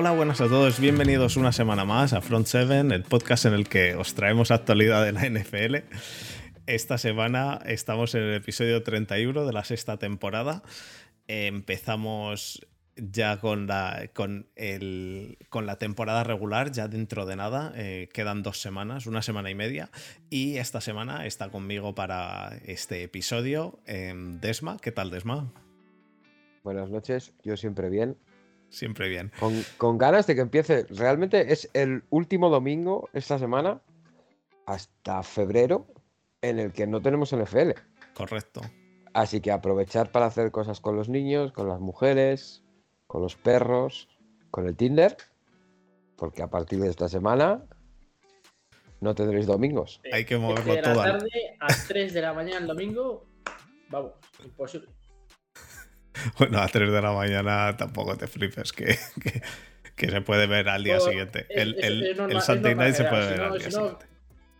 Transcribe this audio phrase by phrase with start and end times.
[0.00, 0.78] Hola, buenas a todos.
[0.78, 5.04] Bienvenidos una semana más a Front 7, el podcast en el que os traemos actualidad
[5.04, 5.92] de la NFL.
[6.68, 10.62] Esta semana estamos en el episodio 31 de la sexta temporada.
[11.26, 12.64] Empezamos
[12.94, 14.46] ya con la, con,
[15.66, 17.72] la temporada regular, ya dentro de nada.
[17.74, 19.90] Eh, quedan dos semanas, una semana y media.
[20.30, 24.76] Y esta semana está conmigo para este episodio em, Desma.
[24.80, 25.52] ¿Qué tal, Desma?
[26.62, 28.16] Buenas noches, yo siempre bien.
[28.70, 29.32] Siempre bien.
[29.78, 30.86] Con, ganas de que empiece.
[30.90, 33.80] Realmente es el último domingo esta semana
[34.66, 35.86] hasta febrero
[36.42, 37.70] en el que no tenemos NFL.
[38.14, 38.60] Correcto.
[39.14, 42.62] Así que aprovechar para hacer cosas con los niños, con las mujeres,
[43.06, 44.08] con los perros,
[44.50, 45.16] con el Tinder,
[46.16, 47.64] porque a partir de esta semana
[49.00, 50.00] no tendréis domingos.
[50.12, 50.92] Hay que moverlo todo.
[50.92, 53.26] De la tarde a 3 de la mañana el domingo,
[53.88, 54.12] vamos,
[54.44, 54.97] imposible.
[56.38, 58.96] Bueno, a 3 de la mañana tampoco te flipes, que,
[59.96, 61.46] que, se puede ver al día siguiente.
[61.48, 64.06] El, el, Sunday night se puede ver al día siguiente.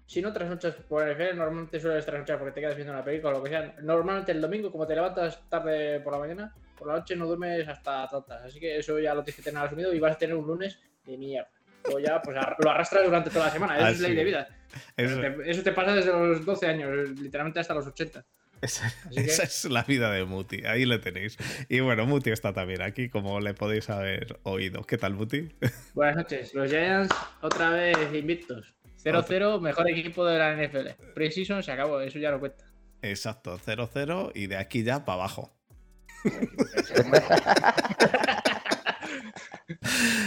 [0.06, 3.38] Si no trasnochas por NFL, normalmente sueles trasnochar porque te quedas viendo una película o
[3.38, 3.74] lo que sea.
[3.82, 7.68] Normalmente el domingo, como te levantas tarde por la mañana, por la noche no duermes
[7.68, 8.42] hasta tantas.
[8.44, 10.78] Así que eso ya lo tienes que tener asumido y vas a tener un lunes
[11.04, 11.50] de mierda.
[11.92, 13.76] O ya, pues lo arrastras durante toda la semana.
[13.78, 14.48] Eso es ley de vida.
[14.96, 15.62] Eso.
[15.62, 18.24] Te, pasa desde los 12 años, literalmente hasta los 80.
[18.60, 21.36] Esa, es la vida de Muti, ahí lo tenéis.
[21.68, 24.82] Y bueno, Muti está también aquí, como le podéis haber oído.
[24.82, 25.48] ¿Qué tal, Muti?
[25.94, 26.54] Buenas noches.
[26.54, 28.74] Los Giants otra vez invictos.
[29.04, 30.88] 0-0, mejor equipo de la NFL.
[31.14, 32.64] Precision se acabó, eso ya lo cuenta.
[33.02, 35.54] Exacto, 0-0 y de aquí ya para abajo.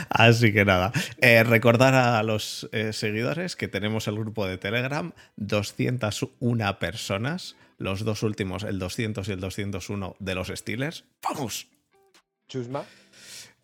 [0.09, 5.14] Así que nada, eh, recordar a los eh, seguidores que tenemos el grupo de Telegram,
[5.38, 11.06] 201 personas, los dos últimos, el 200 y el 201 de los Steelers.
[11.24, 11.68] ¡Vamos!
[12.47, 12.86] Chusma.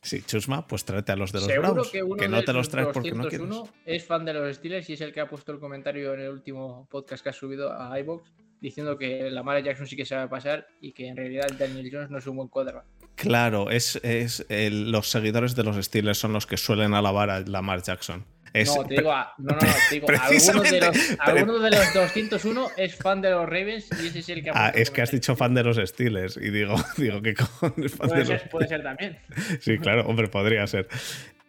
[0.02, 1.90] Sí, Chusma, pues tráete a los de los Browns.
[1.90, 3.48] Que, no te los traes porque no quieres.
[3.86, 6.30] Es fan de los Steelers y es el que ha puesto el comentario en el
[6.30, 10.16] último podcast que ha subido a iBox diciendo que la Mara Jackson sí que se
[10.16, 12.84] va a pasar y que en realidad Daniel Jones no es un buen cuadro.
[13.16, 17.82] Claro, es, es los seguidores de los Steelers son los que suelen alabar a Lamar
[17.82, 18.26] Jackson.
[18.66, 20.08] No, te digo, no, no, te digo
[21.20, 24.44] alguno, de los, de los 201 es fan de los Ravens y ese es el
[24.44, 27.34] que ha Ah, es que has dicho fan de los Steelers y digo, digo ¿qué
[27.34, 28.50] cojones fan puede de ser, los...
[28.50, 29.18] Puede ser también.
[29.62, 30.88] Sí, claro, hombre, podría ser.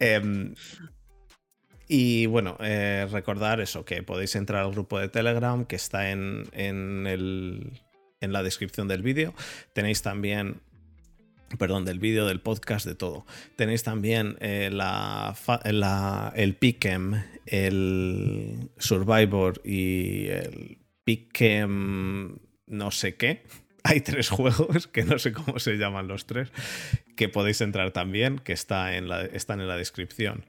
[0.01, 0.53] Eh,
[1.89, 6.47] y bueno, eh, recordar eso, que podéis entrar al grupo de Telegram que está en,
[6.53, 7.73] el,
[8.21, 9.35] en la descripción del vídeo.
[9.73, 10.61] Tenéis también
[11.57, 13.25] perdón, del vídeo, del podcast, de todo.
[13.57, 14.71] Tenéis también eh,
[16.35, 22.37] el Pick'em, el Survivor y el Pick'em
[22.69, 23.43] no sé qué.
[23.85, 26.53] Hay tres juegos que no sé cómo se llaman los tres,
[27.17, 30.45] que podéis entrar también, que está en la, están en la descripción.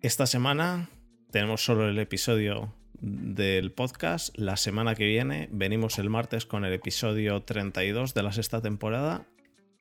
[0.00, 0.88] Esta semana
[1.30, 4.36] tenemos solo el episodio del podcast.
[4.36, 9.26] La semana que viene venimos el martes con el episodio 32 de la sexta temporada.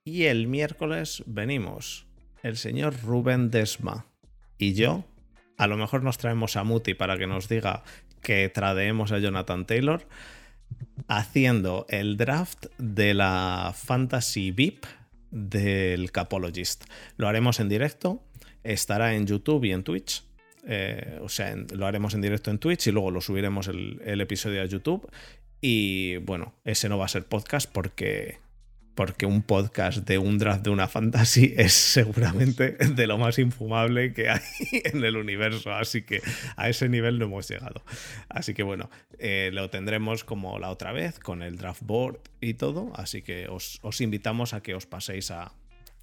[0.03, 2.05] Y el miércoles venimos
[2.43, 4.05] el señor Rubén Desma
[4.57, 5.05] y yo.
[5.57, 7.83] A lo mejor nos traemos a Muti para que nos diga
[8.21, 10.07] que tradeemos a Jonathan Taylor
[11.07, 14.85] haciendo el draft de la Fantasy VIP
[15.31, 16.85] del Capologist.
[17.17, 18.21] Lo haremos en directo
[18.65, 20.24] estará en YouTube y en Twitch.
[20.65, 24.61] Eh, o sea, lo haremos en directo en Twitch y luego lo subiremos el, episodio
[24.61, 25.09] a YouTube.
[25.61, 28.39] Y bueno, ese no va a ser podcast porque,
[28.93, 34.13] porque un podcast de un draft de una fantasy es seguramente de lo más infumable
[34.13, 34.41] que hay
[34.83, 35.71] en el universo.
[35.71, 36.21] Así que
[36.55, 37.83] a ese nivel no hemos llegado.
[38.29, 38.89] Así que bueno,
[39.19, 42.91] eh, lo tendremos como la otra vez con el draft board y todo.
[42.95, 45.53] Así que os invitamos a que os paséis a,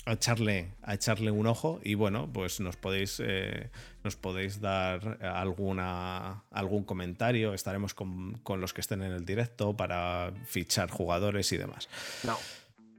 [0.05, 3.71] a echarle, a echarle un ojo y bueno, pues nos podéis, eh,
[4.03, 9.77] nos podéis dar alguna, algún comentario, estaremos con, con, los que estén en el directo
[9.77, 11.89] para fichar jugadores y demás.
[12.25, 12.37] No.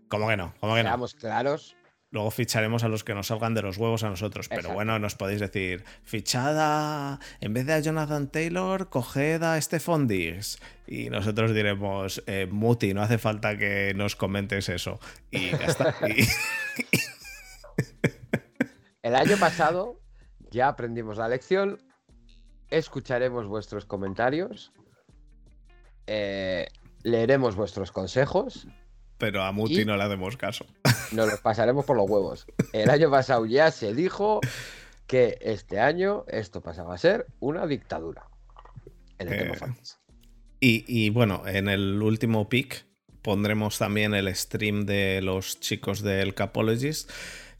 [0.08, 0.54] ¿Cómo que no?
[0.60, 1.76] ¿Cómo que Seamos claros,
[2.14, 4.48] Luego ficharemos a los que nos salgan de los huevos a nosotros.
[4.48, 10.08] Pero bueno, nos podéis decir, fichada, en vez de a Jonathan Taylor, coged a Stephon
[10.08, 10.60] Diggs.
[10.86, 15.00] Y nosotros diremos, eh, Muti, no hace falta que nos comentes eso.
[15.32, 15.96] Y ya está.
[19.02, 20.00] El año pasado
[20.52, 21.82] ya aprendimos la lección.
[22.70, 24.72] Escucharemos vuestros comentarios.
[26.06, 26.68] Eh,
[27.02, 28.68] leeremos vuestros consejos
[29.24, 30.66] pero a Muti no le hacemos caso.
[31.14, 32.46] Nos los pasaremos por los huevos.
[32.74, 34.42] El año pasado ya se dijo
[35.08, 38.28] que este año esto pasaba a ser una dictadura.
[39.20, 39.54] En el eh,
[40.60, 42.86] y, y, bueno, en el último pick
[43.22, 47.10] pondremos también el stream de los chicos del Capologist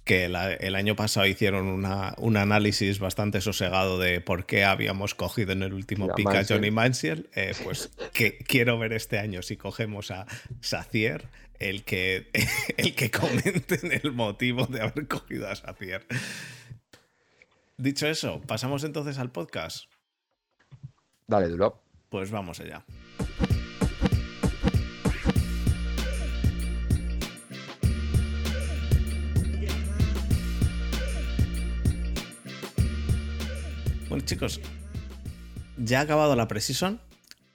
[0.04, 5.64] que el año pasado hicieron un análisis bastante sosegado de por qué habíamos cogido en
[5.64, 10.12] el último pick a Johnny Manziel, eh, pues que quiero ver este año si cogemos
[10.12, 10.26] a
[10.60, 11.28] Sacier,
[11.60, 12.28] el que,
[12.78, 16.06] el que comenten el motivo de haber cogido a Sacier.
[17.78, 19.86] Dicho eso, pasamos entonces al podcast.
[21.28, 21.82] Dale, duro.
[22.10, 22.84] Pues vamos allá.
[34.14, 34.62] Bueno, chicos,
[35.76, 37.02] ya ha acabado la Precision.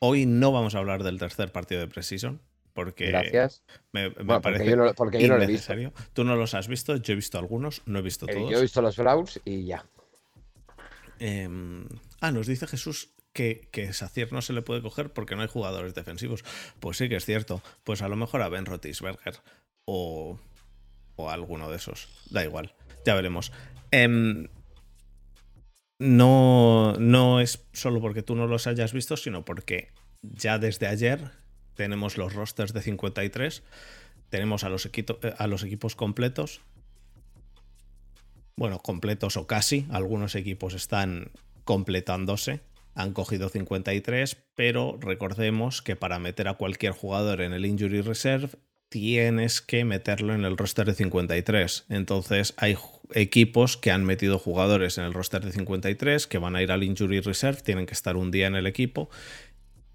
[0.01, 2.41] Hoy no vamos a hablar del tercer partido de Precision.
[2.73, 3.63] Porque Gracias.
[3.93, 4.65] me, parece
[4.97, 5.73] porque yo no, lo he visto.
[6.15, 8.51] Tú no los has visto, yo he visto algunos, no he visto eh, todos.
[8.51, 9.87] yo he visto los Browns y ya.
[11.21, 11.87] Em,
[12.21, 15.49] ah, nos dice Jesús que, que Sacier no se le puede coger porque no hay
[15.49, 16.45] jugadores defensivos.
[16.81, 17.63] Pues sí que es cierto.
[17.85, 19.37] Pues a lo mejor a Ben Rotisberger
[19.85, 20.41] o,
[21.15, 22.09] o alguno de esos.
[22.31, 22.75] Da igual,
[23.07, 23.53] ya veremos.
[23.93, 24.49] Eh,
[25.99, 29.91] no, no es solo porque tú no los hayas visto, sino porque
[30.23, 31.31] ya desde ayer
[31.75, 33.63] tenemos los rosters de 53,
[34.31, 36.61] tenemos a los, eh, a los equipos completos.
[38.57, 41.31] Bueno, completos o casi, algunos equipos están
[41.65, 42.61] completándose,
[42.95, 48.51] han cogido 53, pero recordemos que para meter a cualquier jugador en el Injury Reserve
[48.89, 51.87] tienes que meterlo en el roster de 53.
[51.89, 52.77] Entonces hay
[53.15, 56.83] equipos que han metido jugadores en el roster de 53 que van a ir al
[56.83, 59.11] Injury Reserve, tienen que estar un día en el equipo,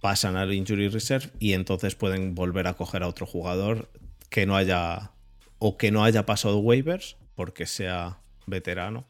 [0.01, 3.89] pasan al Injury Reserve y entonces pueden volver a coger a otro jugador
[4.29, 5.11] que no haya
[5.59, 9.07] o que no haya pasado waivers porque sea veterano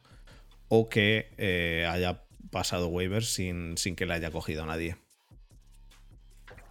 [0.68, 4.98] o que eh, haya pasado waivers sin, sin que le haya cogido a nadie.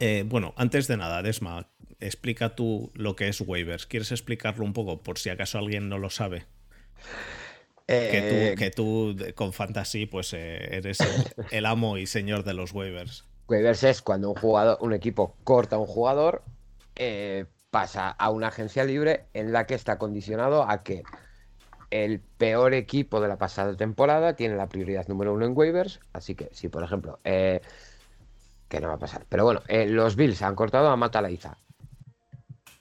[0.00, 1.68] Eh, bueno, antes de nada, Desma,
[2.00, 3.86] explica tú lo que es waivers.
[3.86, 6.46] ¿Quieres explicarlo un poco por si acaso alguien no lo sabe?
[7.86, 10.98] Que, tú, eh, con Fantasy pues eh, eres
[11.50, 13.24] el, amo y señor de los waivers.
[13.48, 16.42] Waivers es cuando un jugador, un equipo corta a un jugador,
[17.70, 21.02] pasa a una agencia libre en la que está condicionado a que
[21.90, 26.00] el peor equipo de la pasada temporada tiene la prioridad número uno en waivers.
[26.12, 27.18] Así que si, por ejemplo,
[28.72, 29.26] que no va a pasar.
[29.28, 31.58] Pero bueno, eh, los Bills han cortado a Matalaiza.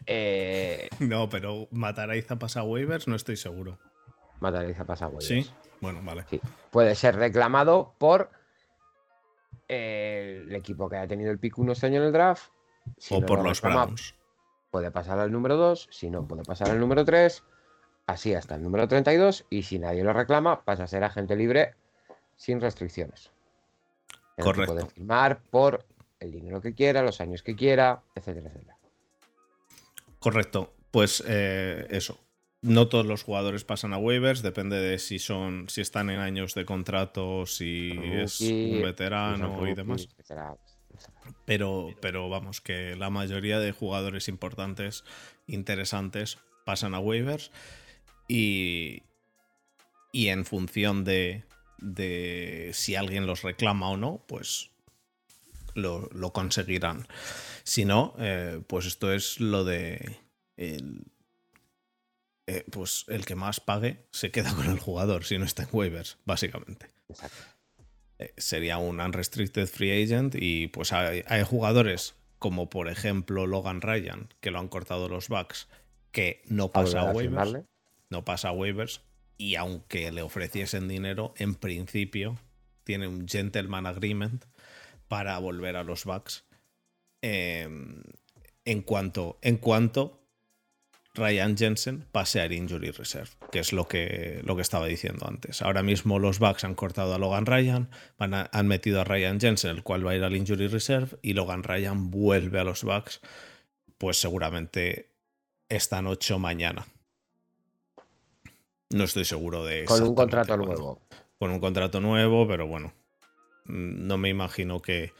[0.05, 0.87] Eh...
[0.99, 3.77] No, pero Matalaiza pasa a waivers, no estoy seguro.
[4.41, 5.25] Matalaiza pasa a waivers.
[5.25, 5.49] Sí,
[5.79, 6.25] bueno, vale.
[6.71, 8.29] Puede ser reclamado por
[9.67, 12.51] eh, el equipo que haya tenido el pick uno este año en el draft.
[13.11, 14.15] o por los Browns.
[14.71, 17.43] Puede pasar al número 2, si no, puede pasar al número 3,
[18.07, 21.75] así hasta el número 32, y si nadie lo reclama, pasa a ser agente libre
[22.35, 23.31] sin restricciones.
[24.39, 24.73] Correcto.
[24.73, 25.85] Puede firmar por
[26.19, 28.77] el dinero que quiera, los años que quiera, etcétera, etcétera.
[30.19, 30.73] Correcto.
[30.89, 32.19] Pues eh, eso.
[32.61, 36.53] No todos los jugadores pasan a waivers, depende de si son, si están en años
[36.53, 40.07] de contrato, si es un veterano y demás.
[41.45, 45.03] Pero, pero vamos, que la mayoría de jugadores importantes,
[45.47, 47.51] interesantes, pasan a waivers.
[48.27, 49.01] Y,
[50.11, 51.43] y en función de,
[51.79, 54.69] de si alguien los reclama o no, pues
[55.73, 57.07] lo, conseguirán.
[57.63, 60.19] Si no, eh, pues esto es lo de...
[60.57, 61.10] El,
[62.51, 65.69] eh, pues el que más pague se queda con el jugador si no está en
[65.71, 66.87] waivers, básicamente.
[68.19, 73.79] Eh, sería un unrestricted free agent y pues hay, hay, jugadores como por ejemplo Logan
[73.79, 75.69] Ryan, que lo han cortado los Bucks,
[76.11, 77.63] que no pasa a waivers.
[78.09, 79.01] No pasa a waivers
[79.37, 82.37] y aunque le ofreciesen dinero, en principio
[82.83, 84.43] tiene un gentleman agreement
[85.07, 86.43] para volver a los Bucks.
[87.21, 88.03] Em,
[88.65, 90.20] en, cuanto, en cuanto
[91.13, 95.61] Ryan Jensen pase al Injury Reserve, que es lo que, lo que estaba diciendo antes.
[95.61, 99.83] Ahora mismo los Bucks han cortado a Logan Ryan, han metido a Ryan Jensen, el
[99.83, 103.19] cual va a ir al Injury Reserve, y Logan Ryan vuelve a los Bucks,
[103.97, 105.09] pues seguramente
[105.67, 106.85] esta noche o mañana.
[108.89, 111.01] No estoy seguro de Con un contrato nuevo.
[111.39, 112.93] Con un contrato nuevo, pero bueno.
[113.65, 115.13] No me imagino que,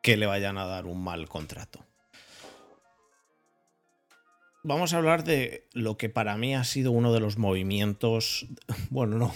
[0.00, 1.84] que le vayan a dar un mal contrato.
[4.66, 8.46] Vamos a hablar de lo que para mí ha sido uno de los movimientos.
[8.90, 9.34] Bueno, no.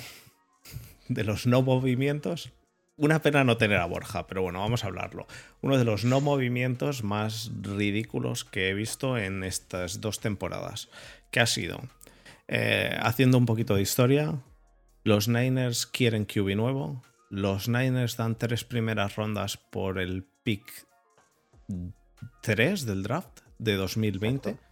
[1.08, 2.50] De los no movimientos.
[2.97, 5.26] Una pena no tener a Borja, pero bueno, vamos a hablarlo.
[5.61, 10.88] Uno de los no movimientos más ridículos que he visto en estas dos temporadas.
[11.30, 11.80] ¿Qué ha sido?
[12.49, 14.35] Eh, haciendo un poquito de historia,
[15.04, 17.02] los Niners quieren QB nuevo.
[17.30, 20.64] Los Niners dan tres primeras rondas por el pick
[22.42, 24.67] 3 del draft de 2020.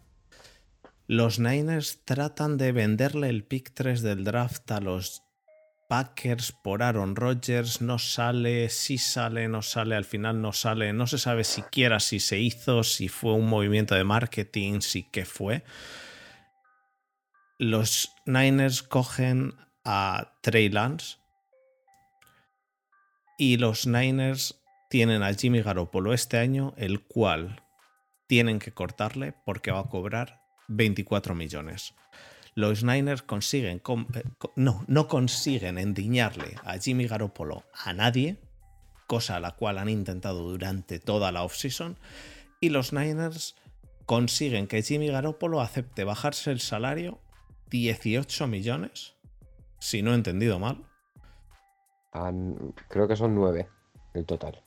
[1.09, 5.23] Los Niners tratan de venderle el pick 3 del draft a los
[5.89, 7.81] Packers por Aaron Rodgers.
[7.81, 10.93] No sale, sí sale, no sale, al final no sale.
[10.93, 15.25] No se sabe siquiera si se hizo, si fue un movimiento de marketing, si qué
[15.25, 15.63] fue.
[17.61, 21.19] Los Niners cogen a Trey Lance
[23.39, 24.61] y los Niners
[24.91, 27.63] tienen a Jimmy Garoppolo este año, el cual
[28.27, 31.95] tienen que cortarle porque va a cobrar 24 millones.
[32.55, 33.83] Los Niners consiguen,
[34.15, 34.23] eh,
[34.57, 38.39] no, no consiguen endiñarle a Jimmy Garoppolo a nadie,
[39.07, 41.99] cosa a la cual han intentado durante toda la offseason,
[42.61, 43.57] y los Niners
[44.07, 47.21] consiguen que Jimmy Garoppolo acepte bajarse el salario
[47.71, 49.17] 18 millones,
[49.79, 50.85] si no he entendido mal.
[52.89, 53.69] creo que son 9
[54.15, 54.63] en total.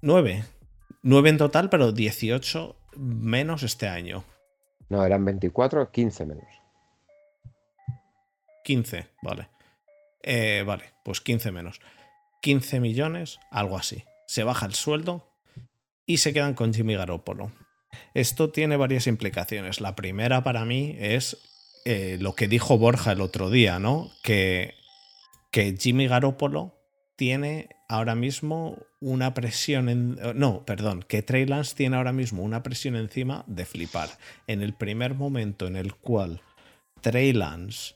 [0.00, 0.44] 9.
[1.02, 4.24] 9 en total, pero 18 menos este año.
[4.88, 6.44] No, eran 24, 15 menos.
[8.64, 9.48] 15, vale.
[10.22, 11.80] Eh, vale, pues 15 menos.
[12.42, 14.04] 15 millones, algo así.
[14.26, 15.28] Se baja el sueldo
[16.04, 17.52] y se quedan con Jimmy Garoppolo.
[18.14, 19.80] Esto tiene varias implicaciones.
[19.80, 21.38] La primera para mí es
[21.84, 24.10] eh, lo que dijo Borja el otro día, ¿no?
[24.22, 24.74] Que,
[25.50, 26.75] que Jimmy Garoppolo
[27.16, 30.18] tiene ahora mismo una presión en...
[30.34, 34.10] No, perdón, que Trey Lance tiene ahora mismo una presión encima de flipar.
[34.46, 36.42] En el primer momento en el cual
[37.00, 37.94] Trey Lance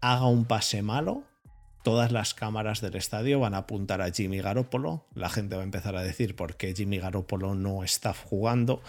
[0.00, 1.24] haga un pase malo,
[1.82, 5.06] todas las cámaras del estadio van a apuntar a Jimmy Garoppolo.
[5.14, 8.82] La gente va a empezar a decir por qué Jimmy Garoppolo no está jugando.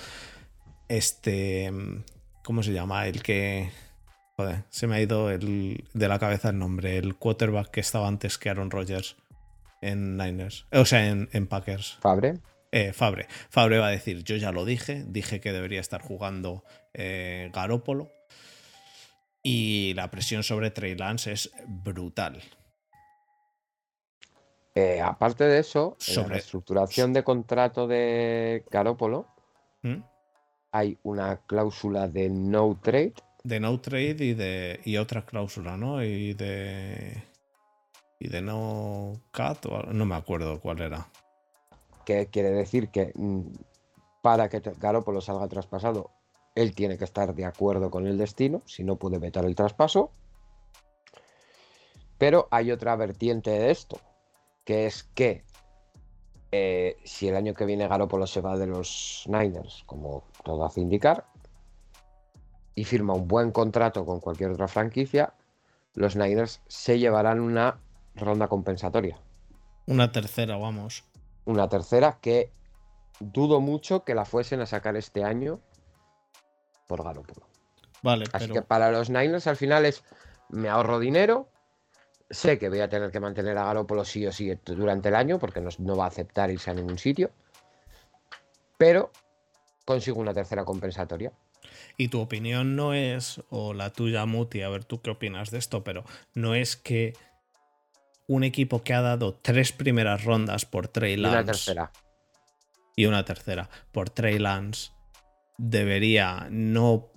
[0.88, 1.72] Este...
[2.43, 3.05] ¿Cómo se llama?
[3.08, 3.70] El que
[4.36, 6.98] Joder, se me ha ido el, de la cabeza el nombre.
[6.98, 9.15] El quarterback que estaba antes que Aaron Rodgers
[9.81, 10.67] en Niners.
[10.71, 11.97] O sea, en, Packers.
[12.00, 12.39] Fabre.
[12.71, 13.27] Eh, Fabre.
[13.50, 18.11] Fabre va a decir, yo ya lo dije, dije que debería estar jugando eh, Garópolo.
[19.43, 22.41] Y la presión sobre Trey Lance es brutal.
[24.75, 26.35] Eh, aparte de eso, sobre...
[26.35, 29.27] la estructuración de contrato de Garópolo,
[29.81, 30.03] ¿Mm?
[30.71, 33.15] hay una cláusula de no trade.
[33.43, 36.03] De no trade y de y otra cláusula, ¿no?
[36.03, 37.30] Y de
[38.21, 41.09] y de no cut, no me acuerdo cuál era.
[42.05, 43.47] Que quiere decir que mm,
[44.21, 46.11] para que Garoppolo salga traspasado,
[46.53, 50.11] él tiene que estar de acuerdo con el destino, si no puede vetar el traspaso.
[52.19, 53.99] Pero hay otra vertiente de esto,
[54.65, 55.43] que es que
[56.51, 60.79] eh, si el año que viene Garoppolo se va de los Niners, como todo hace
[60.79, 61.25] indicar,
[62.75, 65.33] y firma un buen contrato con cualquier otra franquicia,
[65.95, 67.79] los Niners se llevarán una
[68.15, 69.17] ronda compensatoria.
[69.85, 71.03] Una tercera, vamos.
[71.45, 72.51] Una tercera que
[73.19, 75.59] dudo mucho que la fuesen a sacar este año
[76.87, 77.47] por Garoppolo.
[78.01, 80.03] Vale, Así que para los Niners al final es
[80.49, 81.49] me ahorro dinero,
[82.29, 85.39] sé que voy a tener que mantener a Garoppolo sí o sí durante el año
[85.39, 87.31] porque no, va a aceptar irse a ningún sitio,
[88.77, 89.11] pero
[89.85, 91.31] consigo una tercera compensatoria.
[91.95, 95.59] Y tu opinión no es, o la tuya, Muti, a ver tú qué opinas de
[95.59, 96.03] esto, pero
[96.33, 97.13] no es que
[98.31, 101.35] un equipo que ha dado tres primeras rondas por Trey Lance.
[101.35, 101.91] Y una tercera.
[102.95, 104.91] Y una tercera por Trey Lance.
[105.57, 107.11] Debería no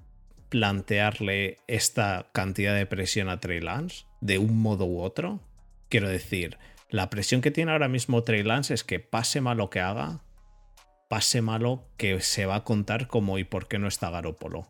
[0.48, 5.40] plantearle esta cantidad de presión a Trey Lance de un modo u otro.
[5.88, 6.58] Quiero decir,
[6.90, 10.24] la presión que tiene ahora mismo Trey Lance es que pase malo que haga,
[11.08, 14.66] pase malo que se va a contar como y por qué no está Garópolo.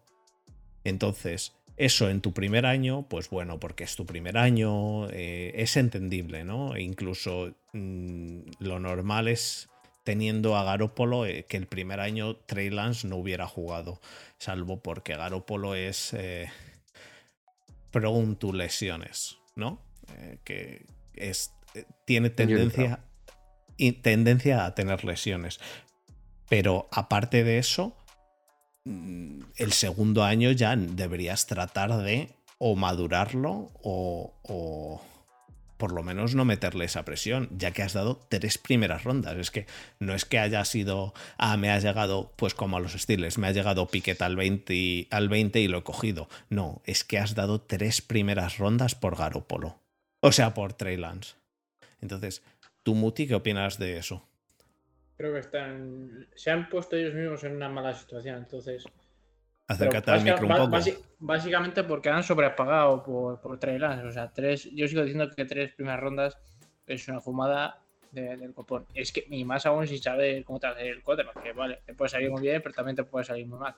[0.84, 5.76] Entonces, eso en tu primer año, pues bueno, porque es tu primer año, eh, es
[5.76, 6.76] entendible, ¿no?
[6.76, 9.68] E incluso mm, lo normal es
[10.04, 14.00] teniendo a Garópolo eh, que el primer año Trey Lance no hubiera jugado,
[14.38, 16.50] salvo porque Garópolo es eh,
[17.90, 19.82] prone to lesiones, ¿no?
[20.18, 21.52] Eh, que es,
[22.04, 23.00] tiene tendencia,
[24.02, 25.58] tendencia a tener lesiones.
[26.48, 27.96] Pero aparte de eso,
[28.84, 35.02] el segundo año ya deberías tratar de o madurarlo o,
[35.76, 39.36] por lo menos no meterle esa presión, ya que has dado tres primeras rondas.
[39.36, 39.66] Es que
[39.98, 43.48] no es que haya sido, ah, me ha llegado, pues como a los estiles, me
[43.48, 46.28] ha llegado Piquet al 20, y, al 20 y lo he cogido.
[46.48, 49.78] No, es que has dado tres primeras rondas por Garopolo.
[50.20, 51.34] O sea, por Trey Lance.
[52.00, 52.42] Entonces,
[52.82, 54.26] ¿tú, Muti, qué opinas de eso?
[55.16, 56.28] Creo que están.
[56.34, 58.84] Se han puesto ellos mismos en una mala situación, entonces.
[59.66, 61.00] Acércate al micro un poco.
[61.20, 64.68] básicamente porque han sobrepagado por, por Trey O sea, tres.
[64.72, 66.38] Yo sigo diciendo que tres primeras rondas
[66.86, 67.80] es una fumada
[68.12, 68.86] del copón.
[68.94, 71.94] Es que, ni más aún si sabe cómo te hace el quarterback, que vale, te
[71.94, 73.74] puede salir muy bien, pero también te puede salir muy mal.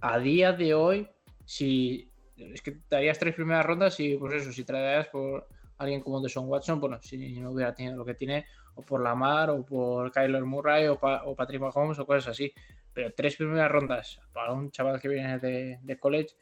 [0.00, 1.08] a día de hoy,
[1.44, 5.46] si es que darías tres primeras rondas y pues eso, si traerías por
[5.80, 9.48] alguien como Deshaun Watson, bueno, si no hubiera tenido lo que tiene, o por Lamar,
[9.50, 12.52] o por Kyler Murray, o, Patrick Mahomes, o cosas así.
[12.92, 16.34] Pero tres primeras rondas para un chaval que viene de, college,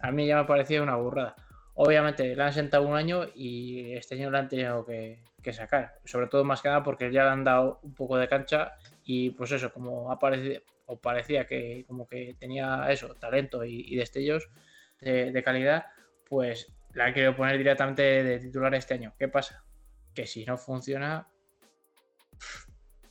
[0.00, 1.36] a mí ya me parecía una burrada.
[1.74, 5.18] Obviamente le han sentado un año y este año le han tenido que,
[5.52, 6.00] sacar.
[6.04, 8.72] Sobre todo más que nada porque ya le han dado un poco de cancha
[9.04, 10.18] y pues eso, como ha
[10.86, 14.48] o parecía que como que tenía eso, talento y, y destellos
[15.00, 15.86] de, de, calidad,
[16.28, 19.14] pues la querido poner directamente de titular este año.
[19.18, 19.62] ¿Qué pasa?
[20.14, 21.28] Que si no funciona,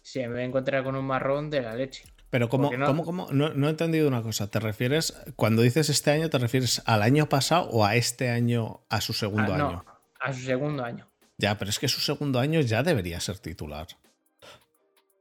[0.02, 2.04] se me encuentra con un marrón de la leche.
[2.32, 2.86] Pero ¿cómo, no?
[2.88, 3.28] ¿cómo, cómo?
[3.32, 4.50] No, no, he entendido una cosa.
[4.50, 8.82] ¿Te refieres, cuando dices este año, te refieres al año pasado o a este año,
[8.90, 9.86] a su segundo ah, no, año?
[10.20, 11.08] A su segundo año.
[11.38, 13.88] Ya, pero es que su segundo año ya debería ser titular.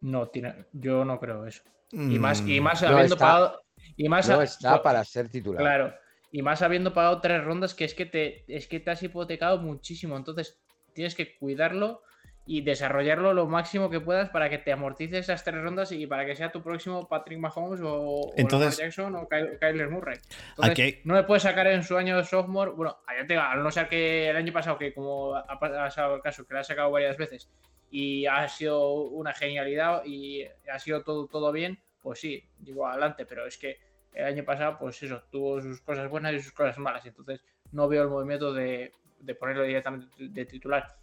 [0.01, 1.63] No, tiene, yo no creo eso.
[1.93, 3.27] Y más, y más No habiendo está.
[3.27, 3.63] pagado.
[3.97, 5.61] Y más No a- está para ser titular.
[5.61, 5.95] Claro.
[6.37, 9.59] Y más habiendo pagado tres rondas, que es que te, es que te has hipotecado
[9.59, 10.17] muchísimo.
[10.17, 10.61] Entonces,
[10.93, 12.03] tienes que cuidarlo
[12.45, 16.27] y desarrollarlo lo máximo que puedas para que te amortices esas tres rondas y para
[16.27, 20.19] que sea tu próximo Patrick Mahomes o, Entonces- Jackson o Ky- Kyler Murray.
[20.59, 22.73] Entonces, hay- no le puedes sacar en su año de sophomore.
[22.73, 26.17] Bueno, ya te digo, a no ser que el año pasado, que como ha pasado
[26.17, 27.49] el caso, que le ha sacado varias veces
[27.93, 33.25] y ha sido una genialidad y ha sido todo, todo bien, pues sí, digo adelante,
[33.25, 33.79] pero es que
[34.15, 37.05] el año pasado, pues eso, tuvo sus cosas buenas y sus cosas malas.
[37.07, 37.43] Entonces,
[37.73, 40.97] no veo el movimiento de, de ponerlo directamente de titular.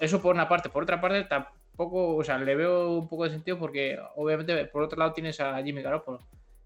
[0.00, 0.68] Eso por una parte.
[0.68, 4.82] Por otra parte, tampoco, o sea, le veo un poco de sentido porque, obviamente, por
[4.82, 6.20] otro lado tienes a Jimmy Garoppolo.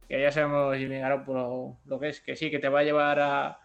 [0.08, 3.20] Que ya sabemos Jimmy Garoppolo lo que es, que sí, que te va a llevar
[3.20, 3.58] a,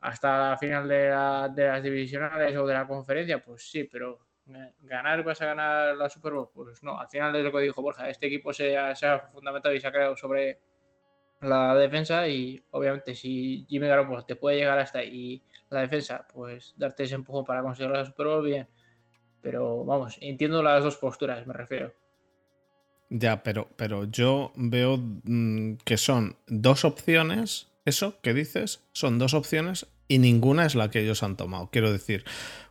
[0.00, 4.18] hasta la final de, la- de las divisionales o de la conferencia, pues sí, pero
[4.48, 6.98] eh, ganar, vas a ganar la Super Bowl, pues no.
[6.98, 9.80] Al final es lo que dijo Borja, este equipo se ha, se ha fundamentado y
[9.80, 10.58] se ha creado sobre
[11.42, 16.74] la defensa y obviamente si Jimmy Garoppolo te puede llegar hasta ahí la defensa, pues
[16.76, 18.68] darte ese empujón para conseguir la Super Bowl, bien.
[19.40, 21.92] Pero vamos, entiendo las dos posturas, me refiero.
[23.10, 27.68] Ya, pero, pero yo veo mm, que son dos opciones.
[27.84, 31.68] Eso que dices, son dos opciones y ninguna es la que ellos han tomado.
[31.70, 32.24] Quiero decir,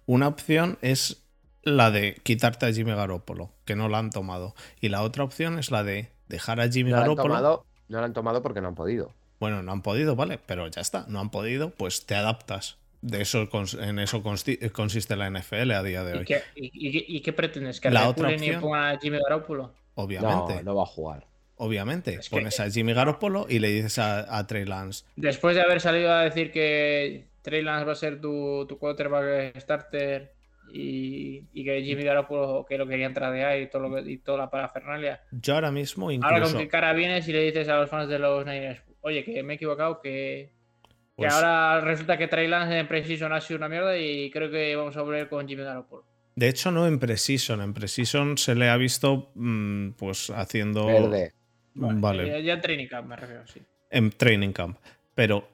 [0.05, 1.27] una opción es
[1.63, 4.55] la de quitarte a Jimmy Garoppolo, que no la han tomado.
[4.79, 7.65] Y la otra opción es la de dejar a Jimmy No lo han Garoppolo.
[7.91, 9.13] No lo han tomado porque no han podido.
[9.39, 12.77] Bueno, no han podido, vale, pero ya está, no han podido, pues te adaptas.
[13.01, 13.49] De eso
[13.79, 16.25] en eso consiste la NFL a día de ¿Y hoy.
[16.25, 16.65] qué, y,
[16.99, 17.81] y- y qué pretendes?
[17.81, 19.73] ¿Que La otra y opción- pongan a Jimmy Garoppolo?
[19.95, 21.25] Obviamente, No, no va a jugar.
[21.57, 22.13] obviamente.
[22.15, 25.61] Es que- Pones a Jimmy Garoppolo y le dices a, a Trey Lance, Después de
[25.63, 30.33] haber salido a decir que Trey Lance va a ser tu, tu quarterback starter
[30.73, 34.11] y, y que Jimmy Garoppolo que lo quería entrar de ahí y, todo lo que-
[34.11, 35.21] y toda la parafernalia.
[35.31, 36.53] yo ahora mismo Ahora incluso...
[36.53, 39.43] con qué cara vienes y le dices a los fans de los Niners, oye, que
[39.43, 40.51] me he equivocado, que,
[40.83, 44.49] que pues, ahora resulta que Trey Lance en Precision ha sido una mierda y creo
[44.49, 46.05] que vamos a volver con Jimmy Garoppolo.
[46.35, 47.61] De hecho, no en Precision.
[47.61, 50.85] En Precision se le ha visto mm, pues haciendo...
[50.85, 51.33] Verde.
[51.73, 52.27] Vale.
[52.27, 53.61] Ya, ya en Training Camp me refiero, sí.
[53.89, 54.77] en training camp.
[55.15, 55.47] Pero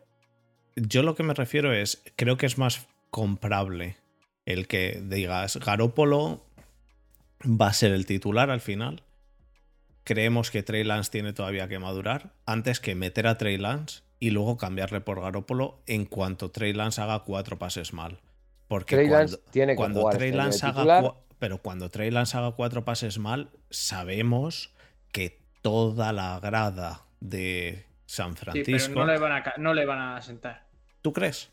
[0.75, 3.97] yo lo que me refiero es, creo que es más comprable
[4.47, 6.45] el que digas, Garópolo
[7.43, 9.03] va a ser el titular al final.
[10.05, 14.29] Creemos que Trey Lance tiene todavía que madurar antes que meter a Trey Lance y
[14.29, 18.21] luego cambiarle por Garópolo en cuanto Trey Lance haga cuatro pases mal.
[18.69, 22.09] Porque Trey cuando, Lance tiene que cuando jugar Trey este Lance haga pero cuando Trey
[22.09, 24.73] Lance haga cuatro pases mal, sabemos
[25.11, 28.93] que toda la grada de San Sí, Francisco.
[28.93, 30.67] pero no le, van a, no le van a sentar.
[31.01, 31.51] ¿Tú crees?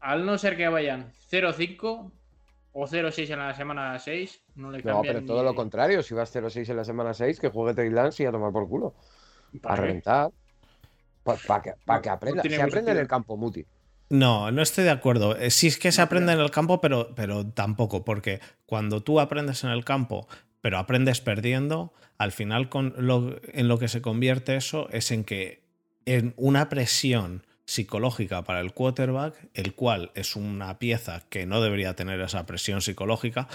[0.00, 2.12] Al no ser que vayan 0-5
[2.72, 6.02] o 0-6 en la semana 6, no le No, cambian pero ni- todo lo contrario.
[6.02, 8.68] Si vas 0-6 en la semana 6, que juegue Trey Lance y a tomar por
[8.68, 8.94] culo.
[9.54, 10.30] A ¿Para reventar.
[11.22, 12.42] Para que, pa' No, que no aprenda.
[12.42, 13.64] tiene Se aprende en el campo, Muti.
[14.10, 15.36] No, no estoy de acuerdo.
[15.36, 19.02] Eh, Sí es que se No, aprende en el campo, pero, pero tampoco, porque cuando
[19.02, 20.28] tú aprendes en el campo,
[20.60, 25.24] pero aprendes perdiendo, al final con lo- en lo que se convierte eso es en
[25.24, 25.64] que
[26.04, 31.94] en una presión psicológica para el quarterback, el cual es una pieza que no debería
[31.94, 33.48] tener esa presión psicológica,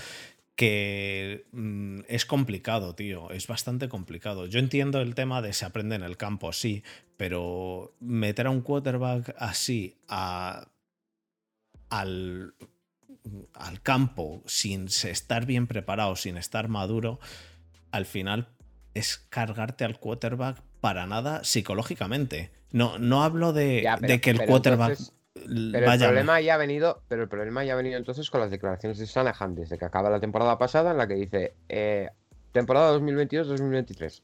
[0.55, 4.45] que mm, es complicado, tío, es bastante complicado.
[4.45, 6.83] Yo entiendo el tema de se aprende en el campo, sí,
[7.17, 10.67] pero meter a un quarterback así a,
[11.89, 12.53] al,
[13.53, 17.19] al campo sin estar bien preparado, sin estar maduro,
[17.91, 18.49] al final
[18.93, 22.51] es cargarte al quarterback para nada psicológicamente.
[22.71, 26.55] No, no hablo de, Ya, pero- de que el quarterback entonces- Pero el problema ya
[26.55, 29.77] ha venido, pero el problema ya ha venido entonces con las declaraciones de Shanahan desde
[29.77, 32.09] que acaba la temporada pasada en la que dice eh,
[32.51, 34.21] temporada 2022-2023.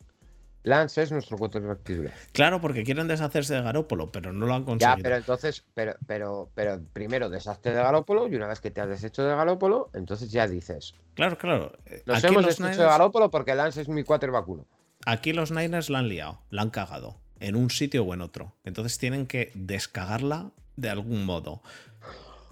[0.63, 2.11] Lance es nuestro quarterback titular.
[2.33, 4.97] Claro, porque quieren deshacerse de Garópolo, pero no lo han Ya, conseguido.
[5.03, 8.89] pero entonces, pero, pero, pero primero deshazte de Garópolo y una vez que te has
[8.89, 11.71] deshecho de Garópolo, entonces ya dices, Claro, claro.
[12.05, 14.65] nos Aquí hemos deshecho de Garópolo porque Lance es mi quarterback uno.
[15.05, 18.55] aquí los Niners la han liado, la han cagado, en un sitio o en otro.
[18.63, 21.61] Entonces tienen que descagarla de algún modo.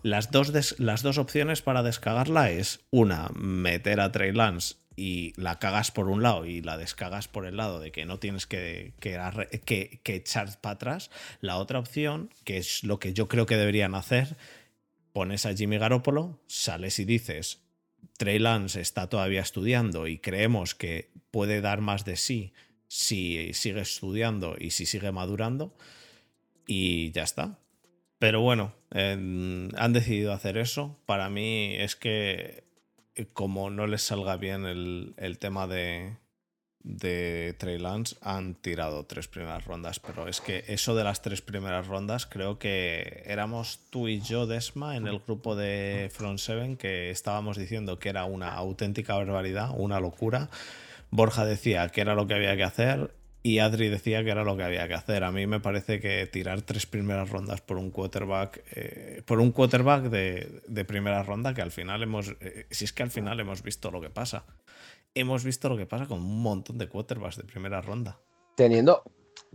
[0.03, 5.57] Las dos, las dos opciones para descagarla es una, meter a Trey Lance y la
[5.59, 8.93] cagas por un lado y la descagas por el lado de que no tienes que,
[8.99, 9.19] que,
[9.65, 11.09] que- que echar para atrás.
[11.41, 14.37] La otra opción, que es lo que yo creo que deberían hacer,
[15.11, 17.61] pones a Jimmy Garoppolo, sales y dices,
[18.17, 22.53] Trey Lance está todavía estudiando y creemos que puede dar más de sí
[22.97, 25.73] si sigue estudiando y si sigue madurando
[26.65, 27.59] y ya está.
[28.19, 30.97] Pero bueno, en- han decidido hacer eso.
[31.05, 32.63] Para mí es que
[33.15, 36.15] eh, como no les salga bien el, el tema de,
[36.79, 39.99] de Trey Lance, han tirado tres primeras rondas.
[39.99, 44.47] Pero es que eso de las tres primeras rondas, creo que éramos tú y yo,
[44.47, 49.71] Desma, en el grupo de Front Seven, que estábamos diciendo que era una auténtica barbaridad,
[49.75, 50.49] una locura.
[51.11, 53.11] Borja decía que era lo que había que hacer
[53.45, 55.23] y Adri decía que era lo que había que hacer.
[55.23, 59.51] A mí me parece que tirar tres primeras rondas por un quarterback, eh, por un
[59.51, 63.39] quarterback de, de primera ronda, que al final hemos, eh, si es que al final
[63.39, 64.45] hemos visto lo que pasa.
[65.13, 68.19] Hemos visto lo que pasa con un montón de quarterbacks de primera ronda.
[68.55, 69.03] Teniendo,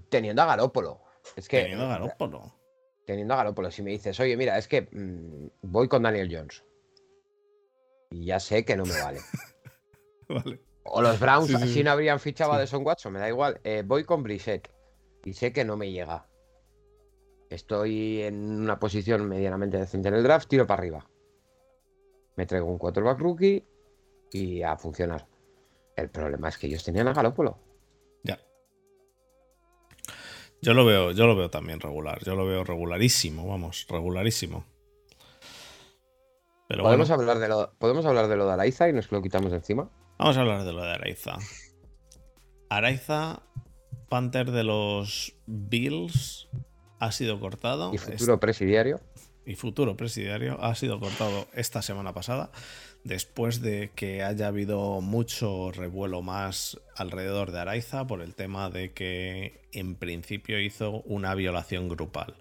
[0.09, 1.01] teniendo a Garópolo.
[1.35, 2.55] Es que, Teniendo a Garoppolo.
[3.05, 6.63] teniendo a Garópolo, si me dices, oye, mira, es que mm, voy con Daniel Jones.
[8.13, 9.19] Y ya sé que no me vale.
[10.29, 10.61] Vale.
[10.93, 12.59] O los Browns, Sí, sí, si no habrían fichado a.
[12.59, 13.61] Deson Watson, me da igual.
[13.63, 14.73] Eh, voy con Brissett.
[15.25, 16.27] Y sé que no me llega.
[17.49, 21.07] Estoy en una posición medianamente decente en el draft, tiro para arriba.
[22.37, 23.65] Me traigo un quarterback rookie
[24.33, 25.27] y a funcionar.
[25.97, 27.59] El problema es que ellos tenían a Garópolo.
[28.25, 28.39] Ya.
[30.63, 32.23] Yo lo veo, yo lo veo también regular.
[32.25, 34.65] Yo lo veo regularísimo, vamos, regularísimo.
[36.69, 39.21] Pero ¿Podemos, bueno, hablar de lo, ¿Podemos hablar de lo de Araiza y nos lo
[39.23, 39.91] quitamos de encima?
[40.21, 41.39] Vamos a hablar de lo de Araiza.
[42.69, 43.43] Araiza,
[44.09, 46.49] Panther de los Bills,
[46.99, 47.93] ha sido cortado.
[47.95, 49.01] Y futuro presidiario.
[49.47, 52.51] y futuro presidiario ha sido cortado esta semana pasada
[53.03, 58.93] después de que haya habido mucho revuelo más alrededor de Araiza por el tema de
[58.93, 62.35] que en principio hizo una violación grupal.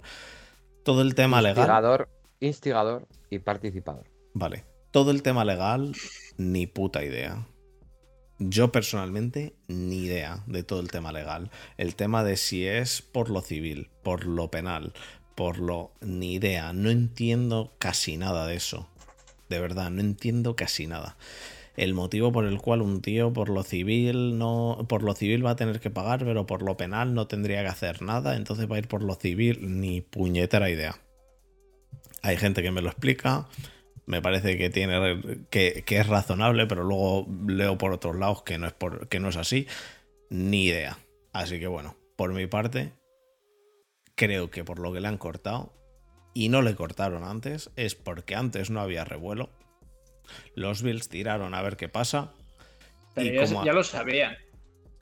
[0.83, 2.09] Todo el tema legal, Instigador,
[2.41, 4.05] instigador y participador.
[4.33, 5.93] vale, todo el tema legal
[6.37, 7.47] ni puta idea.
[8.39, 11.51] Yo personalmente ni idea de todo el tema legal.
[11.77, 14.93] El tema de si es por lo civil, por lo penal,
[15.35, 15.91] por lo...
[15.99, 16.71] ni idea.
[16.71, 18.87] No entiendo casi nada de eso.
[19.49, 21.17] De verdad, no entiendo casi nada.
[21.75, 24.85] El motivo por el cual un tío por lo civil no.
[24.87, 27.69] Por lo civil va a tener que pagar, pero por lo penal no tendría que
[27.69, 28.35] hacer nada.
[28.37, 29.79] Entonces va a ir por lo civil.
[29.79, 30.99] Ni puñetera idea.
[32.21, 33.47] Hay gente que me lo explica.
[34.09, 35.21] Me parece que tiene.
[35.51, 39.19] que, que es razonable, pero luego leo por otros lados que no es por, que
[39.19, 39.67] no es así.
[40.31, 40.97] Ni idea.
[41.31, 42.91] Así que bueno, por mi parte,
[44.15, 45.73] creo que por lo que le han cortado,
[46.33, 49.51] y no le cortaron antes, es porque antes no había revuelo.
[50.55, 52.33] Los Bills tiraron a ver qué pasa.
[53.13, 54.35] Pero y ya, como- ya lo sabían.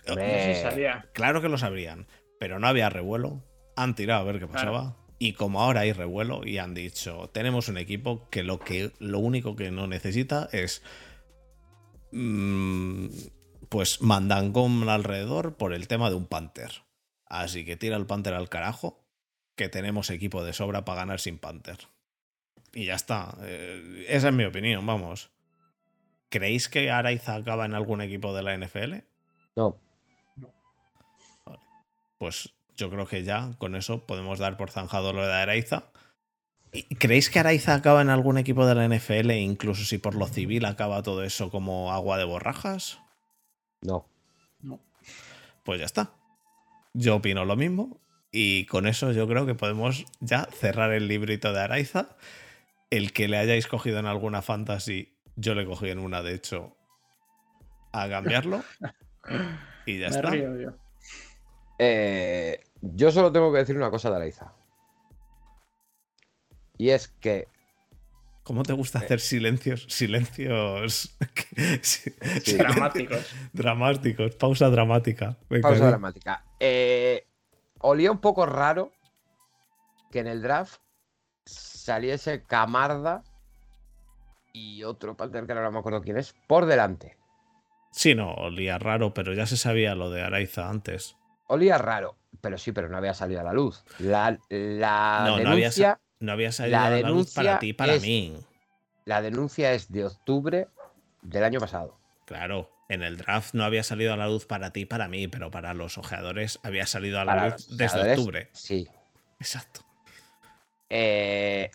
[0.06, 1.06] Se sabía.
[1.14, 2.08] Claro que lo sabrían,
[2.42, 3.42] pero no había revuelo.
[3.78, 4.98] Han tirado a ver qué pasaba.
[5.20, 9.20] Y como ahora hay revuelo y han dicho, tenemos un equipo que lo, que, lo
[9.20, 10.84] único que no necesita es
[12.12, 13.08] mm,
[13.70, 16.84] pues mandangón alrededor por el tema de un Panther.
[17.26, 19.04] Así que tira el Panther al carajo,
[19.56, 21.80] que tenemos equipo de sobra para ganar sin Panther.
[22.74, 23.36] Y ya está.
[23.42, 25.32] Eh, esa es mi opinión, vamos.
[26.30, 28.96] ¿Creéis que Araiza acaba en algún equipo de la NFL?
[29.56, 29.80] no.
[32.20, 35.86] pues yo creo que ya con eso podemos dar por zanjado lo de Araiza.
[36.72, 40.28] ¿Y ¿Creéis que Araiza acaba en algún equipo de la NFL, incluso si por lo
[40.28, 43.00] civil acaba todo eso como agua de borrajas?
[43.82, 44.08] No.
[44.62, 44.80] No.
[45.64, 46.12] Pues ya está.
[46.94, 48.00] Yo opino lo mismo
[48.32, 52.10] y con eso yo creo que podemos ya cerrar el librito de Araiza.
[52.90, 56.78] El que le hayáis cogido en alguna fantasy, yo le cogí en una, de hecho,
[57.92, 58.64] a cambiarlo.
[59.86, 60.30] Y ya Me está.
[60.30, 60.70] río yo.
[61.80, 64.54] Eh, yo solo tengo que decir una cosa de Araiza.
[66.78, 67.48] Y es que
[68.48, 69.86] ¿Cómo te gusta hacer silencios?
[69.90, 71.18] Silencios.
[71.82, 72.14] sí,
[72.46, 72.56] Sí.
[72.56, 73.30] Dramáticos.
[73.52, 74.36] Dramáticos.
[74.36, 75.36] Pausa dramática.
[75.50, 76.46] Venga, Pausa dramática.
[76.58, 77.28] Eh,
[77.80, 78.94] olía un poco raro
[80.12, 80.80] que en el draft
[81.46, 83.22] saliese Camarda
[84.54, 87.18] y otro Panther que ahora no me acuerdo quién es, por delante.
[87.92, 91.18] Sí, no, olía raro, pero ya se sabía lo de Araiza antes.
[91.48, 93.84] Olía raro, pero sí, pero no había salido a la luz.
[94.00, 97.70] La, la No, no había, denuncia, no había salido la a la luz para ti
[97.70, 98.38] y para es- mí.
[99.06, 100.68] la denuncia es de octubre
[101.22, 101.98] del año pasado.
[102.26, 105.28] Claro, en el draft no había salido a la luz para ti y para mí,
[105.28, 108.50] pero para los ojeadores había salido a la Para luz desde octubre.
[108.54, 108.88] Sí.
[109.40, 109.82] Exacto.
[110.90, 111.70] Eh,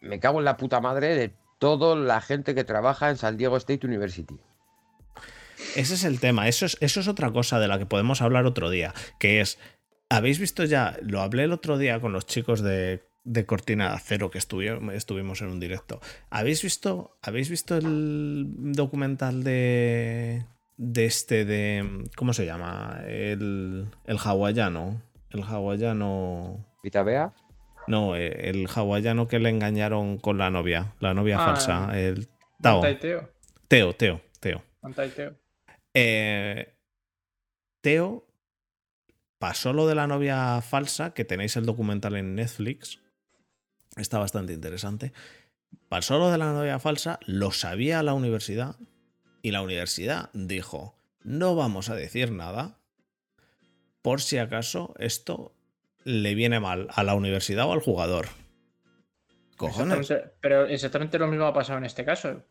[0.00, 3.56] me cago en la puta madre de toda la gente que trabaja en San Diego
[3.56, 4.38] State University.
[5.76, 6.48] Ese es el tema.
[6.48, 8.92] Eso es, eso es otra cosa de la que podemos hablar otro día.
[9.20, 9.58] Que es.
[10.08, 10.96] ¿Habéis visto ya?
[11.02, 14.92] Lo hablé el otro día con los chicos de, de Cortina de Acero que estuvi-
[14.92, 16.00] estuvimos en un directo.
[16.30, 20.44] ¿Habéis visto, ¿Habéis visto el documental de.
[20.76, 22.04] de este de.
[22.16, 23.00] ¿Cómo se llama?
[23.06, 23.88] El.
[24.06, 25.02] el hawaiano.
[25.30, 26.64] El hawaiano.
[26.82, 27.34] Vita Bea,
[27.88, 30.94] No, eh, el hawaiano que le engañaron con la novia.
[31.00, 31.98] La novia Ah, falsa.
[31.98, 32.28] El.
[32.62, 32.80] Tao.
[32.80, 33.28] Teo.
[33.68, 34.62] Teo, Teo, Teo.
[35.98, 36.74] Eh,
[37.80, 38.26] Teo
[39.38, 43.00] pasó lo de la novia falsa, que tenéis el documental en Netflix.
[43.96, 45.14] Está bastante interesante.
[45.88, 48.76] Pasó lo de la novia falsa, lo sabía la universidad
[49.40, 52.78] y la universidad dijo, no vamos a decir nada
[54.02, 55.54] por si acaso esto
[56.04, 58.28] le viene mal a la universidad o al jugador.
[59.56, 59.98] Cojones.
[59.98, 62.42] Exactamente, pero exactamente lo mismo ha pasado en este caso.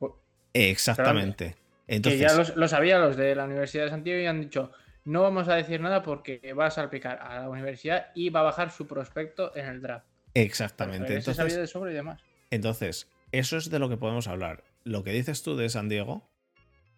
[0.51, 1.55] Exactamente.
[1.87, 4.71] Que Entonces, ya los- lo sabían los de la Universidad de Santiago y han dicho,
[5.03, 8.43] no vamos a decir nada porque va a salpicar a la universidad y va a
[8.43, 10.05] bajar su prospecto en el draft.
[10.33, 11.07] exactamente.
[11.07, 12.21] Pero ese sabía Entonces, de sobra y demás.
[12.51, 14.63] Entonces, eso es de lo que podemos hablar.
[14.83, 16.29] Lo que dices tú de San Diego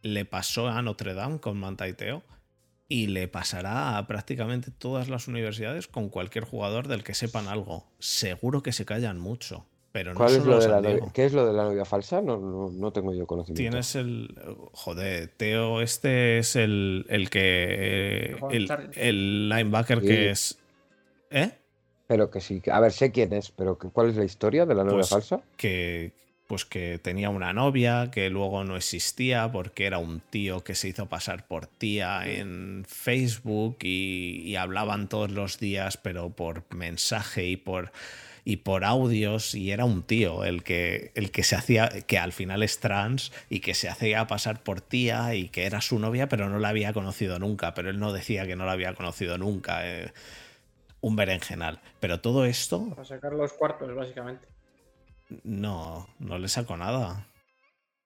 [0.01, 2.23] le pasó a Notre Dame con Manta y Teo
[2.89, 7.91] y le pasará a prácticamente todas las universidades con cualquier jugador del que sepan algo.
[7.99, 11.11] Seguro que se callan mucho, pero no ¿Cuál es lo de la novia?
[11.11, 12.21] ¿Qué es lo de la novia falsa?
[12.21, 13.59] No, no, no tengo yo conocimiento.
[13.71, 14.35] Tienes el.
[14.73, 18.35] Joder, Teo, este es el, el que.
[18.35, 20.07] El joven El, el linebacker Sí.
[20.07, 20.59] que es.
[21.31, 21.49] ¿Eh?
[22.05, 24.83] Pero que sí, a ver, sé quién es, pero ¿cuál es la historia de la
[24.83, 25.41] novia Pues, falsa?
[25.57, 26.11] que
[26.45, 30.87] pues que tenía una novia que luego no existía porque era un tío que se
[30.89, 37.45] hizo pasar por tía en Facebook y, y hablaban todos los días pero por mensaje
[37.47, 37.91] y por
[38.49, 42.31] y por audios y era un tío el que el que se hacía que al
[42.31, 46.29] final es trans y que se hacía pasar por tía y que era su novia
[46.29, 49.37] pero no la había conocido nunca pero él no decía que no la había conocido
[49.37, 50.13] nunca eh,
[51.01, 54.47] un berenjenal pero todo esto Para sacar los cuartos, básicamente.
[55.43, 57.27] no, no le sacó nada.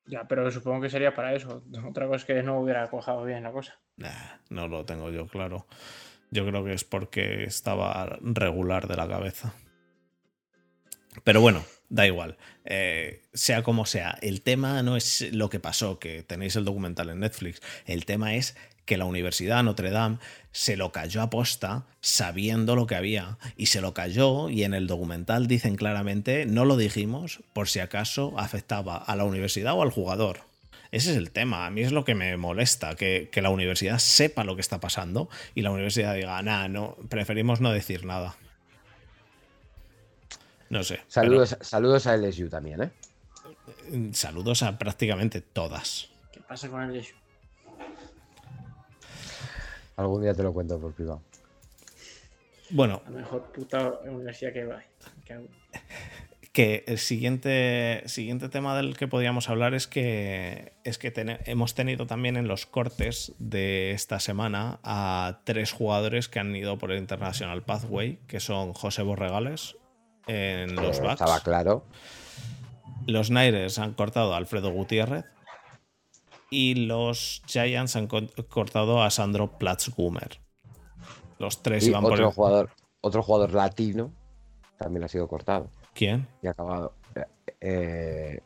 [0.08, 1.62] Ya, pero supongo que sería para eso.
[1.88, 3.80] Otra cosa es que no hubiera cojado bien la cosa.
[3.97, 5.67] Nah, no lo tengo yo claro.
[6.32, 9.54] Yo creo que es porque estaba regular de la cabeza.
[11.24, 12.38] Pero bueno, da igual.
[12.65, 17.10] Eh, sea como sea, el tema no es lo que pasó, que tenéis el documental
[17.10, 17.62] en Netflix.
[17.86, 20.17] El tema es que la Universidad Notre Dame
[20.52, 23.38] se lo cayó a posta sabiendo lo que había.
[23.56, 27.80] Y se lo cayó y en el documental dicen claramente, no lo dijimos por si
[27.80, 30.41] acaso afectaba a la universidad o al jugador.
[30.91, 31.65] Ese es el tema.
[31.65, 34.80] A mí es lo que me molesta, que, que la universidad sepa lo que está
[34.80, 38.36] pasando y la universidad diga, nah, no, preferimos no decir nada.
[40.72, 40.96] No sé.
[40.96, 42.92] pero- Saludos, saludos a LSU también, ¿eh?
[44.14, 46.10] Saludos a prácticamente todas.
[46.32, 47.14] ¿Qué pasa con el issue?
[49.98, 51.22] Algún día te lo cuento por privado.
[52.70, 54.86] Bueno, La mejor puta universidad que hay.
[55.26, 55.40] Que
[56.54, 61.14] que el siguiente, siguiente tema del que podríamos hablar es que, es que
[61.46, 66.78] hemos tenido también en los cortes de esta semana a tres jugadores que han ido
[66.78, 69.78] por el International Pathway, que son José Borregales
[70.28, 71.08] en los Eh.
[71.12, 71.86] Estaba claro.
[73.08, 75.26] Los Niners han cortado a Alfredo Gutiérrez.
[76.50, 80.40] Y los Giants han co- cortado a Sandro Platzgumer.
[81.40, 82.34] Los tres Y iban por otro el...
[82.34, 82.70] jugador,
[83.02, 84.14] otro jugador latino
[84.78, 86.28] también ha sido cortado ¿Quién?
[86.42, 86.94] y ha acabado.
[87.62, 88.42] Eh,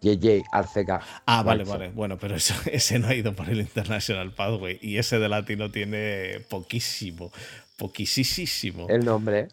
[0.00, 1.00] JJ Arcega.
[1.26, 1.88] Ah, vale, vale.
[1.90, 4.78] Bueno, pero eso- ese no ha ido por el International Pathway.
[4.80, 7.32] Y ese de latino tiene poquísimo.
[7.76, 8.86] Poquisísimo.
[8.88, 9.48] El nombre.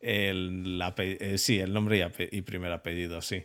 [0.00, 3.44] El, eh, sí, el nombre y, primer apellido, sí.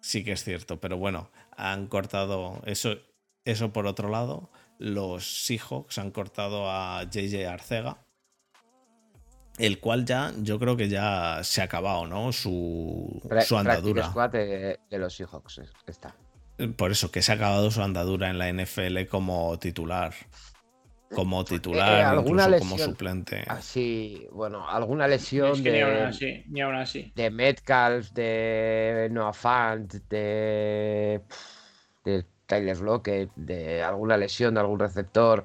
[0.00, 0.80] Sí que es cierto.
[0.80, 2.96] Pero bueno, han cortado eso,
[3.44, 4.50] eso por otro lado.
[4.78, 7.98] Los Seahawks han cortado a JJ Arcega.
[9.58, 12.32] El cual ya, yo creo que ya se ha acabado, ¿no?
[12.32, 14.08] Su, Pra- su andadura.
[14.08, 15.58] Squad de, de los Seahawks.
[15.58, 16.16] es- Está.
[16.76, 20.14] Por eso, que se ha acabado su andadura en la NFL como titular.
[21.14, 23.44] Como titular, Eh, alguna incluso como suplente.
[23.48, 27.12] Así, bueno, alguna lesión Es que ni aún de, así, ni aún así.
[27.14, 31.22] de Metcalf, de Noah Fant, de,
[32.04, 35.44] de Tyler Lockett, de alguna lesión de algún receptor,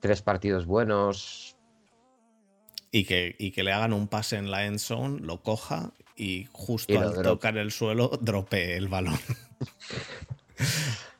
[0.00, 1.56] tres partidos buenos.
[2.90, 6.46] Y que, y que le hagan un pase en la end zone, lo coja y
[6.52, 7.24] justo Y al drop.
[7.24, 9.18] tocar el suelo drope el balón.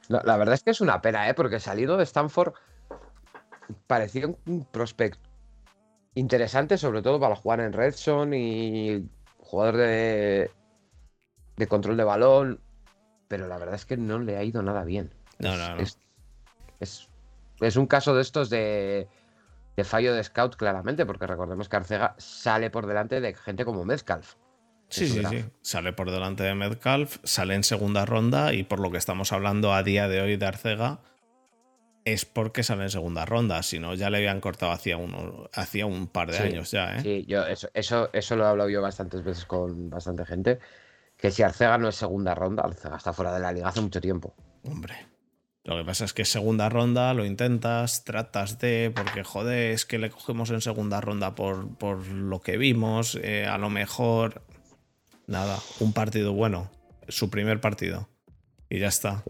[0.08, 1.34] No, la verdad es que es una pena, ¿eh?
[1.34, 2.52] Porque salido de Stanford
[3.86, 5.18] parecía un- prospect
[6.14, 10.50] interesante, sobre todo para jugar en Red Zone y jugador de,
[11.56, 12.60] de control de balón.
[13.28, 15.12] Pero la verdad es que no le ha ido nada bien.
[15.38, 15.82] No, Es- no, no.
[15.82, 15.98] Es,
[16.80, 17.08] es-
[17.60, 19.08] es un caso de estos de,
[19.76, 23.84] de fallo de scout, claramente, porque recordemos que Arcega sale por delante de gente como
[23.84, 24.34] Metcalf.
[24.90, 25.44] Sí, sí, sí.
[25.62, 29.72] Sale por delante de Metcalf, sale en segunda ronda y por lo que estamos hablando
[29.72, 31.00] a día de hoy de Arcega
[32.04, 33.62] es porque sale en segunda ronda.
[33.62, 34.98] Si no, ya le habían cortado hacía,
[35.52, 37.02] hacía un par de Sí, años ya, ¿eh?
[37.02, 40.58] Sí, yo eso, eso, eso lo he hablado yo bastantes veces con bastante gente.
[41.16, 44.00] Que si Arcega no es segunda ronda, Arcega está fuera de la liga hace mucho
[44.00, 44.34] tiempo.
[44.64, 45.14] Hombre.
[45.64, 49.86] Lo que pasa es que es segunda ronda, lo intentas, tratas de, porque joder, es
[49.86, 54.42] que le cogemos en segunda ronda por, por lo que vimos, eh, a lo mejor,
[55.26, 56.70] nada, un partido bueno,
[57.08, 58.10] su primer partido,
[58.68, 59.24] y ya está.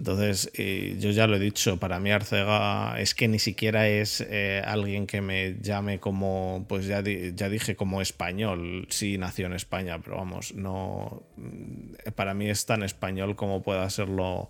[0.00, 4.22] Entonces, eh, yo ya lo he dicho, para mí Arcega es que ni siquiera es
[4.26, 8.86] eh, alguien que me llame como, pues ya, di- ya dije, como español.
[8.88, 11.22] Sí, nació en España, pero vamos, no.
[11.36, 14.48] mm, Para mí es tan español como pueda serlo,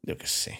[0.00, 0.58] yo qué sé.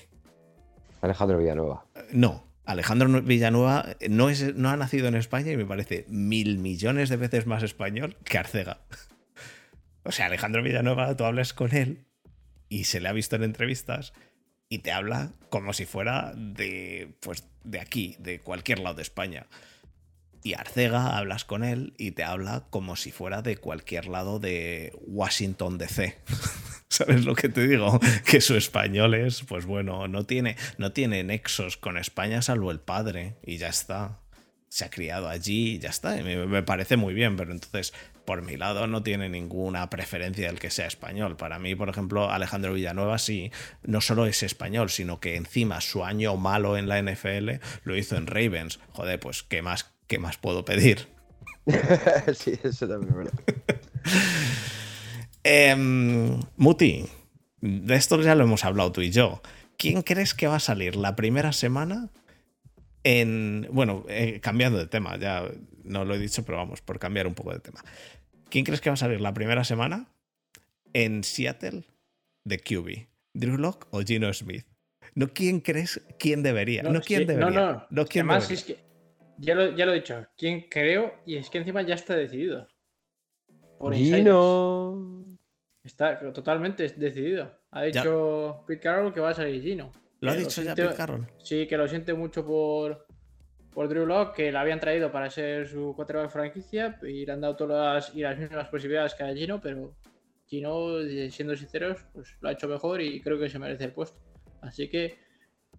[1.01, 1.87] Alejandro Villanueva.
[2.13, 7.09] No, Alejandro Villanueva no, es, no ha nacido en España y me parece mil millones
[7.09, 8.83] de veces más español que Arcega.
[10.03, 12.05] O sea, Alejandro Villanueva, tú hablas con él
[12.71, 14.15] y se le ha visto en entrevistas
[14.71, 19.47] y te habla como si fuera de, pues, de aquí, de cualquier lado de España.
[20.43, 24.93] Y Arcega hablas con él y te habla como si fuera de cualquier lado de
[25.03, 26.17] Washington DC.
[26.89, 28.01] ¿Sabes lo que te digo?
[28.25, 32.81] Que su español es, pues bueno, no tiene, no tiene nexos con España salvo el
[32.81, 34.21] padre y ya está.
[34.69, 36.17] Se ha criado allí y ya está.
[36.23, 37.93] Me parece muy bien, pero entonces,
[38.31, 41.37] por mi lado, no tiene ninguna preferencia del que sea español.
[41.37, 43.51] Para mí, por ejemplo, Alejandro Villanueva sí,
[43.83, 48.17] no solo es español, sino que encima su año malo en la NFL lo hizo
[48.17, 48.79] en Ravens.
[48.93, 51.09] Joder, pues, ¿qué más, qué más puedo pedir?
[52.35, 53.41] sí, eso también es verdad.
[55.43, 57.07] Em, Muti,
[57.61, 59.43] de esto ya lo hemos hablado tú y yo.
[59.77, 62.11] ¿Quién crees que va a salir la primera semana
[63.03, 63.67] en.
[63.73, 65.49] Bueno, eh, cambiando de tema, ya
[65.85, 67.83] no lo he dicho, pero vamos, por cambiar un poco de tema.
[68.51, 70.09] ¿Quién crees que va a salir la primera semana
[70.93, 71.85] en Seattle
[72.45, 73.07] de QB?
[73.35, 74.67] ¿Drew Lock o Gino Smith?
[75.15, 76.83] No quién crees, quién debería.
[76.83, 77.51] No, es quién que- debería.
[77.51, 78.05] No, no.
[78.07, 78.59] quién Además, debería.
[78.61, 78.85] es que
[79.39, 80.27] ya lo, ya lo he dicho.
[80.37, 81.15] ¿Quién creo?
[81.27, 82.69] Y es que encima ya está decidido.
[83.79, 84.19] Por insiders.
[84.19, 85.25] Gino.
[85.83, 87.51] Está totalmente decidido.
[87.71, 88.03] Ha Ya.
[88.03, 89.91] dicho Pete Carroll que va a salir Gino.
[90.21, 91.27] ¿Lo ha que lo dicho ya siente- Pete Carroll?
[91.39, 93.07] Sí, que lo siente mucho por,
[93.73, 97.41] por Drew Lock, que la habían traído para ser su quarterback franquicia y le han
[97.41, 99.95] dado todas las, y las mismas posibilidades que a Gino, pero
[100.47, 100.99] Gino,
[101.31, 104.19] siendo sinceros, pues lo ha hecho mejor y creo que se merece el puesto.
[104.61, 105.19] Así que,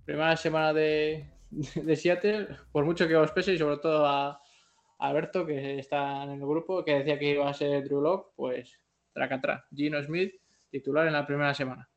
[0.05, 1.29] primera semana de,
[1.75, 4.39] de Seattle, por mucho que os pese y sobre todo a, a
[4.97, 8.79] Alberto, que está en el grupo, que decía que iba a ser Drew Lock, pues
[9.13, 10.33] traca Gino Smith,
[10.69, 11.90] titular en la primera semana.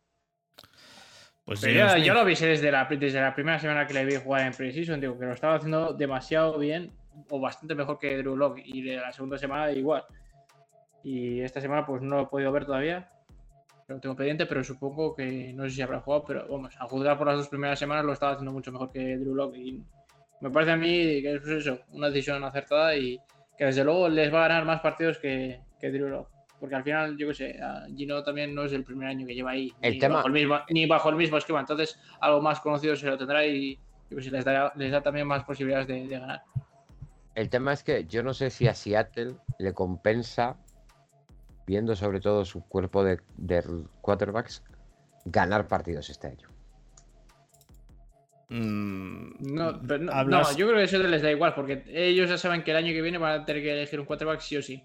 [1.44, 2.04] Pues Pero yo, Smith.
[2.04, 5.00] yo lo avisé desde la, desde la primera semana que le vi jugar en Precision,
[5.00, 6.90] digo que lo estaba haciendo demasiado bien
[7.28, 10.04] o bastante mejor que Drew Lock y de la segunda semana igual.
[11.02, 13.10] Y esta semana pues no lo he podido ver todavía,
[13.88, 17.18] lo tengo pendiente, pero supongo que no sé si habrá jugado, pero vamos, a juzgar
[17.18, 19.82] por las dos primeras semanas lo estaba haciendo mucho mejor que Drew Lock y
[20.40, 23.20] me parece a mí que es eso, una decisión acertada y
[23.58, 26.33] que desde luego les va a ganar más partidos que, que Drew Lock.
[26.60, 27.58] Porque al final, yo qué sé,
[27.96, 30.32] Gino también no es el primer año que lleva ahí, El ni, tema- bajo el
[30.34, 31.60] mismo, ni bajo el mismo esquema.
[31.60, 33.78] Entonces, algo más conocido se lo tendrá y
[34.10, 36.42] yo qué sé, les, da, les da también más posibilidades de, de ganar.
[37.34, 40.56] El tema es que yo no sé si a Seattle le compensa,
[41.66, 43.62] viendo sobre todo su cuerpo de, de
[44.00, 44.62] quarterbacks,
[45.24, 46.48] ganar partidos este año.
[48.50, 52.62] Mm, No, pero no, yo creo que eso les da igual, porque ellos ya saben
[52.62, 54.84] que el año que viene van a tener que elegir un quarterback sí o sí.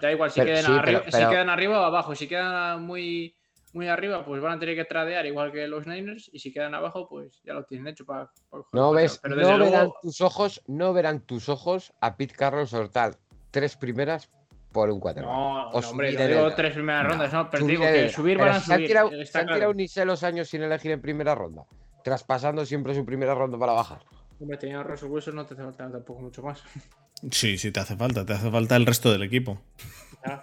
[0.00, 2.14] Da igual si, Pero- quedan, sí, arriba, pero- si pero- quedan arriba o abajo.
[2.14, 3.34] Si quedan muy,
[3.72, 6.28] muy arriba, pues van a tener que tradear igual que los Niners.
[6.32, 8.30] Y si quedan abajo, pues ya lo tienen hecho para.
[8.50, 9.18] para No ves.
[9.22, 13.16] Pero no luego- verán tus ojos, no verán tus ojos a Pete Carroll soltar
[13.50, 14.30] tres primeras
[14.72, 15.32] por un quarterback.
[15.32, 18.60] No, hombre, en digo tres primeras No, rondas, no, pero digo que subir van a
[18.60, 18.88] se han subir.
[18.88, 21.64] tirado, está se han tirado ni sé los años sin elegir en primera ronda,
[22.04, 24.00] traspasando siempre su primera ronda para bajar.
[24.38, 26.62] Hombre, teniendo a Russell Wilson no te hace falta tampoco mucho más.
[27.30, 29.62] Sí, sí, te hace falta, te hace falta el resto del equipo.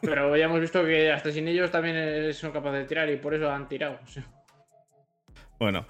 [0.02, 3.34] Pero ya hemos visto que hasta sin ellos también son capaces de tirar y por
[3.34, 4.00] eso han tirado.
[5.60, 5.86] Bueno,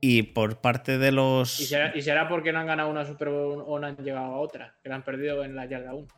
[0.00, 1.60] y por parte de los.
[1.60, 4.26] ¿Y será, y será porque no han ganado una Super Bowl o no han llegado
[4.26, 6.08] a otra, que la han perdido en la yarda 1.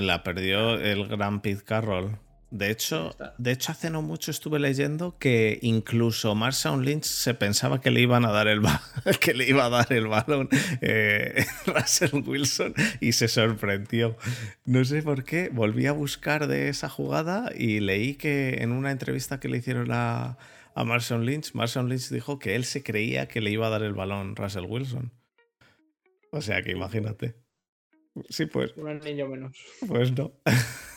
[0.00, 2.18] La perdió el gran Pete Carroll.
[2.50, 7.80] De hecho, de hecho, hace no mucho estuve leyendo que incluso Marshawn Lynch se pensaba
[7.80, 8.60] que le iban a dar el,
[9.20, 10.48] que le iba a dar el balón
[10.80, 14.16] eh, Russell Wilson y se sorprendió.
[14.64, 18.90] No sé por qué, volví a buscar de esa jugada y leí que en una
[18.90, 20.36] entrevista que le hicieron a,
[20.74, 23.84] a Marshawn Lynch, Marshawn Lynch dijo que él se creía que le iba a dar
[23.84, 25.12] el balón Russell Wilson.
[26.32, 27.36] O sea que imagínate.
[28.28, 29.56] Sí, pues, Un niño menos.
[29.86, 30.32] pues no.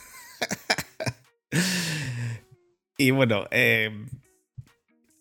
[2.98, 3.92] y bueno, eh,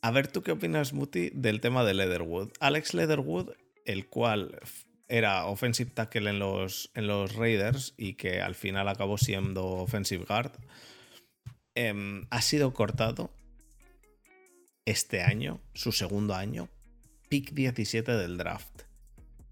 [0.02, 2.50] a ver, ¿tú qué opinas, Muti, del tema de Leatherwood?
[2.60, 3.50] Alex Leatherwood,
[3.84, 4.58] el cual
[5.08, 10.24] era offensive tackle en los, en los Raiders y que al final acabó siendo offensive
[10.24, 10.52] guard,
[11.74, 13.30] em, ha sido cortado
[14.86, 16.68] este año, su segundo año,
[17.28, 18.82] pick 17 del draft.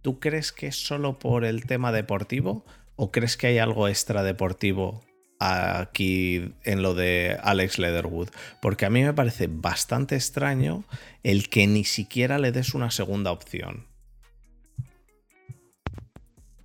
[0.02, 2.64] ¿Tú crees que es solo por el tema deportivo
[2.96, 5.04] o crees que hay algo extra deportivo
[5.40, 8.28] aquí en lo de Alex Leatherwood?
[8.62, 10.84] Porque a mí me parece bastante extraño
[11.22, 13.86] el que ni siquiera le des una segunda opción.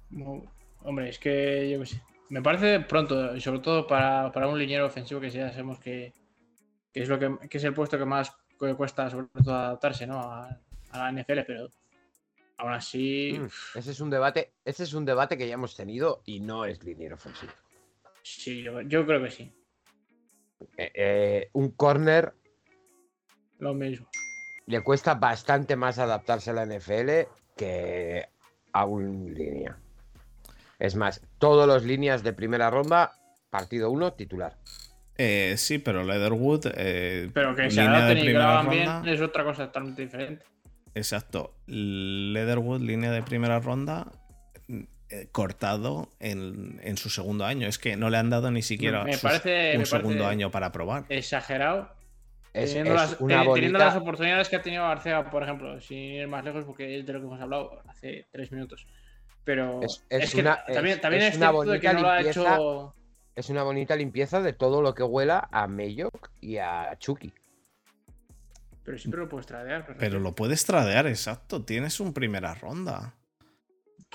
[0.10, 0.44] No,
[0.84, 2.02] Hombre, es que yo qué sé.
[2.30, 6.14] Me parece pronto, y sobre todo para, para un liniero ofensivo que ya sabemos que,
[6.94, 10.06] que es lo que, que es el puesto que más cu- cuesta sobre todo adaptarse,
[10.08, 10.20] ¿no?
[10.20, 10.48] A,
[10.92, 11.70] a la NFL, pero
[12.58, 13.38] aún así.
[13.40, 16.66] Mm, Ese es un debate, ese es un debate que ya hemos tenido y no
[16.66, 17.52] es liniero ofensivo.
[18.28, 19.54] Sí, yo, yo creo que sí.
[20.78, 22.34] Eh, eh, un corner
[23.60, 24.08] Lo mismo.
[24.66, 28.26] le cuesta bastante más adaptarse a la NFL que
[28.74, 29.78] a un línea.
[30.80, 33.12] Es más, todos los líneas de primera ronda,
[33.52, 34.58] partido 1, titular.
[35.18, 36.66] Eh, sí, pero Leatherwood.
[36.76, 39.68] eh, Pero que se línea de adapten y primera hagan bien ronda- es otra cosa
[39.68, 40.46] totalmente diferente.
[40.96, 41.54] Exacto.
[41.68, 44.12] Leatherwood, línea de primera ronda,
[45.32, 47.68] cortado en, en su segundo año.
[47.68, 50.26] Es que no le han dado ni siquiera Me sus- parece- un me segundo parece-
[50.32, 51.06] año para probar.
[51.10, 51.90] Exagerado.
[52.54, 55.98] Es, teniendo, es las, una teniendo las oportunidades que ha tenido Arcea, por ejemplo, sin
[55.98, 58.88] ir más lejos, porque es de lo que hemos hablado hace tres minutos.
[59.44, 61.94] Pero Es- es, es que una- también, es- también es es, una de que bonita
[61.94, 62.54] lo ha limpieza.
[62.56, 62.94] hecho.
[63.36, 67.34] Es una bonita limpieza de todo lo que huela a Mayok y a Chucky.
[68.86, 69.86] Pero siempre lo puedes tradear.
[70.00, 71.64] Pero lo puedes tradear, exacto.
[71.64, 73.14] Tienes un primera ronda.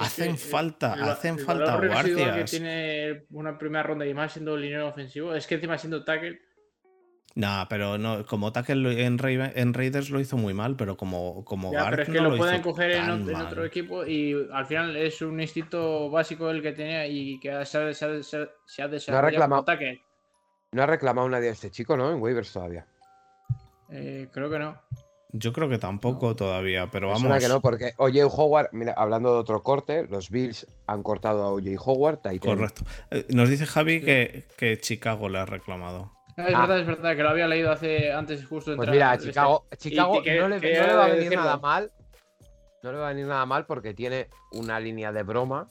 [0.00, 2.50] Es Hacen que, eh, falta, el hacen el falta valor residual que guardias.
[2.50, 5.34] tiene una primera ronda y más siendo liniero ofensivo.
[5.34, 6.40] Es que encima siendo tackle.
[7.36, 11.44] Nah, pero no, como tackle en, Ra- en Raiders lo hizo muy mal, pero como,
[11.44, 14.66] como Ya, guard pero es que no lo, pueden coger en, otro equipo y al
[14.66, 18.36] final es un instinto básico el que tenía y que se ha, se ha- se
[18.36, 19.62] ha- se ha desarrollado reclamado.
[19.62, 20.02] como tackle.
[20.72, 22.10] No ha reclamado nadie a este chico, ¿no?
[22.12, 22.84] En waivers todavía.
[23.92, 24.80] Eh, creo que no.
[25.32, 27.20] Yo creo que tampoco todavía, pero vamos.
[27.22, 28.26] suena que no, porque O.J.
[28.26, 31.70] Howard, mira, hablando de otro corte, los Bills han cortado a O.J.
[31.84, 32.56] Howard, Titan.
[32.56, 32.82] Correcto.
[33.12, 36.10] Eh, Nos dice Javi que, que Chicago le ha reclamado.
[36.36, 36.60] Ah, Es Ah.
[36.62, 39.14] verdad, es verdad, que lo había leído hace antes justo de Pues entrar mira, a
[39.14, 41.44] este- Chicago, Chicago que- no, le, que no le va a venir decirlo.
[41.44, 41.92] nada mal.
[42.82, 45.68] No le va a venir nada mal porque tiene una línea de broma.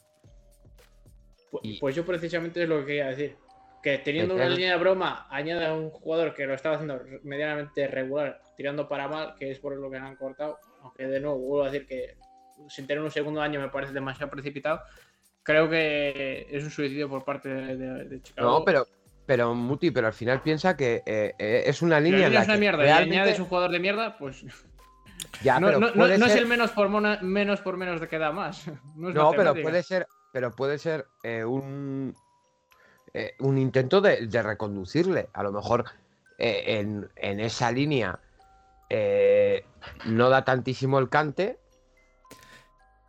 [1.52, 3.36] Pu- y- Pues yo precisamente es lo que quería decir.
[3.82, 7.88] Que teniendo una línea de broma, añade a un jugador que lo estaba haciendo medianamente
[7.88, 10.60] regular, tirando para mal, que es por lo que han cortado.
[10.82, 12.18] Aunque de nuevo vuelvo a decir que
[12.68, 14.82] sin tener un segundo año me parece demasiado precipitado.
[15.44, 18.60] Creo que es un suicidio por parte de, de- de Chicago.
[18.60, 18.86] No, pero,
[19.26, 22.46] pero Muti, pero al final piensa que eh, eh, es una línea en la es
[22.48, 24.44] una que mierda y realmente- añades un jugador de mierda, pues
[25.42, 28.08] Ya, no, pero no- no- no es el menos por, mona- menos por menos de
[28.10, 28.66] que da más.
[28.96, 32.14] No, pero puede ser, pero puede ser eh, un,
[33.14, 35.30] eh, un intento de, de reconducirle.
[35.34, 35.86] A lo mejor
[36.38, 38.20] eh, en, en esa línea
[38.90, 39.64] eh,
[40.06, 41.58] no da tantísimo el cante.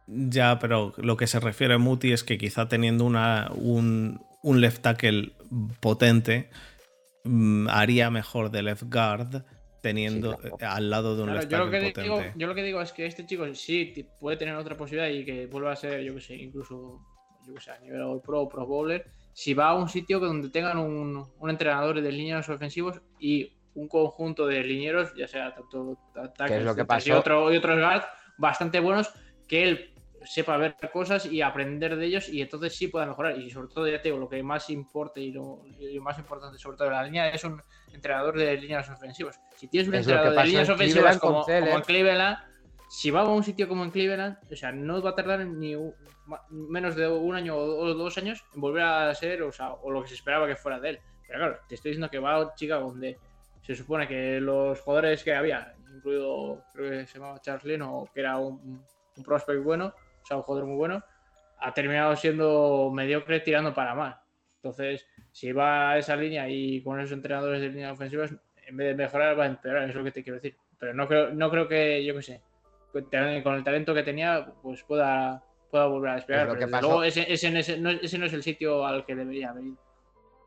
[0.06, 4.60] Ya, pero lo que se refiere a Muti es que quizá teniendo una, un, un
[4.60, 5.32] left tackle
[5.80, 6.50] potente,
[7.24, 9.44] mm, haría mejor de left guard
[9.82, 10.58] teniendo Sí, claro.
[10.74, 12.02] al lado de un Claro, left yo, lo tackle que potente.
[12.02, 15.08] digo, yo lo que digo es que este chico sí ti- puede tener otra posibilidad
[15.08, 17.00] y que vuelva a ser, yo que sé, incluso
[17.46, 20.50] yo que sé, a nivel Pro o Pro Bowler, si va a un sitio donde
[20.50, 25.98] tengan un, un entrenador de líneas ofensivos y un conjunto de linieros, ya sea tanto
[26.14, 28.06] ataques lo que y otro, y otros guards
[28.38, 29.12] bastante buenos,
[29.46, 33.38] que él sepa ver cosas y aprender de ellos y entonces sí pueda mejorar.
[33.38, 36.18] Y sobre todo, ya te digo, lo que más importa y lo, y lo más
[36.18, 37.62] importante sobre todo de la línea es un
[37.92, 39.40] entrenador de líneas ofensivas.
[39.56, 42.38] Si tienes un Es entrenador de líneas en ofensivas como, como en Cleveland,
[42.90, 45.76] si va a un sitio como en Cleveland, o sea, no va a tardar ni
[45.76, 45.94] un-
[46.50, 50.02] menos de un año o dos años en volver a ser, o sea, o lo
[50.02, 51.00] que se esperaba que fuera de él.
[51.24, 53.16] Pero claro, te estoy diciendo que va a Chicago donde
[53.62, 58.20] se supone que los jugadores que había incluido creo que se llamaba Charles Leno, que
[58.20, 58.84] era un,
[59.16, 61.04] un prospect bueno, o sea, un jugador muy bueno,
[61.58, 64.16] ha terminado siendo mediocre tirando para más.
[64.56, 68.34] Entonces, si va a esa línea y con esos entrenadores de línea ofensivas,
[68.66, 70.56] en vez de mejorar, va a empeorar, es lo que te quiero decir.
[70.78, 72.40] Pero no creo, no creo que, yo qué sé,
[72.92, 76.48] con el talento que tenía, pues pueda, pueda volver a despegar.
[76.48, 79.14] Pero pasó- luego ese, ese no es, no- ese no es el sitio al que
[79.14, 79.76] debería haber ido.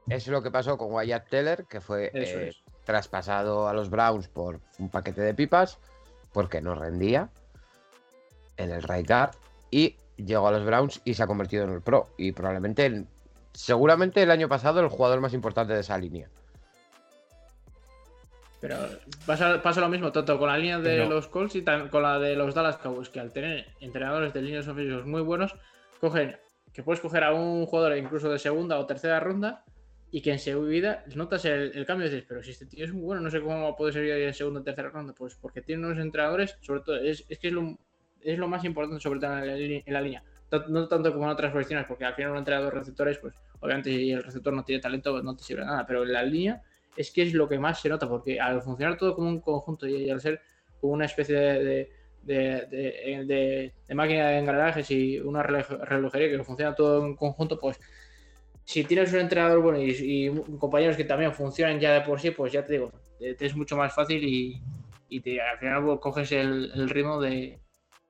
[0.09, 2.51] Es lo que pasó con Wyatt Teller, que fue eh,
[2.83, 5.79] traspasado a los Browns por un paquete de pipas,
[6.33, 7.29] porque no rendía
[8.57, 9.31] en el right guard,
[9.71, 12.09] y llegó a los Browns y se ha convertido en el pro.
[12.17, 13.05] Y probablemente,
[13.53, 16.27] seguramente el año pasado, el jugador más importante de esa línea.
[18.63, 18.77] Pero
[19.25, 21.09] pasa, pasa lo mismo tanto con la línea de No.
[21.09, 24.65] los Colts y con la de los Dallas Cowboys, que al tener entrenadores de líneas
[24.69, 25.53] ofensivas muy buenos,
[25.99, 26.37] cogen
[26.71, 29.65] que puedes coger a un jugador incluso de segunda o tercera ronda
[30.11, 32.85] y que en su vida notas el, el cambio y dices, pero si este tío
[32.85, 35.11] es muy bueno, no sé cómo puede ser en segunda o tercera ronda.
[35.13, 37.77] Pues porque tiene unos entrenadores, sobre todo, es, es que es lo,
[38.21, 40.23] es lo más importante, sobre todo en la, en la línea.
[40.49, 43.33] T- No tanto como en otras posiciones, porque al final un entrenador de receptores, pues
[43.59, 46.23] obviamente si el receptor no tiene talento, no te sirve de nada, pero en la
[46.23, 46.61] línea
[46.95, 49.87] es que es lo que más se nota, porque al funcionar todo como un conjunto
[49.87, 50.41] y al ser
[50.79, 51.89] como una especie de,
[52.23, 57.79] de, máquina de engranajes y una reloj- relojería que funciona todo en conjunto, pues
[58.65, 62.53] si tienes un entrenador bueno y, compañeros que también funcionan ya de por sí, pues
[62.53, 64.61] ya te digo, te, es mucho más fácil y,
[65.09, 67.59] y te, al final pues, coges el, ritmo de,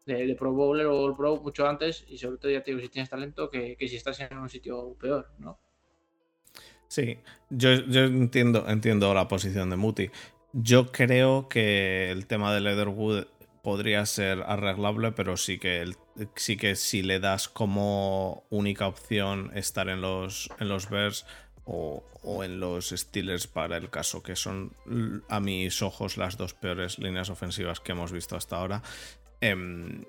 [0.05, 2.81] de, de Pro Bowler o el Pro mucho antes y sobre todo ya te digo,
[2.81, 5.59] si tienes talento, que, que si estás en un sitio peor, ¿no?
[6.93, 7.17] Sí,
[7.49, 10.11] yo, entiendo, entiendo la posición de Muti.
[10.51, 13.25] Yo creo que el tema de Leatherwood
[13.63, 15.91] podría ser arreglable, pero sí que,
[16.35, 21.25] sí que si le das como única opción estar en los, en los Bears
[21.65, 24.73] o, o en los Steelers para el caso, que son
[25.29, 28.83] a mis ojos las dos peores líneas ofensivas que hemos visto hasta ahora,
[29.41, 30.05] em,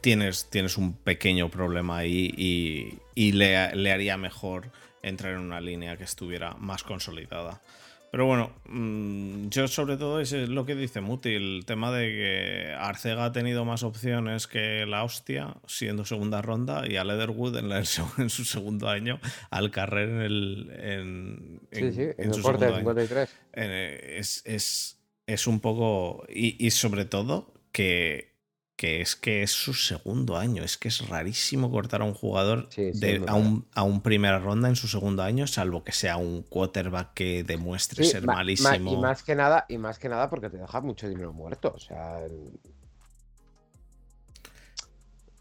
[0.00, 4.72] tienes, tienes un pequeño problema ahí y, y le, le haría mejor
[5.02, 7.60] entrar en una línea que estuviera más consolidada.
[8.10, 12.74] Pero bueno, mm, yo sobre todo es lo que dice Muti, el tema de que
[12.78, 17.70] Arcega ha tenido más opciones que la hostia siendo segunda ronda y a Leatherwood en,
[17.70, 17.78] la-
[18.18, 19.18] en su segundo año,
[19.50, 20.70] al carrer en el...
[20.78, 23.08] En, Sí, en- sí, en, en el su corte de segundo año.
[23.08, 23.36] 53.
[23.54, 26.26] Eh, es, es, es un poco.
[26.28, 28.31] Y, y sobre todo que,
[28.82, 30.64] que es que es su segundo año.
[30.64, 34.00] Es que es rarísimo cortar a un jugador Sí, sí, de- a, un, a un
[34.02, 38.22] primera ronda en su segundo año, salvo que sea un quarterback que demuestre Sí, ser
[38.22, 38.92] ma- ma- malísimo.
[38.92, 41.72] y más que nada, y más que nada porque te deja mucho dinero muerto.
[41.76, 42.20] O sea,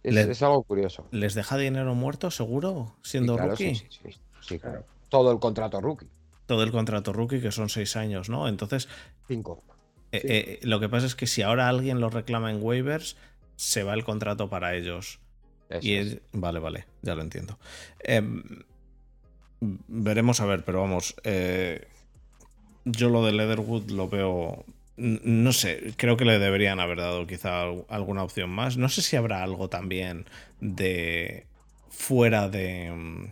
[0.03, 1.07] es, es algo curioso.
[1.11, 2.93] ¿Les deja dinero muerto, seguro?
[3.03, 3.75] Siendo claro, rookie.
[4.41, 4.83] sí, claro.
[5.09, 6.07] Todo el contrato rookie.
[6.45, 8.47] Todo el contrato rookie, que son seis años, ¿no?
[8.47, 8.87] Entonces,
[9.27, 9.63] Cinco.
[10.11, 13.15] eh, eh, lo que pasa es que si ahora alguien lo reclama en waivers,
[13.55, 15.19] se va el contrato para ellos.
[15.69, 16.07] Eso Y es.
[16.13, 17.57] es- Vale, vale, ya lo entiendo.
[17.99, 18.43] Em,
[19.59, 21.15] veremos a ver, pero vamos.
[21.23, 21.87] eh,
[22.85, 24.65] yo lo de Leatherwood lo veo.
[24.97, 28.77] No sé, creo que le deberían haber dado quizá al- alguna opción más.
[28.77, 30.25] No sé si habrá algo también
[30.59, 31.45] de.
[31.89, 32.91] fuera de.
[32.91, 33.29] mm,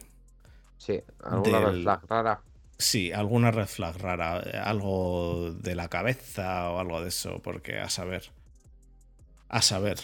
[0.78, 2.42] Sí, alguna red flag rara.
[2.78, 7.90] Sí, alguna red flag rara, algo de la cabeza o algo de eso, porque a
[7.90, 8.32] saber.
[9.50, 10.00] A saber.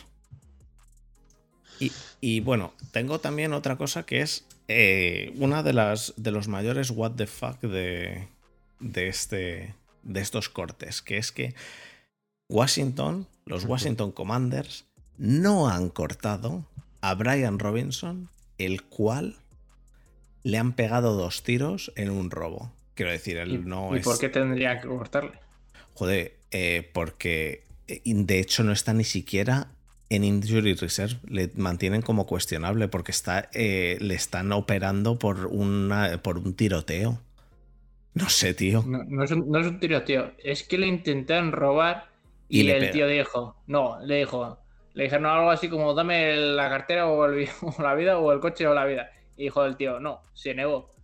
[1.80, 1.92] Y,
[2.22, 6.90] y bueno, tengo también otra cosa que es eh, una de las de los mayores
[6.90, 8.28] what the fuck de,
[8.80, 11.54] de este de estos cortes, que es que
[12.50, 13.66] Washington, los.
[13.66, 14.86] Washington Commanders
[15.18, 16.66] no han cortado
[17.02, 19.38] a Brian Robinson, el cual
[20.44, 22.72] le han pegado dos tiros en un robo.
[22.94, 24.04] Quiero decir, él ¿Y, no y es.
[24.04, 25.40] por qué tendría que cortarle?
[25.96, 29.68] Joder, eh, porque de hecho no está ni siquiera
[30.10, 31.18] en Injury Reserve.
[31.28, 37.20] Le mantienen como cuestionable porque está, eh, le están operando por, una, por un tiroteo.
[38.14, 38.84] No sé, tío.
[38.88, 42.08] No, no es un, no es un tiroteo, es que le intentaron robar
[42.48, 44.58] Y el tío dijo, no, le dijo,
[44.94, 48.40] le dijeron algo así como dame la cartera o, el o la vida o el
[48.40, 49.12] coche o la vida.
[49.36, 50.95] Y dijo el tío, no, se negó.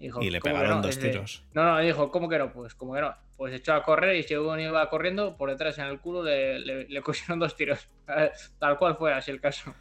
[0.00, 0.86] Dijo, Y le "¿Cómo que pegaron no?".
[0.86, 1.44] dos tiros.
[1.52, 2.52] No, no, dijo, ¿cómo que no?
[2.52, 3.14] Pues como que no.
[3.36, 6.88] Pues echó a correr y según iba corriendo, por detrás en el culo le, le,
[6.88, 7.86] le cosieron dos tiros.
[8.58, 9.74] Tal cual fue así el caso.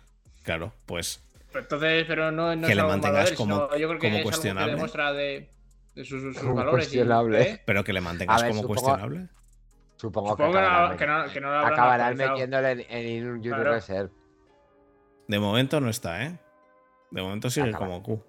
[0.43, 3.87] Claro, pues Pero entonces, pero no, no Que es le algo mantengas como- sino yo
[3.87, 4.69] creo que como es algo cuestionable.
[4.71, 5.49] que demuestra de,
[5.95, 6.93] de sus, sus Como valores.
[6.93, 6.99] y-.
[6.99, 7.61] ¿eh?
[7.65, 9.27] pero que le mantengas ver, como supongo- cuestionable.
[9.97, 12.79] Supongo, Supongo que acabarán, no, que no, que no lo met- habrán acabarán metiéndole en,
[12.89, 13.71] en Injury Claro.
[13.73, 14.09] Reserve.
[15.27, 16.39] De momento no está, ¿eh?
[17.11, 17.85] De momento sigue Acaba.
[17.85, 18.23] como Q.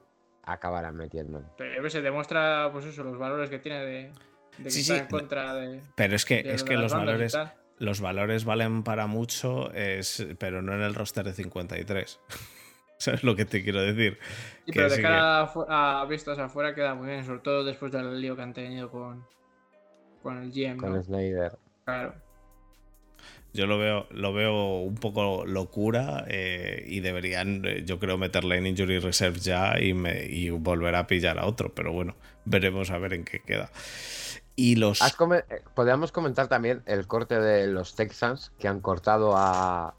[0.53, 1.47] Acabarán metiéndole.
[1.57, 4.13] Pero yo que sé, demuestra pues eso, los valores que tiene de,
[4.59, 6.93] de que Sí, está sí, en contra de, Pero es que, de es que los
[6.93, 7.37] valores.
[7.79, 12.21] los valores valen para mucho, es, pero no en el roster de 53.
[12.99, 14.19] ¿Sabes lo que te quiero decir?
[14.67, 18.21] Sí, Que pero de cara a vistas afuera queda muy bien, sobre todo después del
[18.21, 19.27] lío que han tenido con,
[20.23, 20.77] con el GM.
[20.79, 21.03] Con ¿no?
[21.03, 21.59] Snyder.
[21.85, 22.15] Claro.
[23.53, 28.57] Yo lo veo, lo veo un poco locura eh, y deberían, eh, yo creo, meterle
[28.59, 31.75] en Injury Reserve ya y, me- y volver a pillar a otro.
[31.75, 33.71] Pero bueno, veremos a ver en qué queda.
[34.55, 35.01] Y los...
[35.03, 39.95] Eh, Podríamos comentar también el corte de los Texans que han cortado a,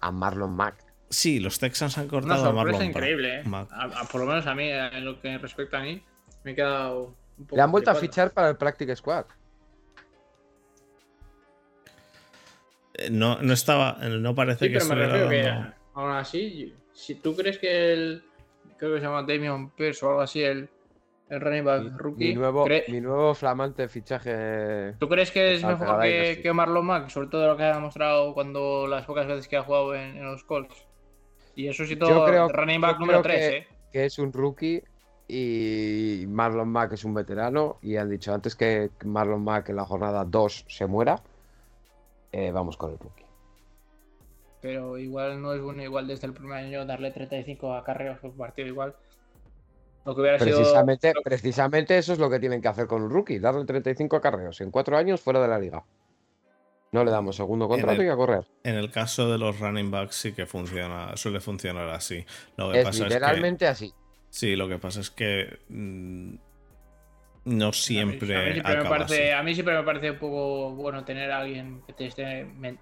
[0.00, 0.76] a Marlon Mack.
[1.10, 3.42] Sí, los Texans han Una cortado a Marlon increíble, ¿eh?
[3.44, 3.72] Mack.
[3.72, 6.00] A- a- por lo menos a mí, en lo que respecta a mí,
[6.44, 7.56] me he quedado un poco.
[7.56, 9.24] Le han vuelto a fichar para el Practice Squad.
[13.10, 17.34] No, no estaba, no parece Sí, que pero me refiero que aún así, si tú
[17.34, 18.24] crees que el.
[18.78, 20.68] Creo que se llama Damian Pierce o algo así, el,
[21.30, 22.28] el running back Mi, rookie.
[22.28, 24.94] mi nuevo, mi nuevo flamante fichaje.
[24.98, 27.08] ¿Tú crees que es mejor que, que Marlon Mack?
[27.08, 30.24] Sobre todo lo que ha demostrado cuando las pocas veces que ha jugado en, en
[30.24, 30.86] los Colts.
[31.54, 33.66] Y eso sí, todo Yo creo- running yo back número creo 3, que- ¿eh?
[33.92, 34.82] que es un rookie
[35.28, 39.84] y Marlon Mack es un veterano y han dicho antes que Marlon Mack en la
[39.84, 41.22] jornada 2 se muera,
[42.32, 43.24] eh, vamos con el rookie.
[44.60, 48.68] Pero igual no es bueno, igual desde el primer año darle 35 acarreos por partido,
[48.68, 48.94] igual.
[50.04, 51.22] Lo que hubiera Precisamente, sido.
[51.22, 54.70] precisamente eso es lo que tienen que hacer con un rookie, darle 35 acarreos en
[54.70, 55.84] 4 años fuera de la liga.
[56.92, 58.46] No le damos segundo contrato el- y a correr.
[58.64, 62.24] En el caso de los running backs sí que funciona, suele funcionar así.
[62.56, 63.92] Lo que Es pasa es que literalmente así.
[64.28, 66.34] sí, lo que pasa es que mm,
[67.44, 69.30] no siempre, a, mí, siempre me parece, así.
[69.32, 72.78] a mí siempre me parece un poco bueno tener a alguien que te esté men-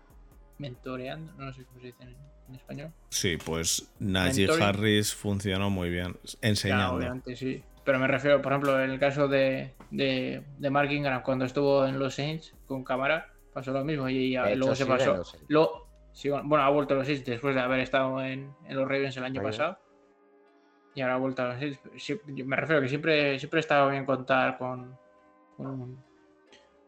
[0.59, 1.33] mentoreando.
[1.35, 2.17] No sé cómo se dice en,
[2.49, 2.93] en español.
[3.09, 4.49] Sí, pues Najee.
[4.63, 6.95] Harris funcionó muy bien enseñando.
[6.97, 7.63] obviamente, sí.
[7.85, 11.87] Pero me refiero, por ejemplo, en el caso de, de, de Mark Ingram, cuando estuvo
[11.87, 14.09] en los Saints con cámara, pasó lo mismo.
[14.09, 15.23] Y, ya- luego se pasó.
[15.49, 18.87] Lo, sí, bueno, ha vuelto a los Saints después de haber estado en, en los
[18.87, 19.47] Ravens el año Ahí.
[19.47, 19.79] pasado.
[20.95, 21.59] Y ahora ha vuelto a.
[21.97, 24.99] Sí, yo me refiero que siempre, siempre está bien contar con,
[25.57, 26.03] con,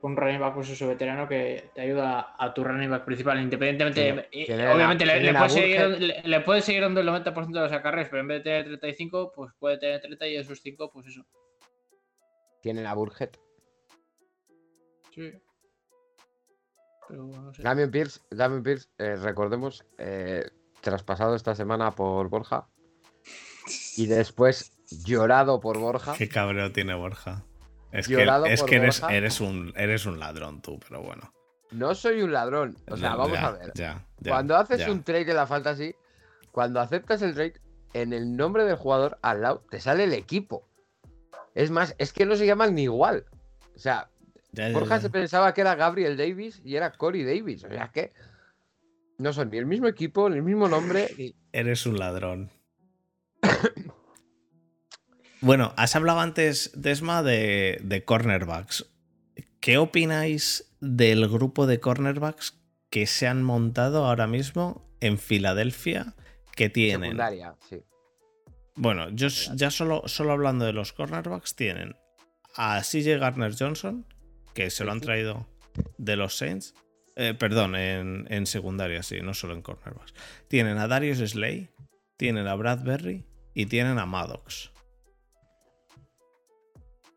[0.01, 3.41] con un running back pues eso, veterano que te ayuda a tu running back principal,
[3.41, 4.29] independientemente.
[4.31, 7.01] Tiene- tiene la- obviamente le, tiene le la puedes seguir, le, le puedes seguir dando
[7.01, 10.27] el 90% de los acarreos, pero en vez de tener 35, pues puede tener 30
[10.27, 11.25] y esos 5, pues eso.
[12.61, 13.31] Tienen a Burhead.
[15.15, 15.33] Sí.
[17.09, 17.63] Pero no sé.
[17.63, 20.45] Damian Pierce, Damian Pierce eh, recordemos, eh,
[20.81, 22.67] traspasado esta semana por Borja
[23.97, 24.73] y después
[25.05, 26.15] llorado por Borja.
[26.17, 27.45] Qué cabreo tiene Borja.
[27.91, 29.17] Es que, Llorado es por que eres, Borja.
[29.17, 31.33] eres, un, eres un ladrón tú, pero bueno.
[31.71, 32.77] No soy un ladrón.
[32.91, 33.73] O sea, vamos ya, a ver.
[33.75, 35.95] ya, ya, cuando haces un trade de la fantasy,
[36.51, 37.61] cuando aceptas el trade,
[37.93, 40.69] en el nombre del jugador al lado te sale el equipo.
[41.55, 43.27] Es más, es que no se llaman ni igual.
[43.75, 44.09] O sea,
[44.73, 47.65] Borja se pensaba que era Gabriel Davis y era Corey Davis.
[47.65, 48.13] O sea, que
[49.19, 51.35] no son ni el mismo equipo, ni el mismo nombre.
[51.53, 52.51] Eres un ladrón.
[55.43, 58.87] bueno, has hablado antes, Desma, de, de cornerbacks.
[59.61, 66.15] ¿Qué opináis del grupo de cornerbacks que se han montado ahora mismo en Filadelfia
[66.57, 67.11] que tienen?
[67.11, 67.83] Secundaria, sí.
[68.75, 71.97] Bueno, yo ya solo, solo hablando de los cornerbacks, tienen
[72.57, 74.07] a CJ Garner Johnson,
[74.55, 75.49] que se lo han traído
[75.99, 76.75] de los Saints.
[77.17, 80.15] Eh, perdón, en, en secundaria, sí, no solo en cornerbacks.
[80.49, 81.71] Tienen a Darius Slay,
[82.17, 84.72] tienen a Bradbury y tienen a Maddox.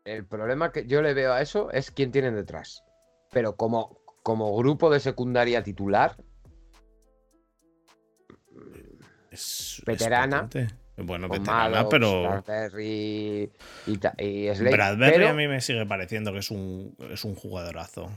[0.06, 2.82] El problema que yo le veo a eso es quién tienen detrás.
[3.32, 6.16] Pero como, como grupo de secundaria titular,
[9.30, 10.48] Es, Veterana.
[10.98, 13.50] Bueno, con veterana, Maddox, pero Bradbury
[13.86, 17.34] y, y Slade, Bradbury pero- a mí me sigue pareciendo que es un, es un
[17.34, 18.08] jugadorazo.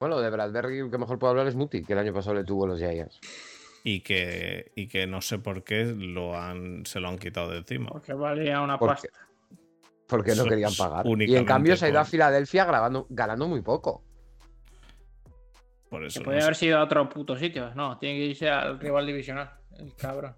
[0.00, 2.66] Bueno, de Bradbury que mejor puedo hablar es Muti, que el año pasado le tuvo
[2.66, 3.20] los Giants.
[3.84, 7.58] Y que, y que no sé por qué lo han, se lo han quitado de
[7.58, 7.90] encima.
[7.90, 9.23] Porque valía una Porque- pasta.
[10.08, 11.06] Porque no querían pagar.
[11.06, 14.04] Y en cambio se ha ido a Filadelfia grabando, ganando muy poco.
[15.88, 16.20] Por Que eso.
[16.20, 16.44] no podría sé.
[16.46, 17.74] haber sido a otro puto sitio.
[17.74, 19.50] No, tiene que irse al rival divisional.
[19.78, 20.34] El cabrón.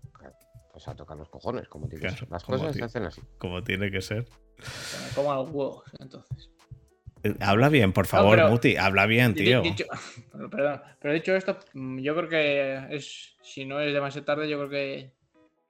[0.73, 2.13] Pues a tocar los cojones, como tienes.
[2.13, 3.23] Claro, Las como cosas se hacen así.
[3.39, 4.25] como tiene que ser.
[4.27, 6.51] Que me coma los huevos, entonces.
[7.23, 8.77] Eh, Habla bien, por favor, pero- Muti.
[8.77, 9.63] Habla bien, tío.
[9.63, 9.87] dicho-
[10.31, 14.49] pero, perdón, pero dicho esto, mm, yo creo que es, si no es demasiado tarde,
[14.51, 15.13] yo creo que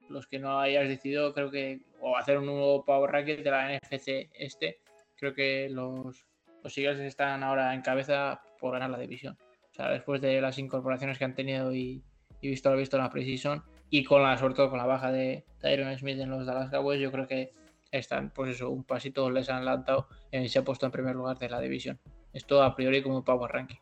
[0.09, 3.78] los que no hayas decidido, creo que, o hacer un nuevo Power Ranking de la
[3.78, 4.80] NFC este,
[5.16, 6.24] creo que los,
[6.62, 9.36] los Eagles están ahora en cabeza por ganar la división.
[9.70, 12.02] O sea, después de las incorporaciones que han tenido y,
[12.40, 15.12] y visto lo visto en la preseason, y con la, sobre todo con la baja
[15.12, 17.52] de Tyron Smith en los Dallas Cowboys, yo creo que
[17.90, 21.38] están, pues eso, un pasito les han lanzado y se ha puesto en primer lugar
[21.38, 22.00] de la división.
[22.32, 23.78] Esto a priori como Power Ranking.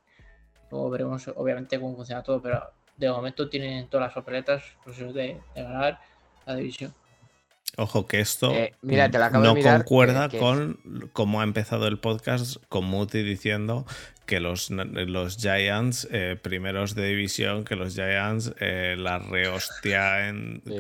[0.71, 5.13] Luego veremos, obviamente, cómo funciona todo, pero de momento tienen todas las papeletas pues, de,
[5.13, 6.01] de ganar
[6.47, 6.95] la división.
[7.77, 11.11] Ojo que esto Eh, mira, te la acabo de no mirar, concuerda que- que- con
[11.13, 13.85] cómo ha empezado el podcast con Muti diciendo
[14.27, 20.63] que los, los Giants eh, primeros de división, que los Giants eh, la rehostia en,
[20.65, 20.79] Sí.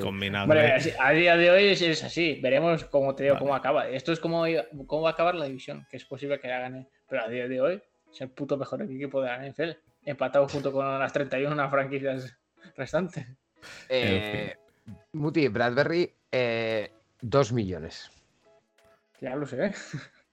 [1.00, 2.38] a día de hoy es, es así.
[2.40, 3.44] Veremos cómo te digo, Vale.
[3.44, 3.88] cómo acaba.
[3.88, 4.44] Esto es como,
[4.86, 6.86] cómo va a acabar la división, que es posible que la gane.
[7.08, 9.76] Pero a día de hoy es el puto mejor equipo de la NFL.
[10.04, 12.36] Empatado junto con las 31 franquicias
[12.76, 13.26] restantes.
[13.88, 14.54] Eh,
[15.12, 18.11] Muti, Bradbury, eh, 2 millones.
[19.20, 19.72] Ya lo sé.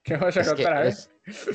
[0.02, 0.72] ¿Qué vas a Es que contar?
[0.76, 0.88] a ver?
[0.88, 1.08] es,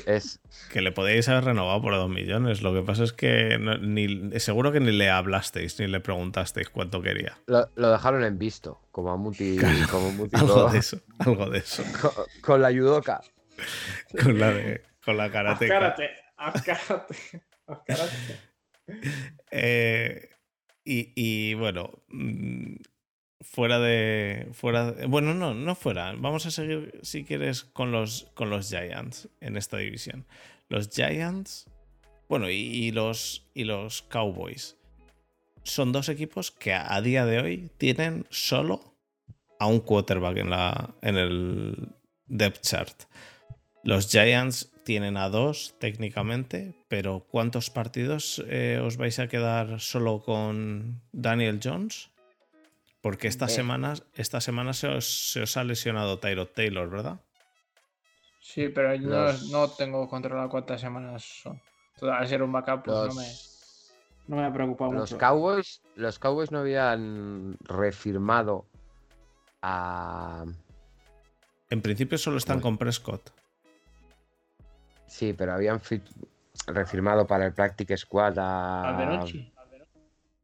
[0.06, 0.40] es-
[0.72, 2.62] Que le podéis haber renovado por dos millones.
[2.62, 6.70] Lo que pasa es que no- ni, seguro que ni le hablasteis ni le preguntasteis
[6.70, 7.38] cuánto quería.
[7.48, 9.58] lo, lo dejaron en visto, como a Muti,
[9.92, 11.84] como Muti Algo todo, de eso, algo de eso.
[12.02, 13.22] con, con la judoka.
[14.24, 15.26] Con la, de, con la.
[15.26, 17.16] Azcárate, azcárate,
[17.68, 18.40] azcárate.
[19.52, 20.30] Eh,
[21.16, 22.76] y, bueno, mm,
[23.42, 26.14] fuera de, fuera de- Bueno, no, no fuera.
[26.18, 30.26] Vamos a seguir, si quieres, con los, con los Giants en esta división.
[30.70, 31.70] Los Giants,
[32.30, 34.76] bueno, y, y los, y los Cowboys.
[35.64, 38.96] Son dos equipos que a, a día de hoy tienen solo
[39.60, 41.90] a un quarterback en, la, en el
[42.28, 43.04] depth chart.
[43.84, 50.24] Los Giants tienen a dos técnicamente, pero ¿cuántos partidos eh, os vais a quedar solo
[50.24, 52.10] con Daniel Jones?
[53.02, 57.20] Porque esta semana, esta semana se, os, se os ha lesionado Tyrod Taylor, ¿verdad?
[58.40, 61.62] Sí, pero yo no- Los- no, tengo controlado cuántas semanas son.
[62.00, 63.28] Todo, Al ser un backup, pues no me,
[64.28, 65.18] no me ha preocupado los mucho.
[65.18, 68.66] Cowboys, los Cowboys no habían refirmado
[69.62, 70.46] a.
[71.70, 73.32] En principio solo están con Prescott.
[75.08, 76.02] Sí, pero habían fi-
[76.68, 78.90] refirmado para el Practice Squad a.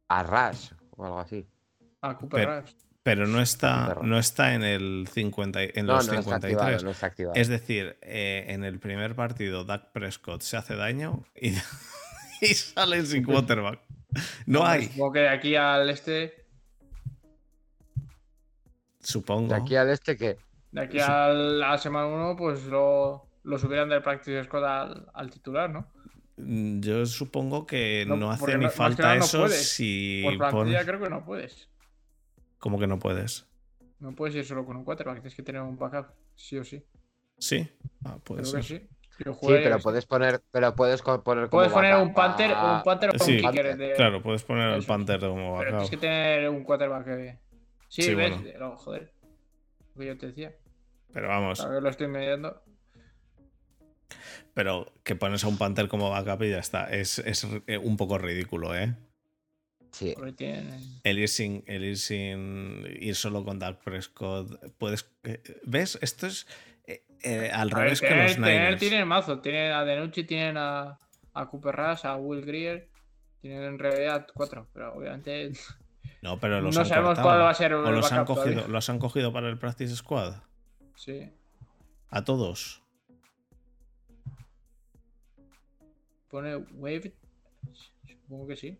[0.08, 1.46] A Rush o algo así.
[2.02, 2.72] a Cooper Pero- Rush.
[3.02, 6.68] Pero no está, no está en el 50, y- en No, los no está activado,
[6.70, 6.84] 53.
[6.84, 7.34] no está activado.
[7.36, 11.50] Es decir, eh, en el primer partido, Dak Prescott se hace daño y,
[12.40, 13.80] y sale sin quarterback.
[14.46, 16.46] No hay, Supongo que de aquí al este,
[19.00, 19.48] supongo.
[19.48, 20.38] De aquí al este que.
[20.72, 25.30] de aquí a la semana 1, pues lo, lo subirán del Practice Squad al, al
[25.30, 25.90] titular, ¿no?
[26.36, 29.70] Mm, Yo supongo que No, no, hace ni no- falta no eso puedes.
[29.72, 30.84] si Por plantilla pones...
[30.86, 31.68] creo que no puedes.
[32.58, 33.46] ¿Cómo que no puedes?
[34.00, 36.84] No puedes ir solo con un quarterback, tienes que tener un backup, sí o sí.
[37.38, 37.68] ¿Sí?
[38.04, 38.78] Ah, puede Creo que sí.
[39.16, 40.42] Sí, pero puedes poner.
[40.50, 41.22] Pero puedes poner.
[41.22, 43.76] como puedes poner backup un Panther, a- un Panther o Sí, un kicker.
[43.76, 44.82] de- Claro, puedes poner al.
[44.82, 45.70] Panther como Pero backup.
[45.70, 47.38] tienes que tener un quarterback que.
[47.88, 48.58] Sí, Sí, ves, bueno.
[48.58, 49.12] No, joder.
[49.94, 50.52] Lo que yo te decía.
[51.12, 52.60] Pero vamos, A ver, lo estoy mediando.
[54.54, 56.84] Pero que pones a un Panther como backup y ya está.
[56.92, 58.94] Es, es eh, un poco ridículo, ¿eh?
[59.92, 60.14] Sí.
[61.04, 64.72] El ir sin, el ir sin ir solo con Dak Prescott.
[64.78, 65.08] Puedes.
[65.22, 65.98] eh, ¿Ves?
[66.02, 66.46] Esto es
[66.86, 68.80] eh, eh, al A ver, revés que los Niners.
[68.80, 69.40] tienen mazo.
[69.40, 70.98] Tienen a Denucci, tienen a,
[71.32, 72.88] a Cooper Rush, a Will Greer.
[73.40, 75.52] Tienen en realidad cuatro, pero obviamente
[76.22, 77.28] No, pero los no han sabemos cortado.
[77.28, 78.72] cuál va a ser O el los han, cogido, todavía.
[78.72, 80.34] los han cogido para el Practice Squad.
[80.96, 81.30] Sí.
[82.08, 82.82] A todos.
[86.34, 87.14] Pone Wave.
[88.04, 88.76] Supongo que sí.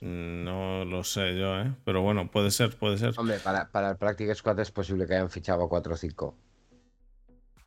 [0.00, 1.74] No lo sé yo, ¿eh?
[1.84, 3.14] Pero bueno, puede ser, puede ser.
[3.18, 6.38] Hombre, para, para el Practice Squad es posible que hayan fichado a 4 o 5.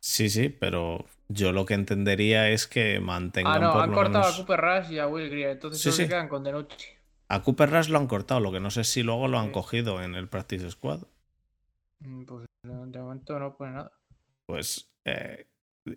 [0.00, 3.94] Sí, sí, pero yo lo que entendería es que mantengan Ah, no, por han lo
[3.96, 5.50] cortado menos- a Cooper Rush y a Will Greer.
[5.50, 6.08] Entonces Sí, solo se sí.
[6.08, 6.86] quedan con Denucci.
[7.28, 9.52] A Cooper Rush lo han cortado, lo que no sé si luego lo han Sí.
[9.52, 11.02] cogido en el Practice Squad.
[11.98, 13.92] Mm, Pues de momento no pone nada.
[14.46, 15.48] Pues eh,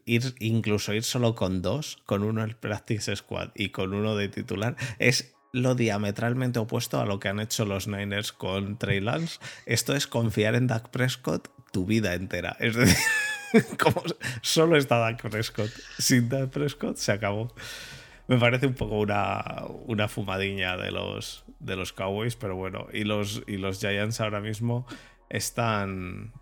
[0.05, 4.29] ir, incluso ir solo con dos, con uno el Practice Squad y con uno de
[4.29, 9.39] titular, es lo diametralmente opuesto a lo que han hecho los Niners con Trey Lance.
[9.65, 12.55] Esto es confiar en Dak Prescott tu vida entera.
[12.59, 12.97] Es decir,
[13.79, 14.03] como
[14.41, 15.71] solo está Dak Prescott.
[15.97, 17.53] Sin Dak Prescott se acabó.
[18.27, 22.87] Me parece un poco una, una fumadiña de los, de los Cowboys, pero bueno.
[22.93, 24.85] Y los, y los Giants ahora mismo
[25.29, 26.33] están.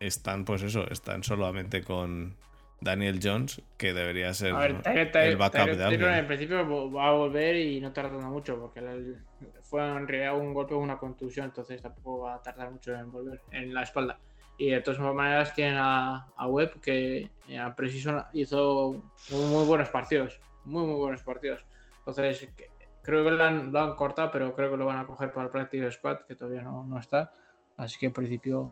[0.00, 2.36] Están, pues eso, están solamente con
[2.80, 6.14] Daniel Jones, que debería ser A ver, Tyler- Tyler- el backup Tyler de alguien.
[6.14, 9.16] en principio vo- va a volver y no tardando mucho, porque el-
[9.62, 13.10] fue en realidad un golpe o una contusión, entonces tampoco va a tardar mucho en
[13.10, 14.18] volver en la espalda.
[14.56, 19.88] Y de todas maneras tienen a, a Webb, que a Precision hizo muy, muy buenos
[19.90, 21.64] partidos, muy, muy buenos partidos.
[21.98, 22.68] Entonces, que-
[23.02, 25.46] creo que lo han, lo han cortado, pero creo que lo van a coger para
[25.46, 27.32] el Practice Squad, que todavía no, no está.
[27.76, 28.70] Así que en principio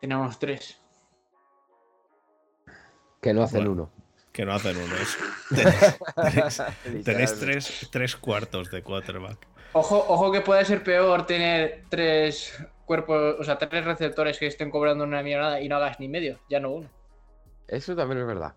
[0.00, 0.79] tenemos tres.
[3.20, 3.72] Que no hacen Bueno.
[3.72, 3.90] uno.
[4.32, 5.18] que no hacen unos.
[7.04, 9.46] Tenéis, tres, tres cuartos de quarterback.
[9.72, 12.56] Ojo, ojo que puede ser peor tener tres
[12.86, 16.38] cuerpos, o sea, tres receptores que estén cobrando una millonada y no hagas ni medio,
[16.48, 16.88] ya no uno.
[17.68, 18.54] Eso también es verdad.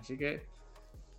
[0.00, 0.44] Así que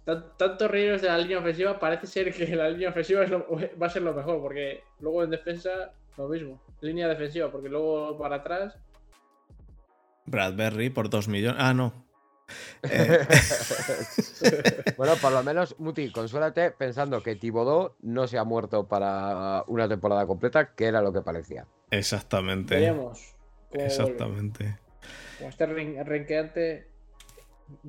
[0.05, 3.45] tan- tantos riesgos de la línea ofensiva parece ser que la línea ofensiva es lo-
[3.81, 6.61] va a ser lo mejor, porque luego en defensa lo mismo.
[6.81, 8.75] Línea defensiva, porque luego para atrás.
[10.25, 11.59] Bradbury por 2 millones.
[11.61, 12.05] Ah, no.
[12.83, 13.19] Eh,
[14.97, 19.87] Bueno, por lo menos, Muti, consuélate pensando que Tibodó no se ha muerto para una
[19.87, 21.65] temporada completa, que era lo que parecía.
[21.91, 22.75] exactamente.
[22.75, 23.33] Veremos.
[23.71, 24.77] Exactamente.
[25.37, 26.87] Como esté ren- renqueante.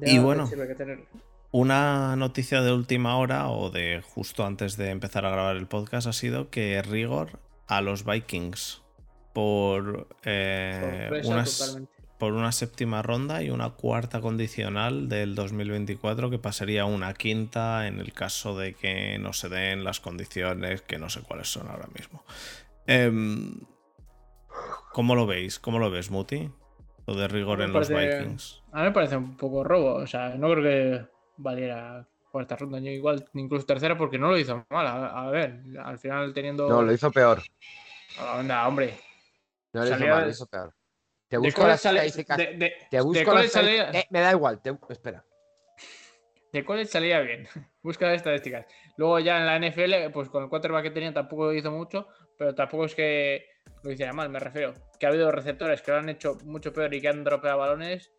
[0.00, 0.48] Y bueno.
[0.48, 1.06] que.
[1.52, 6.06] Una noticia de última hora o de justo antes de empezar a grabar el podcast
[6.06, 8.82] ha sido que Rigor a los Vikings
[9.32, 11.92] por, eh, unas- totalmente.
[12.20, 17.88] Por una séptima ronda y una cuarta condicional del 2024 que pasaría a una quinta
[17.88, 21.68] en el caso de que no se den las condiciones que no sé cuáles son
[21.68, 22.22] ahora mismo.
[22.86, 23.60] Em,
[24.92, 25.58] ¿Cómo lo veis?
[25.58, 26.50] ¿Cómo lo ves, Muti?
[27.06, 28.62] Lo de Rigor en los Vikings.
[28.72, 29.94] A mí me parece un poco robo.
[29.94, 31.06] O sea, no creo que
[31.38, 34.86] valiera cuarta ronda, ni igual, ni incluso tercera, porque no lo hizo mal.
[34.86, 36.68] A, a ver, al final teniendo.
[36.68, 37.42] No, lo hizo peor.
[38.18, 38.98] Anda, hombre.
[39.72, 40.74] No lo hizo mal, lo hizo peor.
[41.30, 42.36] Te busco las sale- estadísticas.
[42.36, 43.90] de- de- Te busco las salía-.
[43.92, 44.60] Eh, me da igual.
[44.60, 45.24] te- Espera.
[46.52, 47.46] De college salía bien.
[47.82, 48.66] Busca las estadísticas.
[48.96, 52.54] Luego ya en la NFL, pues con el quarterback que tenía tampoco hizo mucho, pero
[52.54, 53.46] tampoco es que
[53.84, 54.74] lo hiciera mal, me refiero.
[54.98, 58.10] Que ha habido receptores que lo han hecho mucho peor y que han dropeado balones.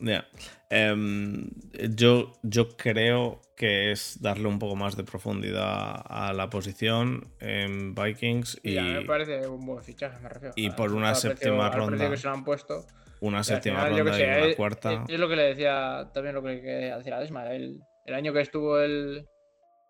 [0.00, 0.26] Ya.
[0.70, 1.48] Em,
[1.94, 7.94] yo, yo creo que es darle un poco más de profundidad a la posición en
[7.94, 10.54] Vikings Y, y a mí me parece un buen fichaje, me refiero.
[10.56, 12.10] y por una séptima precio ronda.
[12.10, 12.84] que se lo han puesto.
[13.20, 15.04] una séptima final, yo ronda y una es- cuarta.
[15.08, 17.52] Es, lo que le decía también lo que le quería decir a Desma.
[17.52, 19.26] El, el año que estuvo el,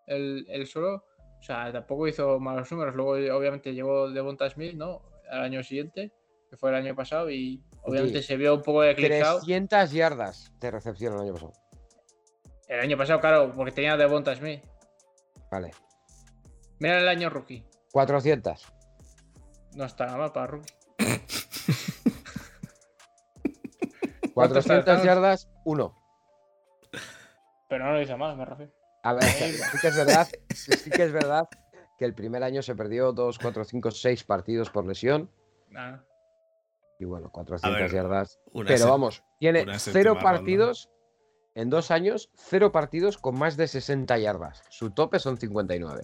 [0.07, 1.03] el, el solo,
[1.39, 2.95] o sea, tampoco hizo malos números.
[2.95, 5.01] Luego, obviamente, llegó Devonta Smith, ¿no?
[5.31, 6.11] Al año siguiente,
[6.49, 9.39] que fue el año pasado, y obviamente se vio un poco eclipsado.
[9.39, 11.53] 300 yardas de recepción el año pasado.
[12.67, 14.63] El año pasado, claro, porque tenía Devonta Smith.
[15.51, 15.71] Vale.
[16.79, 17.63] Mira el año rookie.
[17.91, 18.73] 400.
[19.75, 20.73] No está nada mal para rookie.
[24.33, 25.05] ¿Cuántos 400 touchdowns?
[25.05, 25.95] yardas, 1.
[27.69, 28.73] Pero no lo hizo mal, me refiero.
[29.03, 31.47] A ver, sí que es verdad, sí que es verdad
[31.97, 35.31] que el primer año se perdió 2, 4, 5, 6 partidos por lesión.
[35.69, 36.03] Nada.
[36.99, 38.39] Y bueno, 400 ver, yardas.
[38.65, 40.89] Pero vamos, tiene cero partidos
[41.55, 44.61] en dos años, cero partidos con más de 60 yardas.
[44.69, 46.03] Su tope son 59.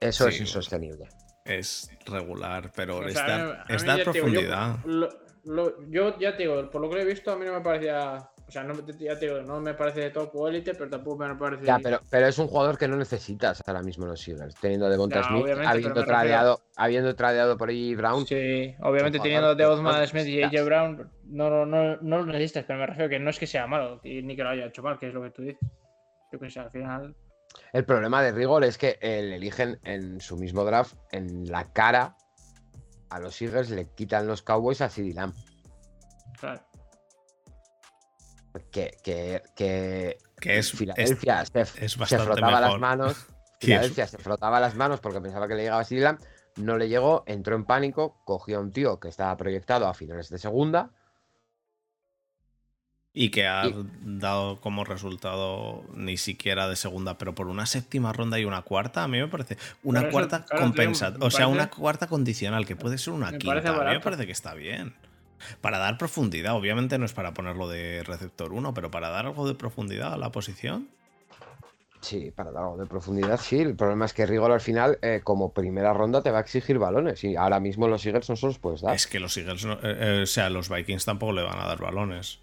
[0.00, 1.08] Eso Sí, es insostenible.
[1.44, 4.76] es regular, pero O es sea, a mí- mí digo, yo- profundidad.
[4.86, 5.08] Lo-
[5.44, 8.30] lo- yo ya te digo, por lo que he visto, a mí no me parecía.
[8.54, 11.34] O sea, no, ya te digo, no me parece de top élite, pero tampoco me
[11.34, 11.64] parece.
[11.66, 14.54] Ya, pero, pero es un jugador que no necesitas ahora mismo en los Eagles.
[14.60, 18.24] Teniendo de Bonta No, Smith, habiendo refiero- tradeado, habiendo tradeado por ahí Brown.
[18.24, 20.40] Sí, obviamente teniendo que de no Osman Smith y.
[20.44, 23.66] AJ Brown, no, no, no, lo necesitas, pero me refiero que no es que sea
[23.66, 25.58] malo, y ni que lo haya hecho mal, que es lo que tú dices.
[26.30, 27.16] Yo que sé, al final.
[27.72, 31.72] El problema de Rigor es que eh, le eligen en su mismo draft, en la
[31.72, 32.14] cara
[33.10, 35.34] a los Eagles, le quitan los Cowboys a CeeDee Lamb.
[36.38, 36.60] Claro.
[38.70, 43.26] Que, que, que Que es, es- Filadelfia se, es se frotaba las manos.
[43.60, 46.20] Filadelfia se frotaba las manos porque pensaba que le llegaba a Lamb.
[46.56, 50.28] No le llegó, entró en pánico, cogió a un tío que estaba proyectado a finales
[50.28, 50.90] de segunda.
[53.16, 58.12] y que ha y- dado como resultado ni siquiera de segunda, pero por una séptima
[58.12, 61.30] ronda y una cuarta, a mí me parece una Pero cuarta claro, compensa, tío, o
[61.30, 64.32] sea, una cuarta condicional, que puede ser una me quinta, a mí me parece que
[64.32, 64.94] está bien.
[65.60, 69.46] Para dar profundidad, obviamente no es para ponerlo de receptor 1, pero para dar algo
[69.46, 70.88] de profundidad a la posición.
[72.00, 73.60] Sí, para dar algo de profundidad, sí.
[73.60, 76.78] El problema es que Rigor al final, eh, como primera ronda, te va a exigir
[76.78, 77.24] balones.
[77.24, 78.94] Y ahora mismo los Eagles no se los puedes dar.
[78.94, 81.66] Es que los Eagles, no- eh, eh, o sea, los Vikings tampoco le van a
[81.66, 82.40] dar balones.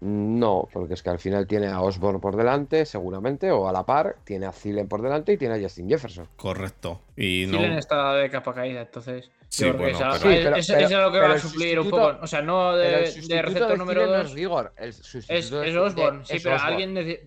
[0.00, 3.84] No, porque es que al final tiene a Osborne por delante, seguramente, o a la
[3.84, 6.26] par, tiene a Thielen por delante y tiene a Justin Jefferson.
[6.36, 7.02] Correcto.
[7.16, 7.58] Y no.
[7.58, 9.30] Thielen está de capa caída, entonces.
[9.52, 11.90] Sí, bueno, esa- pero- Sí, pero- es, pero- es lo que va a suplir un
[11.90, 12.18] poco.
[12.22, 12.86] O sea, no de,
[13.28, 14.26] de receptor de número Thielen no 2.
[14.30, 14.72] es Rigor.
[14.78, 16.72] El Es, sustituto de- es Osborne, de- sí, es pero Osborne.
[16.74, 17.20] alguien, nece-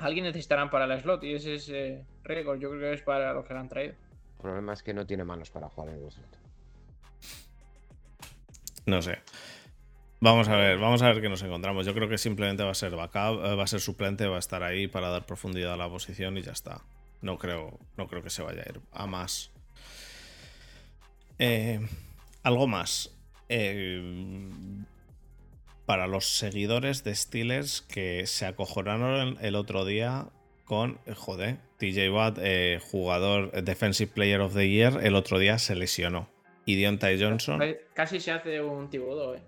[0.00, 2.58] alguien necesitarán para el slot y ese es eh, récord.
[2.58, 3.92] Yo creo que es para lo que le han traído.
[3.94, 6.38] El problema es que no tiene manos para jugar en el slot.
[8.86, 9.18] No sé.
[10.20, 11.86] Vamos a ver, vamos a ver qué nos encontramos.
[11.86, 14.38] Yo creo que simplemente va a ser backup, eh, va a ser suplente, va a
[14.40, 16.80] estar ahí para dar profundidad a la posición y ya está.
[17.22, 19.50] No creo, no creo que se vaya a ir a más.
[21.40, 21.80] Eh,
[22.42, 23.10] algo más.
[23.48, 24.48] Eh,
[25.86, 30.28] para los seguidores de Steelers que se acojonaron el otro día
[30.64, 35.58] con, eh, joder, TJ Watt, eh, jugador Defensive Player of the Year, el otro día
[35.58, 36.28] se lesionó.
[36.64, 37.60] Y Deontay Johnson.
[37.94, 39.42] Casi se hace un tibudo, eh.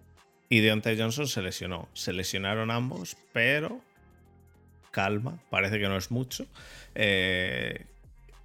[0.48, 1.88] Y Deontay Johnson se lesionó.
[1.92, 3.80] Se lesionaron ambos, pero
[4.90, 6.46] calma, parece que no es mucho.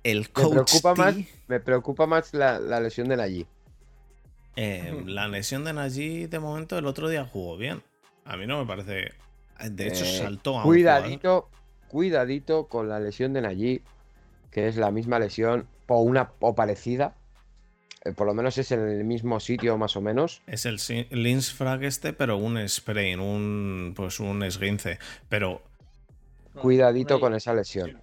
[0.03, 1.15] El coach me preocupa más,
[1.47, 3.45] me preocupa más la, lesión de Najee.
[5.05, 7.83] la lesión de Najee, de momento, el otro día jugó bien.
[8.25, 9.13] A mí no me parece.
[9.69, 11.49] De hecho, saltó a un Cuidadito,
[11.87, 13.81] cuidadito con la lesión de Najee,
[14.51, 17.15] que es la misma lesión o una o parecida.
[18.05, 20.41] Eh, por lo menos es en el mismo sitio más o menos.
[20.47, 20.77] Es el
[21.11, 25.61] Linsfrag este, pero un sprain, un pues un esguince, pero
[26.53, 28.01] cuidadito con esa lesión.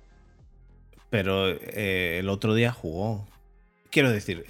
[1.15, 3.29] Pero eh, el otro día jugó.
[3.89, 4.45] Quiero decir,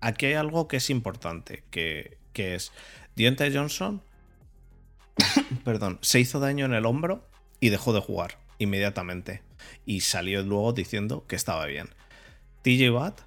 [0.00, 2.72] aquí hay algo que es importante, que, que es
[3.16, 4.00] Diente Johnson,
[5.62, 7.28] perdón, se hizo daño en el hombro
[7.60, 9.42] y dejó de jugar inmediatamente.
[9.84, 11.90] Y salió luego diciendo que estaba bien.
[12.62, 13.20] TJ Watt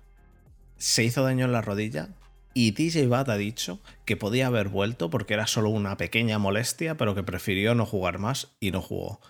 [0.77, 2.09] se hizo daño en la rodilla
[2.55, 6.97] y TJ Watt ha dicho que podía haber vuelto porque era solo una pequeña molestia,
[6.97, 9.21] pero que prefirió no jugar más y no jugó.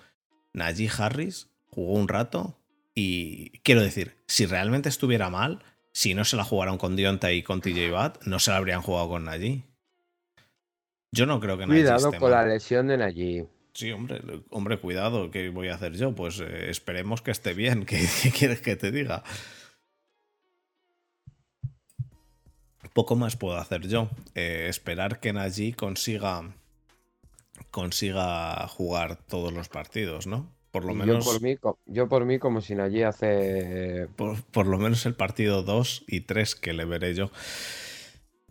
[0.53, 2.57] Najee Harris jugó un rato
[2.99, 7.43] y quiero decir, si realmente estuviera mal, si no se la jugaron con Dionta y
[7.43, 9.61] con TJ Watt, no se la habrían jugado con Najee.
[11.11, 13.47] Yo no creo que Najee Cuidado con la lesión de Najee.
[13.73, 14.19] Sí, hombre,
[14.49, 16.15] hombre, cuidado, ¿qué voy a hacer yo?
[16.15, 18.03] Pues eh, esperemos que esté bien, ¿Qué,
[18.35, 19.23] quieres que te diga?
[22.93, 24.09] Poco más puedo hacer yo.
[24.33, 26.51] Eh, esperar que Najee consiga
[27.69, 30.56] consiga jugar todos los partidos, ¿no?
[30.71, 31.25] Por lo menos.
[31.25, 31.55] Yo por mí,
[31.85, 34.07] yo por mí como si Najee hace.
[34.15, 37.31] Por, lo menos el partido 2 y 3 que le veré yo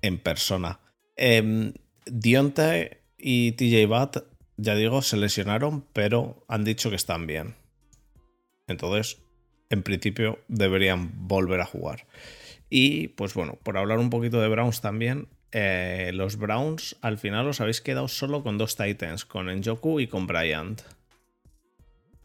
[0.03, 0.81] en persona.
[1.17, 1.73] Eh,
[2.07, 4.17] Dionte y TJ Bat
[4.57, 7.55] ya digo, se lesionaron, pero han dicho que están bien.
[8.67, 9.19] Entonces,
[9.69, 12.07] en principio, deberían volver a jugar.
[12.71, 17.47] Y pues bueno, por hablar un poquito de Browns también, eh, los Browns al final
[17.47, 20.83] os habéis quedado solo con dos Titans, con Enjoku y con Bryant.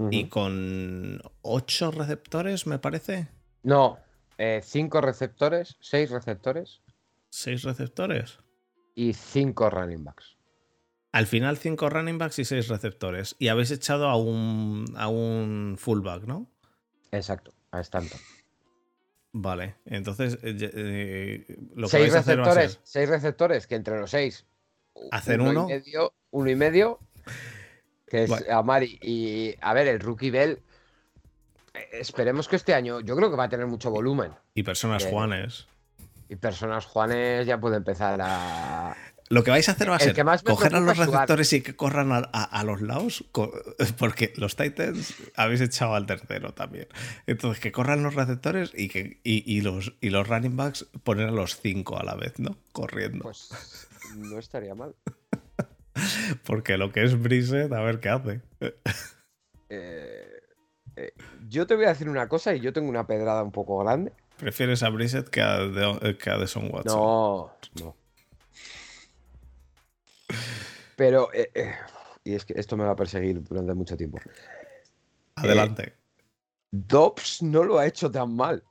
[0.10, 3.28] Y con ocho receptores, me parece.
[3.64, 4.00] No,
[4.38, 6.82] eh, cinco receptores, seis receptores.
[7.30, 8.40] ¿Seis receptores?
[8.96, 10.38] Y cinco running backs.
[11.12, 13.36] Al final, cinco running backs y seis receptores.
[13.38, 16.50] Y habéis echado a un, a un fullback, ¿no?
[17.12, 18.20] Exacto, a Stanton.
[19.34, 24.46] Vale, entonces eh, eh, lo que seis receptores, seis receptores que entre los seis
[25.12, 27.00] hacer uno, Y medio, uno y medio,
[28.12, 30.60] que es Amari y a ver el rookie Bell.
[31.74, 34.34] Eh, esperemos que este año, yo creo que va a tener mucho volumen.
[34.54, 35.68] Y personas Juanes.
[36.28, 38.98] Y personas Juanes ya puede empezar a,
[39.30, 42.12] lo que vais a hacer va a ser coger a los receptores y que corran
[42.12, 43.24] a, los lados,
[43.98, 46.90] porque los Titans habéis echado al tercero también.
[47.28, 49.22] Entonces, que corran los receptores y, que,
[49.64, 52.58] los, y los running backs poner a los cinco a la vez, ¿no?
[52.74, 53.24] Corriendo.
[53.24, 53.52] Pues
[54.18, 54.96] no estaría mal.
[56.46, 58.42] porque lo que es Brissett, a ver qué hace.
[59.70, 60.42] Eh,
[60.96, 61.14] eh,
[61.48, 64.14] yo te voy a decir una cosa y yo tengo una pedrada un poco grande.
[64.38, 66.72] ¿Prefieres a Brissett que a, de, que a Watson?
[66.86, 67.96] No, no.
[70.96, 71.76] Pero, eh,
[72.24, 74.20] y es que esto me va a perseguir durante mucho tiempo.
[75.36, 75.94] Adelante.
[76.72, 78.64] Dobbs no lo ha hecho tan mal.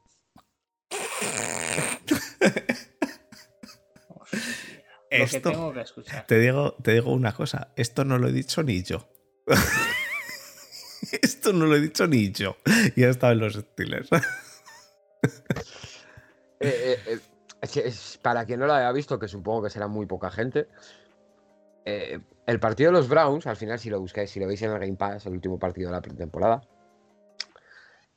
[5.11, 6.27] esto, tengo que escuchar.
[6.27, 9.09] Te, digo, te digo una cosa, esto no lo he dicho ni yo.
[11.23, 12.57] esto no lo he dicho ni yo.
[12.97, 14.09] Y he estado en los estilos.
[18.23, 20.69] para quien no lo haya visto, que supongo que será muy poca gente,
[21.85, 24.73] eh, el partido de los Browns, al final, si lo buscáis, si lo veis en
[24.73, 26.63] el Game Pass, el último partido de la pretemporada,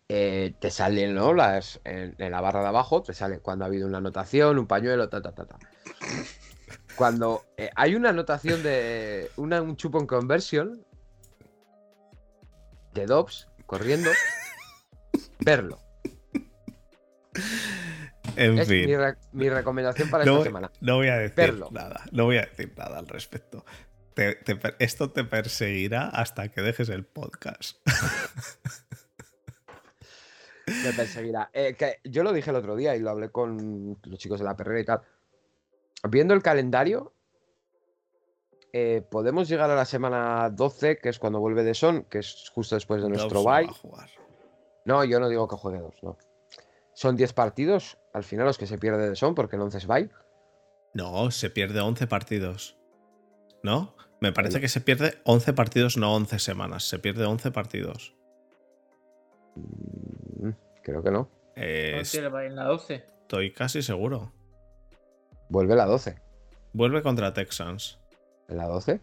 [0.09, 1.33] eh, te salen ¿no?
[1.33, 5.09] Las, en, la barra de abajo, te sale cuando ha habido una anotación, un pañuelo,
[5.09, 5.57] ta, ta, ta, ta.
[6.95, 10.85] Cuando eh, hay una anotación de una, un chupon conversion
[12.93, 14.11] de Dobbs corriendo,
[15.39, 15.79] verlo.
[18.35, 18.89] En fin.
[19.31, 20.71] Mi, recomendación para esta semana.
[20.81, 22.03] No voy a decir nada.
[22.11, 23.65] No voy a decir nada al respecto.
[24.79, 27.77] esto te perseguirá hasta que dejes el podcast.
[30.65, 31.49] Me perseguirá.
[31.53, 34.55] Eh, yo lo dije el otro día y lo hablé con los chicos de la
[34.55, 35.01] perrera y tal.
[36.09, 37.13] Viendo el calendario,
[38.73, 42.49] eh, podemos llegar a la semana 12, que es cuando vuelve de Son, que es
[42.53, 43.69] justo después de nuestro bye.
[44.85, 46.17] No, yo no digo que juegue dos, no.
[46.93, 50.09] Son 10 partidos, al final los que se pierde son porque el 11 es bye.
[50.93, 52.77] No, se pierde 11 partidos.
[53.63, 53.95] ¿No?
[54.19, 56.83] Me parece que se pierde 11 partidos, no 11 semanas.
[56.83, 58.15] Se pierde 11 partidos.
[59.55, 60.49] Mm,
[60.83, 61.29] Creo que no.
[61.55, 63.05] Eh, No ir en la 12.
[63.21, 64.31] estoy casi seguro.
[65.53, 66.15] Vuelve la 12.
[66.73, 67.99] Vuelve contra Texans.
[68.49, 68.99] ¿En la 12?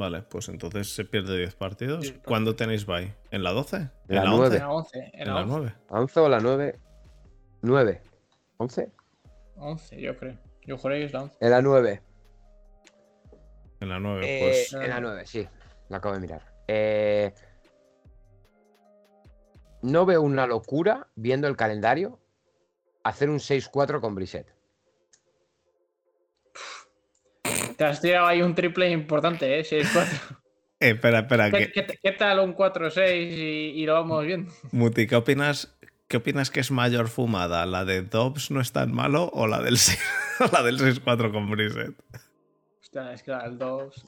[0.00, 2.00] Vale, pues entonces se pierde 10 partidos.
[2.00, 2.26] 10 partidos.
[2.28, 3.14] ¿Cuándo tenéis bye?
[3.30, 3.76] ¿En la 12?
[3.76, 4.36] ¿En La la 11?
[4.40, 4.56] nueve.
[4.56, 4.98] En la 11.
[4.98, 5.52] En ¿En la la 11.
[5.58, 5.74] 9?
[5.90, 6.78] ¿La 11 o la 9?
[7.62, 8.02] 9.
[8.58, 8.90] ¿11?
[9.58, 10.36] 11, yo creo.
[10.66, 11.36] Yo juré que es la 11.
[11.40, 12.02] En la 9.
[13.78, 14.72] En la 9, Eh, pues.
[14.82, 15.46] en la 9, sí.
[15.88, 16.42] La acabo de mirar.
[16.66, 17.32] Eh,
[19.82, 22.18] no veo una locura, viendo el calendario,
[23.04, 24.52] hacer un 6-4 con Brissett.
[27.76, 29.62] Te has tirado ahí un triple importante, ¿eh?
[29.62, 30.06] 6-4.
[30.78, 31.50] Eh, espera, espera.
[31.50, 34.52] ¿Qué, que- qué- qué tal un 4-6 y, y lo vamos viendo?
[34.72, 35.74] Muti, ¿qué opinas,
[36.06, 37.64] ¿qué opinas que es mayor fumada?
[37.64, 39.98] ¿La de Dobbs no es tan malo o la del, seis-
[40.38, 41.94] o la del 6-4 con Brissett?
[42.82, 44.04] Hostia, es que el 2.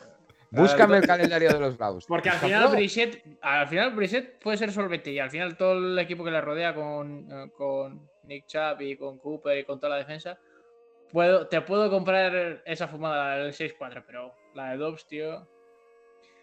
[0.50, 2.04] Búscame el calendario de los Bravos.
[2.06, 5.98] Porque al final Brissett, al final Brissett puede ser solvente y al final todo el
[5.98, 9.90] equipo que le rodea con, eh, con Nick Chubb y con Cooper y con toda
[9.94, 10.38] la defensa,
[11.12, 15.46] puedo, te puedo comprar esa fumada del 6-4, pero la de Dobbs, tío.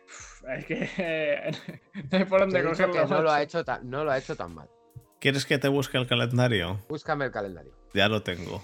[0.06, 1.52] uf, Es que
[2.12, 3.08] no hay por dónde cogerlo.
[3.08, 4.70] no lo, ha hecho tan, no lo ha hecho tan mal.
[5.20, 6.84] ¿Quieres que te busque el calendario?
[6.88, 7.74] Búscame el calendario.
[7.94, 8.64] Ya lo tengo.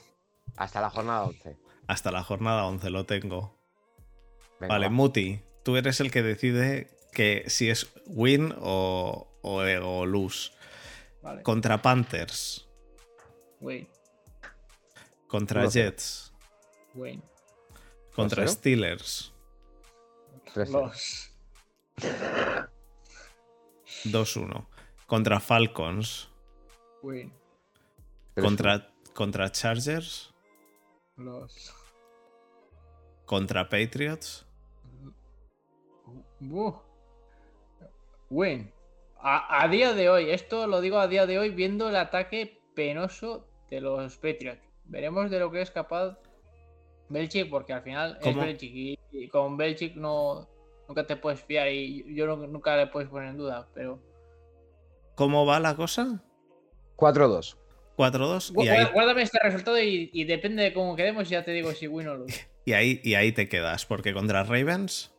[0.57, 1.57] Hasta la jornada 11.
[1.87, 3.57] Hasta la jornada 11 lo tengo.
[4.59, 4.91] Venga, vale, va.
[4.91, 10.51] Muti, tú eres el que decide que si es win o, o, o lose.
[11.23, 12.67] Vale, Contra Panthers,
[13.59, 13.87] Wayne,
[15.32, 15.71] contra 1-0.
[15.71, 16.34] Jets,
[18.13, 18.47] contra 2-0.
[18.49, 19.34] Steelers,
[20.53, 20.69] 3-0.
[20.71, 21.32] Los.
[24.03, 24.67] 2-1.
[25.07, 26.29] Contra Falcons,
[27.01, 27.32] Wayne.
[28.36, 28.43] 3-1.
[28.43, 30.34] contra, contra Chargers,
[31.15, 31.73] Los.
[33.25, 34.45] contra Patriots.
[36.41, 36.75] Buh.
[38.29, 38.73] Win.
[39.19, 42.59] A, a día de hoy, esto lo digo a día de hoy, viendo el ataque
[42.75, 44.70] penoso de los Patriots.
[44.86, 46.17] Veremos de lo que es capaz
[47.09, 48.41] Belichick, porque al final ¿Cómo?
[48.41, 50.47] es Belichick y, y con Belichick no,
[50.88, 53.99] nunca te puedes fiar y yo no- nunca le puedes poner en duda, pero...
[55.15, 56.23] ¿Cómo va la cosa?
[56.97, 57.57] 4-2.
[57.97, 61.43] 4-2 Gu- y ahí, guá- Guárdame este resultado y, y depende de cómo quedemos, ya
[61.43, 62.47] te digo si win o lose.
[62.65, 63.86] y, ahí, y ahí te quedas.
[63.86, 65.13] Porque contra Ravens,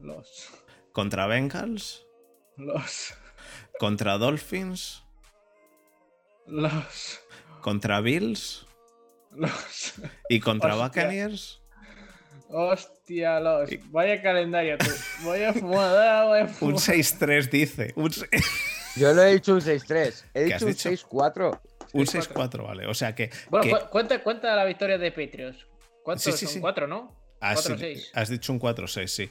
[0.00, 0.50] Los.
[0.92, 2.06] contra Bengals,
[2.56, 3.14] Los.
[3.80, 5.02] contra Dolphins,
[6.46, 7.20] Los.
[7.62, 8.66] contra Bills
[9.32, 9.94] Los.
[10.28, 11.02] y contra Hostia.
[11.04, 11.60] Buccaneers.
[12.48, 13.68] Hostia, los.
[13.90, 14.86] Vaya calendario, tú.
[15.26, 16.78] Vaya fumada, vaya Un fumada.
[16.78, 17.92] 6-3 dice.
[17.96, 18.10] Un,
[18.96, 20.24] Yo no he dicho un 6-3.
[20.34, 21.08] He ¿Qué has dicho un dicho?
[21.10, 21.60] 6-4.
[21.92, 22.32] un 6-4.
[22.32, 22.86] 6-4, vale.
[22.86, 23.30] O sea que.
[23.50, 25.66] Bueno, que- cu- cuenta, cuenta la victoria de Patriots.
[26.02, 26.54] ¿Cuántos Sí, sí, son?
[26.54, 26.60] sí.
[26.60, 27.14] Cuatro, ¿no?
[27.40, 28.10] has, 4-6.
[28.14, 29.22] has dicho un 4-6, sí.
[29.24, 29.30] Eh,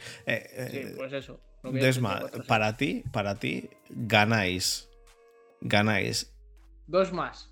[0.54, 1.41] eh, Sí, pues eso.
[1.64, 2.45] Desma, dicho, 4-6.
[2.45, 4.88] para ti, para ti, ganáis.
[5.60, 6.32] Ganáis.
[6.86, 7.50] Dos más.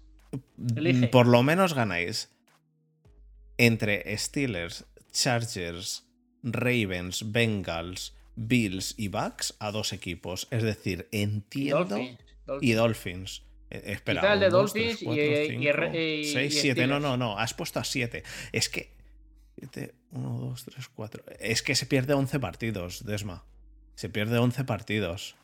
[0.76, 1.08] Elige.
[1.08, 2.32] Por lo menos ganáis.
[3.58, 6.06] Entre Steelers, Chargers,
[6.44, 10.48] Ravens, Bengals, Bills y Bucks a dos equipos.
[10.52, 11.86] Es decir, entiendo.
[11.86, 12.20] Dolphins.
[12.62, 13.44] Y Dolphins.
[13.72, 16.56] Eh, espera, Quizá el de Dolphins tres, y, cuatro, eh, y cinco, R- y- seis,
[16.56, 16.82] y siete.
[16.88, 17.04] No, Steelers.
[17.04, 17.40] no, no.
[17.40, 18.24] Has puesto a 7.
[18.52, 18.94] Es que.
[20.12, 21.24] 1, 2, 3, 4.
[21.40, 23.46] Es que se pierde 11 partidos, Desma.
[23.96, 25.38] Se pierde 11 partidos.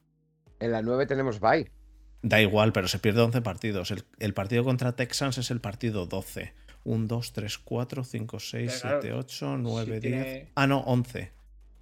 [0.60, 1.72] En la 9 tenemos bye.
[2.22, 3.90] Da igual, pero se pierde 11 partidos.
[3.90, 6.54] El, el partido contra Texans es el partido 12.
[6.84, 10.02] 1, 2, 3, 4, 5, 6, Pero claro, 7, 8, 9, si 10.
[10.02, 11.32] tiene- Ah, no, 11.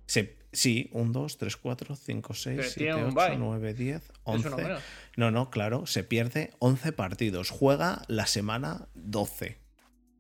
[0.06, 3.38] Se, sí, 1, 2, 3, 4, 5, 6, Pero 7, tiene un 8, bye.
[3.38, 4.56] 9, 10, Es uno 11.
[4.56, 4.84] menos.
[5.16, 7.50] No, no, claro, se pierde 11 partidos.
[7.50, 9.58] Juega la semana 12.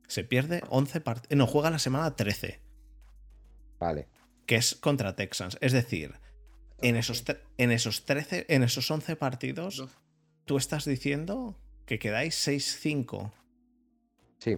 [0.07, 1.37] Se pierde 11 partidos.
[1.37, 2.59] No, juega la semana 13,
[3.79, 4.07] Vale.
[4.45, 5.57] que es contra Texans.
[5.61, 6.13] Es decir,
[6.81, 7.23] en esos,
[7.57, 9.83] en esos 13, en esos 11 partidos,
[10.45, 13.31] tú estás diciendo que quedáis 6-5.
[14.39, 14.57] Sí.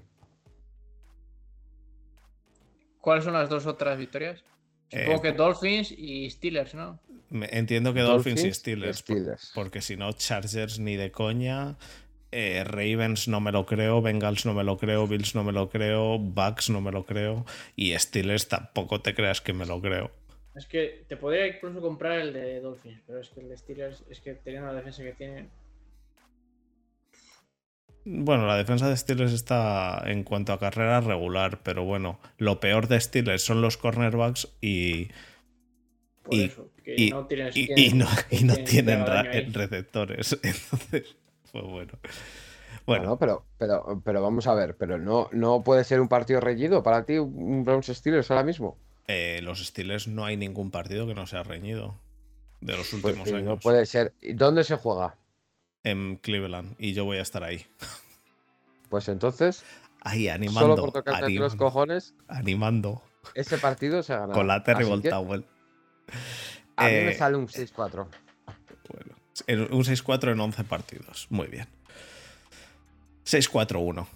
[3.02, 4.44] ¿Cuáles son las dos otras victorias?
[4.90, 6.99] Supongo Eh, que Dolphins y Steelers, ¿no?
[7.32, 9.52] Entiendo que Dolphins, y Steelers.
[9.56, 11.78] Porque si no, Chargers ni de coña.
[12.34, 15.69] eh, Ravens no me lo creo, Bengals no me lo creo, Bills no me lo
[15.69, 17.45] creo, Bucks no me lo creo
[17.76, 20.11] y Steelers tampoco te creas que me lo creo.
[20.56, 24.03] Es que te podría incluso comprar el de Dolphins, pero es que el de Steelers
[24.10, 25.49] es que teniendo la defensa que tienen.
[28.03, 32.88] Bueno, la defensa de Steelers está en cuanto a carrera regular, pero bueno, lo peor
[32.88, 35.10] de Steelers son los cornerbacks y,
[36.23, 39.41] Por Y- eso, que y- no tienes y, quien- y no, y tienen ahí.
[39.52, 40.38] receptores.
[40.44, 41.15] Entonces,
[41.52, 41.94] pues bueno.
[42.86, 46.82] Bueno, pero, pero, pero vamos a ver, pero no, no puede ser un partido reñido
[46.84, 48.78] para ti un Browns Steelers ahora mismo.
[49.07, 51.95] Eh, los Steelers no hay ningún partido que no sea reñido
[52.61, 54.14] de los Pues, últimos años no puede ser.
[54.22, 55.15] ¿Y dónde se juega?
[55.83, 57.65] En Cleveland y yo voy a estar ahí.
[58.89, 59.63] Pues entonces,
[60.01, 60.75] Ahí solo animando.
[60.77, 63.03] por tocarte aquí los animando, cojones, animando
[63.35, 64.33] ese partido se ha ganado.
[64.33, 65.45] con la Terry Así que Towel.
[66.75, 68.07] A mí me Eh, sale un 6-4.
[68.89, 69.15] Bueno,
[69.47, 71.27] en- un 6-4 en 11 partidos.
[71.29, 71.67] Muy bien.
[73.23, 74.07] 6-4-1.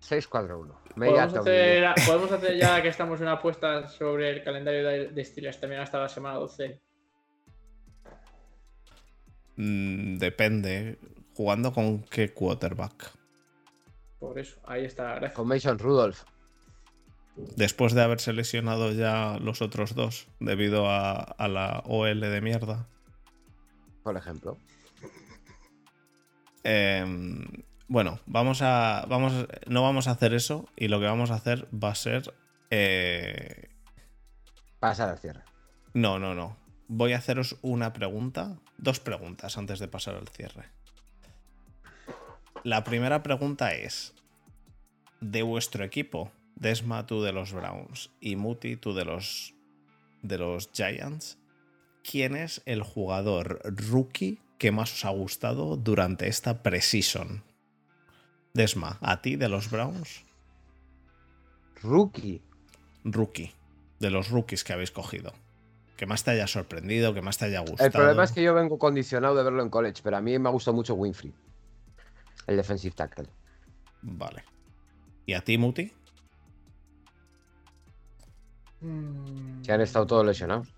[0.00, 0.74] 6-4-1.
[0.96, 5.24] Media Podemos hacer, podemos hacer ya que estamos en apuestas sobre el calendario de, de
[5.24, 6.80] Steelers también hasta la semana 12.
[9.56, 10.98] Mm, depende.
[11.34, 13.10] ¿Jugando con qué quarterback?
[14.18, 15.14] Por eso, ahí está.
[15.14, 15.32] Gracias.
[15.32, 16.22] Con Mason Rudolph.
[17.56, 22.86] Después de haberse lesionado ya los otros dos debido a, a la OL de mierda.
[24.02, 24.58] por ejemplo.
[26.64, 27.44] Em,
[27.88, 31.66] bueno, vamos a, vamos, no vamos a hacer eso y lo que vamos a hacer
[31.72, 32.34] va a ser...
[32.70, 33.68] eh,
[34.78, 35.42] Pasar al cierre.
[35.94, 36.56] no, no, no.
[36.88, 40.70] Voy a haceros una pregunta, dos preguntas antes de pasar al cierre.
[42.64, 44.14] La primera pregunta es,
[45.20, 49.54] de vuestro equipo, Desma tú de los Browns y Muti tú de los,
[50.22, 51.38] de los Giants,
[52.04, 57.42] ¿quién es el jugador rookie que más os ha gustado durante esta preseason?
[58.54, 60.24] Desma, ¿a ti de los Browns?
[61.82, 62.42] Rookie.
[63.02, 63.52] Rookie,
[63.98, 65.32] de los rookies que habéis cogido.
[65.96, 67.86] Que más te haya sorprendido, que más te haya gustado.
[67.86, 70.48] El problema es que yo vengo condicionado de verlo en college, pero a mí me
[70.48, 71.32] ha gustado mucho Winfrey.
[72.46, 73.28] El defensive tackle.
[74.02, 74.42] Vale.
[75.26, 75.92] ¿Y a ti, Muti?
[78.80, 80.68] Mm, Que han estado todos lesionados.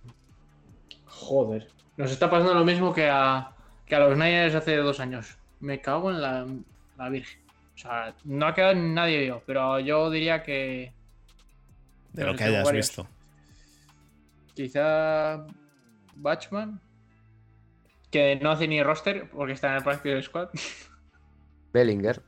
[1.07, 1.69] Joder.
[1.97, 3.53] Nos está pasando lo mismo que a,
[3.87, 5.39] que a los Niners hace dos años.
[5.61, 6.47] Me cago en la,
[6.99, 7.41] la Virgen.
[7.75, 10.93] O sea, no ha quedado nadie vivo, pero yo diría que
[12.13, 12.87] De Pero lo que hayas varios.
[12.89, 13.09] visto.
[14.55, 15.47] Quizá
[16.17, 16.81] Batchman,
[18.11, 20.49] que no hace ni roster porque está en el Practice Squad.
[21.73, 22.23] Bellinger.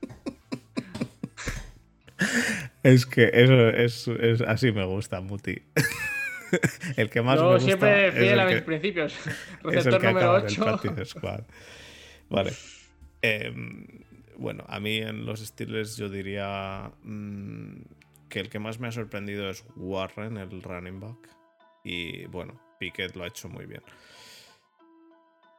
[2.83, 5.63] Es que eso es, es- así me gusta, Muti.
[6.97, 9.13] el que más me Yo gusta siempre fiel el a mis que- principios.
[9.27, 9.27] es
[9.65, 10.65] el Receptor que número acaba en el 8.
[10.65, 11.41] practice squad.
[12.31, 12.53] Vale.
[13.23, 13.87] Em,
[14.39, 17.81] bueno, a mí en los Steelers yo diría mm,
[18.29, 21.36] que el que más me ha sorprendido es Warren, el running back.
[21.87, 23.83] Y bueno, Pickett lo ha hecho muy bien.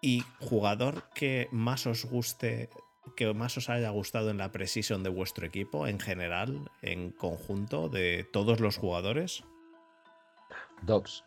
[0.01, 2.69] Y jugador que más os guste,
[3.15, 7.87] que más os haya gustado en la precision de vuestro equipo, en general, en conjunto,
[7.87, 9.45] de todos los jugadores.
[10.81, 11.23] Dobbs.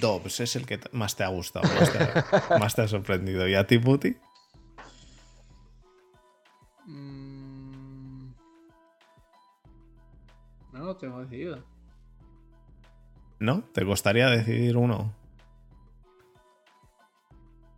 [0.00, 3.48] Dobbs es el que más te ha gustado, más te ha, más te ha sorprendido.
[3.48, 4.16] ¿Y a ti, Puti?
[6.86, 8.28] Mm.
[10.72, 11.73] No lo tengo decidido.
[13.44, 13.62] ¿No?
[13.74, 15.14] ¿Te costaría decidir uno?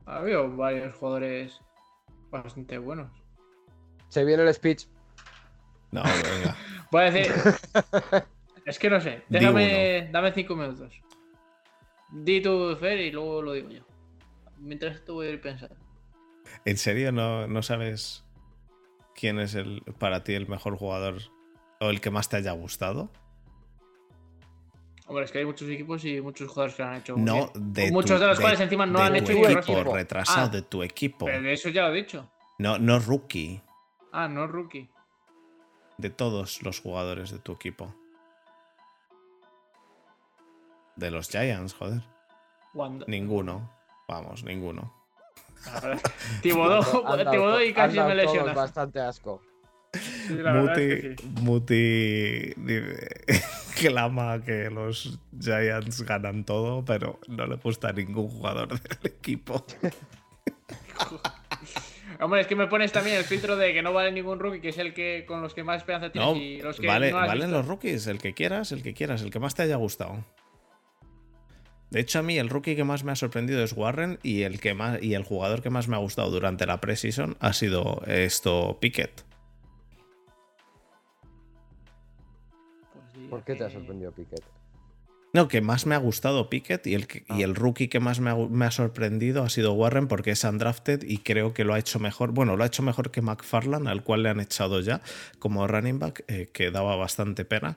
[0.07, 1.61] Ha habido varios jugadores
[2.31, 3.11] bastante buenos.
[4.09, 4.87] Se viene el speech.
[5.91, 6.57] No, venga.
[6.93, 7.35] Voy a decir.
[8.65, 9.25] es que no sé.
[9.29, 10.09] Déjame.
[10.13, 11.03] Dame cinco minutos.
[12.13, 13.83] Di tu Fer y luego lo digo yo.
[14.59, 15.75] Mientras tú voy a ir pensando.
[16.65, 18.25] ¿En serio no, no sabes
[19.17, 21.23] quién es el para ti el mejor jugador
[21.81, 23.11] o el que más te haya gustado?
[25.09, 27.17] Hombre, es que hay muchos equipos y muchos jugadores que lo han hecho.
[27.17, 29.87] No, de Muchos tu- de los cuales encima no de han tu hecho equipo, roster.
[29.93, 30.49] retrasado Ah.
[30.49, 31.27] de tu equipo.
[31.27, 32.29] Pero de eso ya lo he dicho.
[32.59, 33.61] No, no rookie,
[34.13, 34.89] Ah, no rookie.
[35.99, 37.95] de todos los jugadores de tu equipo.
[40.97, 42.03] De los Giants, joder.
[42.73, 43.05] Cuando...
[43.07, 43.71] Ninguno.
[44.09, 44.93] Vamos, ninguno.
[46.43, 48.53] Tibodó, dado Tibodó y casi me todos lesiona.
[48.55, 49.43] bastante asco.
[49.93, 51.29] Sí, Muti, es que sí.
[51.43, 52.55] Muti
[53.77, 59.65] clama que los Giants ganan todo, pero no le gusta a ningún jugador del equipo.
[62.19, 64.71] Hombre, es que me pones también el filtro de que no vale ningún rookie, que
[64.71, 67.19] es el que con los que más esperanza tienes No, y los que vale, no
[67.19, 67.57] valen visto.
[67.59, 70.25] los rookies, el que quieras, el que quieras, el que más te haya gustado.
[71.91, 74.61] De hecho, a mí el rookie que más me ha sorprendido es Warren y el
[74.61, 78.03] que más y el jugador que más me ha gustado durante la preseason ha sido
[78.07, 79.26] esto Pickett.
[83.31, 84.43] ¿Por qué te ha sorprendido Piquet?
[85.33, 88.21] No, que más me ha gustado Pickett y el, que- y el rookie que más
[88.21, 91.75] me ha, me ha sorprendido ha sido Warren porque es undrafted y creo que lo
[91.75, 92.31] ha hecho mejor.
[92.33, 95.03] Bueno, lo ha hecho mejor que McFarland, al cual le han echado ya
[95.39, 97.77] como running back, eh, que daba bastante pena.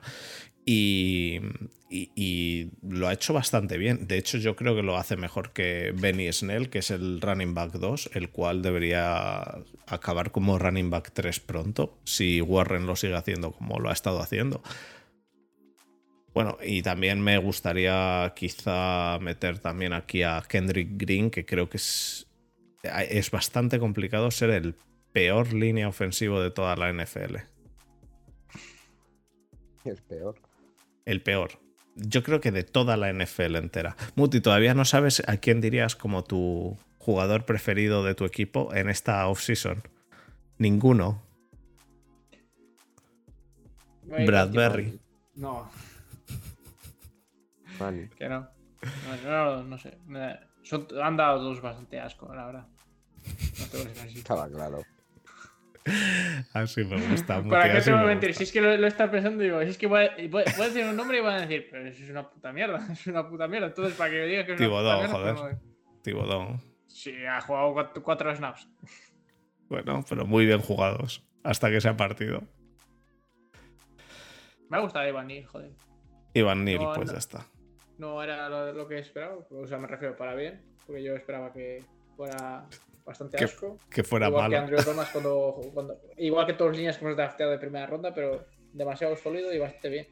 [0.64, 1.40] Y,
[1.90, 4.06] y- y lo ha hecho bastante bien.
[4.06, 7.52] De hecho, yo creo que lo hace mejor que Benny Snell, que es el running
[7.54, 9.40] back 2, el cual debería
[9.86, 14.20] acabar como running back 3 pronto, si Warren lo sigue haciendo como lo ha estado
[14.22, 14.62] haciendo.
[16.32, 21.78] Bueno, y también me gustaría quizá meter también aquí a Kendrick Green, que creo que
[21.78, 22.28] es,
[22.82, 24.76] es bastante complicado ser el
[25.12, 27.36] peor línea ofensivo de toda la NFL.
[29.84, 30.36] Es peor.
[31.04, 31.58] El peor.
[31.96, 33.96] Yo creo que de toda la NFL entera.
[34.14, 38.88] Muti, ¿todavía no sabes a quién dirías como tu jugador preferido de tu equipo en
[38.88, 39.82] esta offseason?
[40.58, 41.22] Ninguno.
[44.04, 45.00] Bradbury.
[45.34, 45.70] No,
[48.16, 48.48] Que no.
[49.24, 49.98] No, no, no sé.
[50.06, 52.66] Me- son- han dado dos bastante asco, la verdad.
[53.58, 54.18] No te voy a así.
[54.18, 54.82] Estaba claro.
[56.52, 57.36] Así me gusta.
[57.42, 58.34] Muti, ¿Para qué te voy a me mentir?
[58.34, 60.42] Si es que lo, lo estás pensando, digo, si es que voy a, voy, voy
[60.44, 63.06] a decir un nombre y van a decir, pero eso es una puta mierda, es
[63.06, 63.68] una puta mierda.
[63.68, 65.54] Entonces, para que me digas que es una Thibodeau, puta mierda, joder.
[65.58, 66.60] pues no- Thibodeau.
[66.86, 68.68] Sí, ha jugado cuatro, cuatro snaps.
[69.68, 71.24] Bueno, pero muy bien jugados.
[71.44, 72.42] Hasta que se ha partido.
[74.68, 75.70] Me ha gustado Ivan Neal, joder.
[76.34, 77.12] Iván Neal, No, pues no.
[77.12, 77.46] ya está.
[78.00, 81.52] No era lo, lo que esperaba, o sea, me refiero para bien, porque yo esperaba
[81.52, 81.84] que
[82.16, 82.66] fuera
[83.04, 83.76] bastante Que asco.
[83.90, 84.66] Que fuera igual que malo.
[84.68, 88.14] Andrew Thomas cuando, cuando- Igual que todos los líneas que hemos drafteado de primera ronda,
[88.14, 90.06] pero demasiado sólido y bastante bien.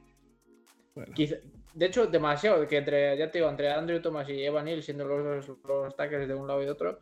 [0.94, 1.14] Bueno.
[1.14, 1.38] Quizá-
[1.72, 5.06] de hecho, demasiado, que entre, ya te digo, entre Andrew Thomas y Evan Neal, siendo
[5.06, 6.98] los dos los tackles de un lado y de otro,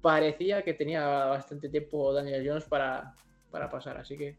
[0.00, 3.14] parecía que tenía bastante tiempo Daniel Jones para,
[3.50, 4.38] para pasar, así que.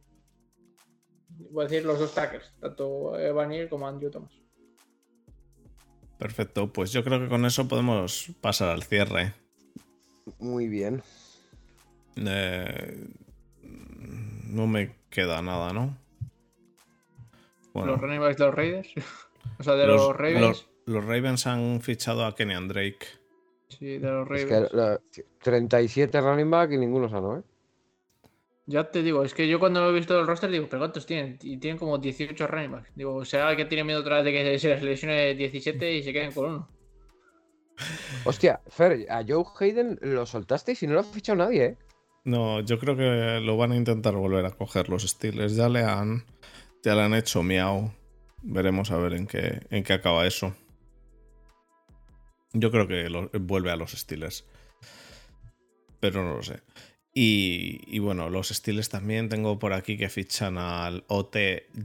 [1.51, 4.31] Voy a decir los dos tackles, tanto Evan Neal como Andrew Thomas.
[6.19, 9.33] Perfecto, pues yo creo que con eso podemos pasar al cierre.
[10.37, 11.01] Muy bien.
[12.17, 13.07] Eh,
[13.63, 15.97] no me queda nada, ¿no?
[17.73, 18.89] Bueno, Los running backs de los Raiders.
[19.59, 20.41] o sea, de los, los, Ravens.
[20.41, 22.99] los- los Ravens han fichado a Kenyan Drake.
[23.69, 24.69] Sí, de los Es Ravens.
[24.71, 24.99] que la-
[25.41, 27.41] 37 running back y ninguno sano, ¿eh?
[28.71, 31.39] Ya te digo, es que yo cuando he visto el roster digo, pero ¿cuántos tienen?
[31.41, 32.91] Y tienen como 18 running backs.
[32.93, 36.13] Digo, será que tiene miedo otra vez de que se les lesione 17 y se
[36.13, 36.69] queden con uno.
[38.25, 41.77] Hostia, Fer, a Joe Hayden lo soltasteis y no lo ha fichado nadie, ¿eh?
[42.25, 45.55] No, yo creo que lo van a intentar volver a coger los Steelers.
[45.55, 46.23] Ya le han,
[46.83, 47.91] ya le han hecho miau.
[48.43, 50.53] Veremos a ver en qué, en qué acaba eso.
[52.53, 54.45] Yo creo que lo- vuelve a los Steelers.
[55.99, 56.59] Pero no lo sé.
[57.13, 61.37] Y, bueno, los Steelers también tengo por aquí que fichan al OT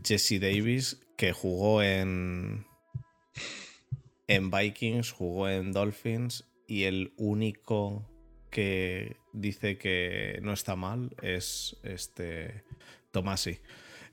[0.04, 2.66] Jesse Davis, que jugó en,
[4.28, 8.08] en Vikings, jugó en Dolphins, y el único
[8.50, 12.62] que dice que no está mal es este
[13.10, 13.58] Tomasi.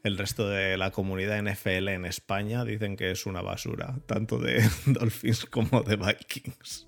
[0.03, 4.67] El resto de la comunidad NFL en España dicen que es una basura, tanto de
[4.88, 6.88] Dolphins como de Vikings.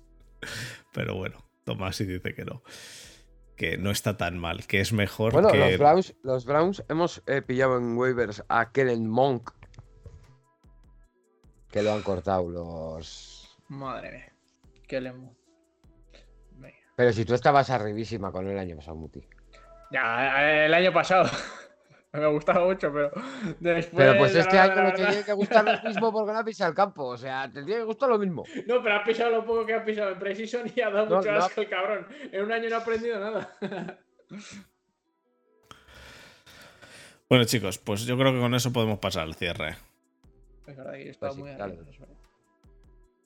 [0.92, 2.62] Pero bueno, Tomasi dice que no.
[3.56, 5.58] Que no está tan mal, que es mejor Bueno, que.
[5.58, 9.50] los Browns, los Browns hemos eh, pillado en waivers a Kellen Monk.
[11.70, 13.56] Que lo han cortado los.
[13.68, 14.34] Madre mía.
[15.00, 15.36] Lemo.
[16.52, 16.76] Venga.
[16.96, 19.26] Pero si tú estabas arribísima con el año pasado, Muti.
[19.90, 21.28] Ya, el año pasado.
[22.14, 23.10] Me gustaba mucho, pero
[23.58, 23.88] después.
[24.04, 26.76] Pero pues este año no tiene que gustar lo mismo porque no ha pisado el
[26.76, 27.06] campo.
[27.06, 28.44] O sea, te tiene que gustar lo mismo.
[28.66, 31.16] No, pero ha pisado lo poco que ha pisado en Precision y ha dado No,
[31.16, 31.38] mucho no.
[31.38, 32.06] asco el cabrón.
[32.30, 33.56] En un año no ha aprendido nada.
[37.28, 39.76] Bueno, chicos, pues yo creo que con eso podemos pasar al cierre.
[40.66, 41.74] Es verdad que yo estaba Pues sí, muy verdad.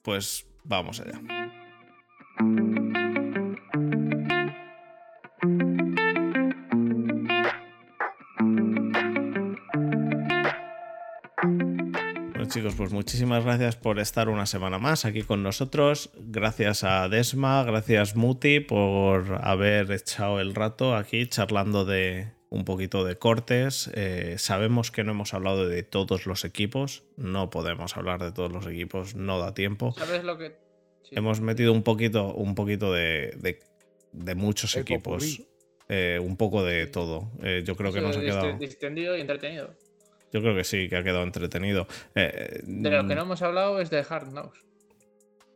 [0.01, 1.19] Pues vamos allá.
[12.59, 16.09] Chicos, pues muchísimas gracias por estar una semana más aquí con nosotros.
[16.17, 23.03] Gracias a Desma, gracias Muti por haber echado el rato aquí charlando de un poquito
[23.05, 23.89] de cortes.
[23.93, 28.51] Eh, sabemos que no hemos hablado de todos los equipos, no podemos hablar de todos
[28.51, 29.93] los equipos, no da tiempo.
[29.97, 30.57] ¿Sabes lo que.?
[31.03, 31.15] sí.
[31.15, 33.59] Hemos metido un poquito, un poquito de, de-
[34.11, 35.41] de muchos El equipos.
[35.87, 37.31] eh, un poco de todo.
[37.43, 38.57] Eh, yo creo que nos ha quedado.
[38.57, 39.75] Distendido y entretenido.
[40.31, 41.87] Yo creo que sí, que ha quedado entretenido.
[42.15, 44.59] Eh, De lo que no hemos hablado es de Hard Knocks.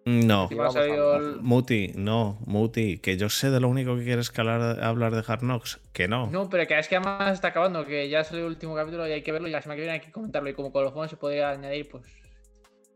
[0.06, 0.50] No.
[0.52, 5.16] El- Muti, no, Muti, que yo sé de lo único que quieres que hablar, hablar
[5.16, 6.28] de Hard Knocks, que no.
[6.30, 9.14] No, pero que es que además está acabando, que ya salió el último capítulo y
[9.14, 10.50] hay que verlo y la semana que viene hay que comentarlo.
[10.50, 12.04] Y como con los juegos se podría añadir, pues,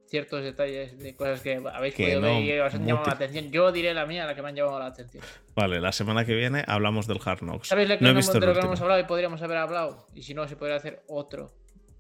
[0.08, 3.10] ciertos detalles de cosas que habéis Que podido no, ver y os han llamado Muti.
[3.10, 3.52] la atención.
[3.52, 5.24] Yo diré la mía, la que me han llamado la atención.
[5.56, 7.70] Vale, la semana que viene hablamos del Hard Knocks.
[7.70, 10.08] ¿Sabéis lo que no he visto de lo que hemos hablado y podríamos haber hablado?
[10.14, 11.54] Y si no, se podría hacer otro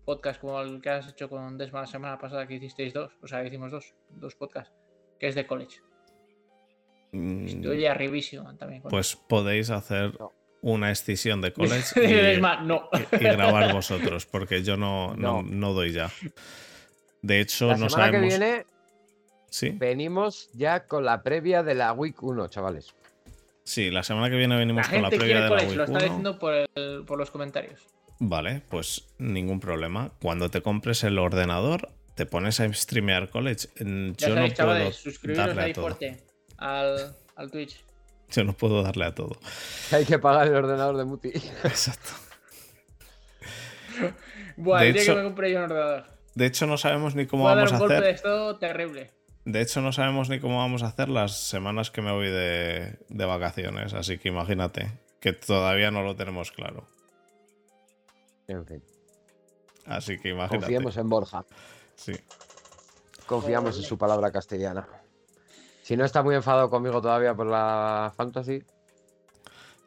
[0.08, 3.12] podcast como el que has hecho con Desma la semana pasada que hicisteis dos.
[3.22, 4.74] O sea, hicimos dos, dos podcasts,
[5.20, 5.82] que es de college.
[7.12, 8.82] Mm, Estoy arribísimo también.
[8.82, 10.32] con Pues podéis hacer No.
[10.62, 12.90] una escisión de college y, Desma, no.
[13.12, 15.50] y- y grabar vosotros, porque yo no, no, No.
[15.50, 16.10] no doy ya.
[17.22, 18.34] De hecho, La no semana sabemos.
[18.34, 18.66] que viene
[19.50, 22.94] Sí, venimos ya con la previa de la Week 1, chavales.
[23.66, 25.90] sí, la semana que viene La venimos con la previa de la college, lo Week
[25.90, 26.00] está 1.
[26.04, 27.86] diciendo por, el- por los comentarios.
[28.20, 30.12] Vale, pues ningún problema.
[30.22, 33.68] Cuando te compres el ordenador, te pones a streamear college.
[33.80, 35.74] Mm, Ya Yo no sabéis, puedo chavales, suscribiros darle ahí
[36.58, 37.80] a al, al Twitch.
[38.32, 39.40] Yo no puedo darle a todo.
[39.92, 41.30] Hay que pagar el ordenador de Muti.
[41.64, 42.10] Exacto.
[44.56, 46.06] Buah, De el día hecho- que me compré yo un ordenador.
[46.36, 48.06] De hecho, no sabemos ni cómo Voy a dar vamos a golpe hacer.
[48.06, 49.12] de estado terrible.
[49.46, 53.00] De hecho, no sabemos ni cómo vamos a hacer las semanas que me voy de,
[53.10, 53.94] de vacaciones.
[53.94, 56.86] Así que imagínate que todavía no lo tenemos claro.
[58.48, 58.82] En fin,
[59.86, 60.58] Así que imagínate.
[60.66, 61.46] confiemos en Borja.
[61.96, 62.14] Sí.
[63.26, 64.88] Confiamos en su palabra castellana.
[65.82, 68.64] Si no está muy enfadado conmigo todavía por la fantasy,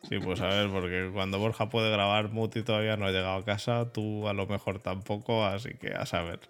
[0.08, 3.44] Sí, pues a ver, porque cuando Borja puede grabar, Muti todavía no ha llegado a
[3.44, 6.40] casa, tú a lo mejor tampoco, así que a saber.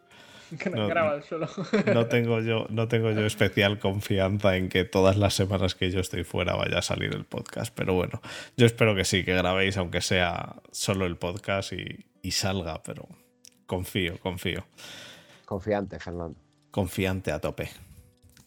[0.59, 1.49] Que no, No, graba el suelo.
[1.93, 6.01] No tengo yo, no tengo yo especial confianza en que todas las semanas que yo
[6.01, 8.21] estoy fuera vaya a salir el podcast, pero bueno,
[8.57, 13.09] yo espero que sí, que grabéis, aunque sea solo el podcast y, y salga, pero
[13.67, 14.65] confío, confío.
[15.45, 16.39] confiante, Fernando.
[16.71, 17.71] Confiante a tope.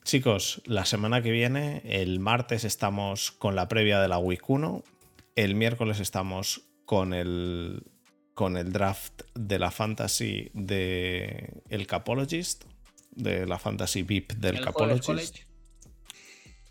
[0.03, 4.83] Chicos, la semana que viene, el martes estamos con la previa de la Week 1.
[5.35, 7.83] El miércoles estamos con el,
[8.33, 12.65] con el draft de la fantasy de el Capologist,
[13.11, 15.39] de la fantasy VIP del El Capologist.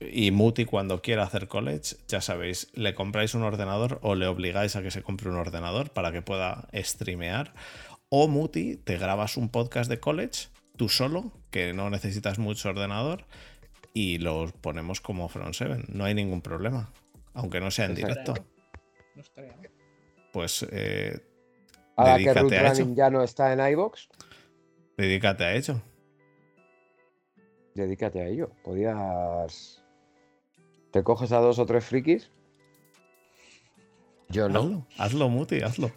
[0.01, 4.75] Y Muti, cuando quiera hacer college, ya sabéis, le compráis un ordenador o le obligáis
[4.75, 7.55] a que se compre un ordenador para que pueda streamear.
[8.09, 13.27] O Muti, te grabas un podcast de college, tú solo, que no necesitas mucho ordenador,
[13.95, 15.85] y lo ponemos como Front 7.
[15.89, 16.93] No hay ningún problema.
[17.35, 18.35] Aunque no sea en directo.
[20.33, 21.21] Pues eh,
[22.03, 22.95] Ahora que Dedícate Root a Running eso.
[22.97, 24.09] ya no está en iBox,
[24.97, 25.81] dedícate a ello.
[27.75, 28.51] dedícate a ello.
[28.65, 29.83] Podías.
[30.91, 32.31] Te coges a dos o tres frikis.
[34.29, 34.61] Yo no.
[34.61, 35.91] Hazlo, hazlo, Muti, hazlo.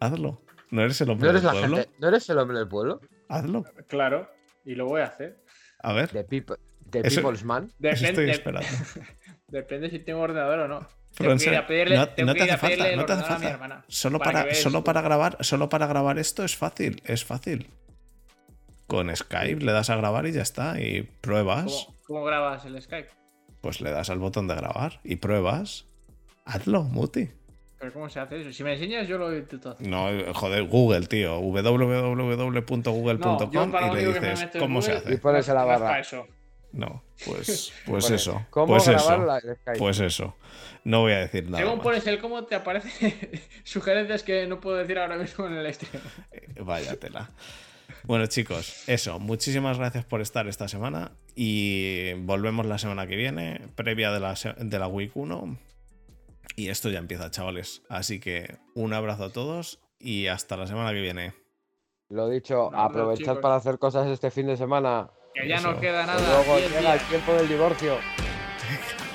[0.00, 0.40] Hazlo.
[0.70, 1.76] ¿No eres el hombre ¿No eres, del la pueblo?
[1.76, 3.00] gente- ¿No eres el hombre del pueblo?
[3.28, 3.64] Hazlo.
[3.88, 4.28] Claro,
[4.64, 5.42] y lo voy a hacer.
[5.82, 7.72] A ver, De, peop- de Eso- People's Man.
[7.78, 8.68] Depende, estoy esperando.
[9.48, 10.86] depende si tengo ordenador o no.
[11.16, 13.84] Tengo Fran, que ir a pedirle, no, te a hace falta, no te hace a.
[13.88, 17.70] Solo para solo para grabar, solo para grabar esto es fácil, es fácil.
[18.86, 20.80] Con Skype le das a grabar y ya está.
[20.80, 23.08] Y pruebas, ¿Cómo, cómo grabas el Skype?
[23.62, 25.86] pues le das al botón de grabar y pruebas.
[26.44, 27.30] Hazlo, Muti.
[27.78, 28.52] ¿Pero cómo se hace eso?
[28.52, 29.86] Si me enseñas, yo lo intento hacer.
[29.88, 31.40] No, joder, Google, tío.
[31.40, 35.14] www.google.com y le dices cómo se hace.
[35.14, 35.86] Y pones en la No es barra.
[35.88, 36.26] para eso.
[36.76, 38.44] No, pues, pues eso.
[38.50, 39.26] ¿Cómo pues grabar eso.
[39.26, 39.78] la Skype?
[39.78, 40.36] Pues eso.
[40.84, 41.58] No voy a decir nada.
[41.58, 41.84] Según más.
[41.84, 43.14] pones el cómo, te aparecen
[43.64, 46.02] sugerencias que no puedo decir ahora mismo en el stream.
[46.32, 47.30] Eh, Vaya tela.
[48.02, 49.18] Bueno, chicos, eso.
[49.18, 51.12] Muchísimas gracias por estar esta semana.
[51.34, 55.58] Y volvemos la semana que viene, previa de la, de la Week 1.
[56.56, 57.82] Y esto ya empieza, chavales.
[57.88, 61.32] Así que un abrazo a todos y hasta la semana que viene.
[62.10, 65.10] Lo dicho, No, aprovechad para hacer cosas este fin de semana.
[65.36, 65.72] Que ya Eso.
[65.72, 66.28] no queda que nada.
[66.44, 67.02] luego llega días.
[67.02, 67.98] el tiempo del divorcio.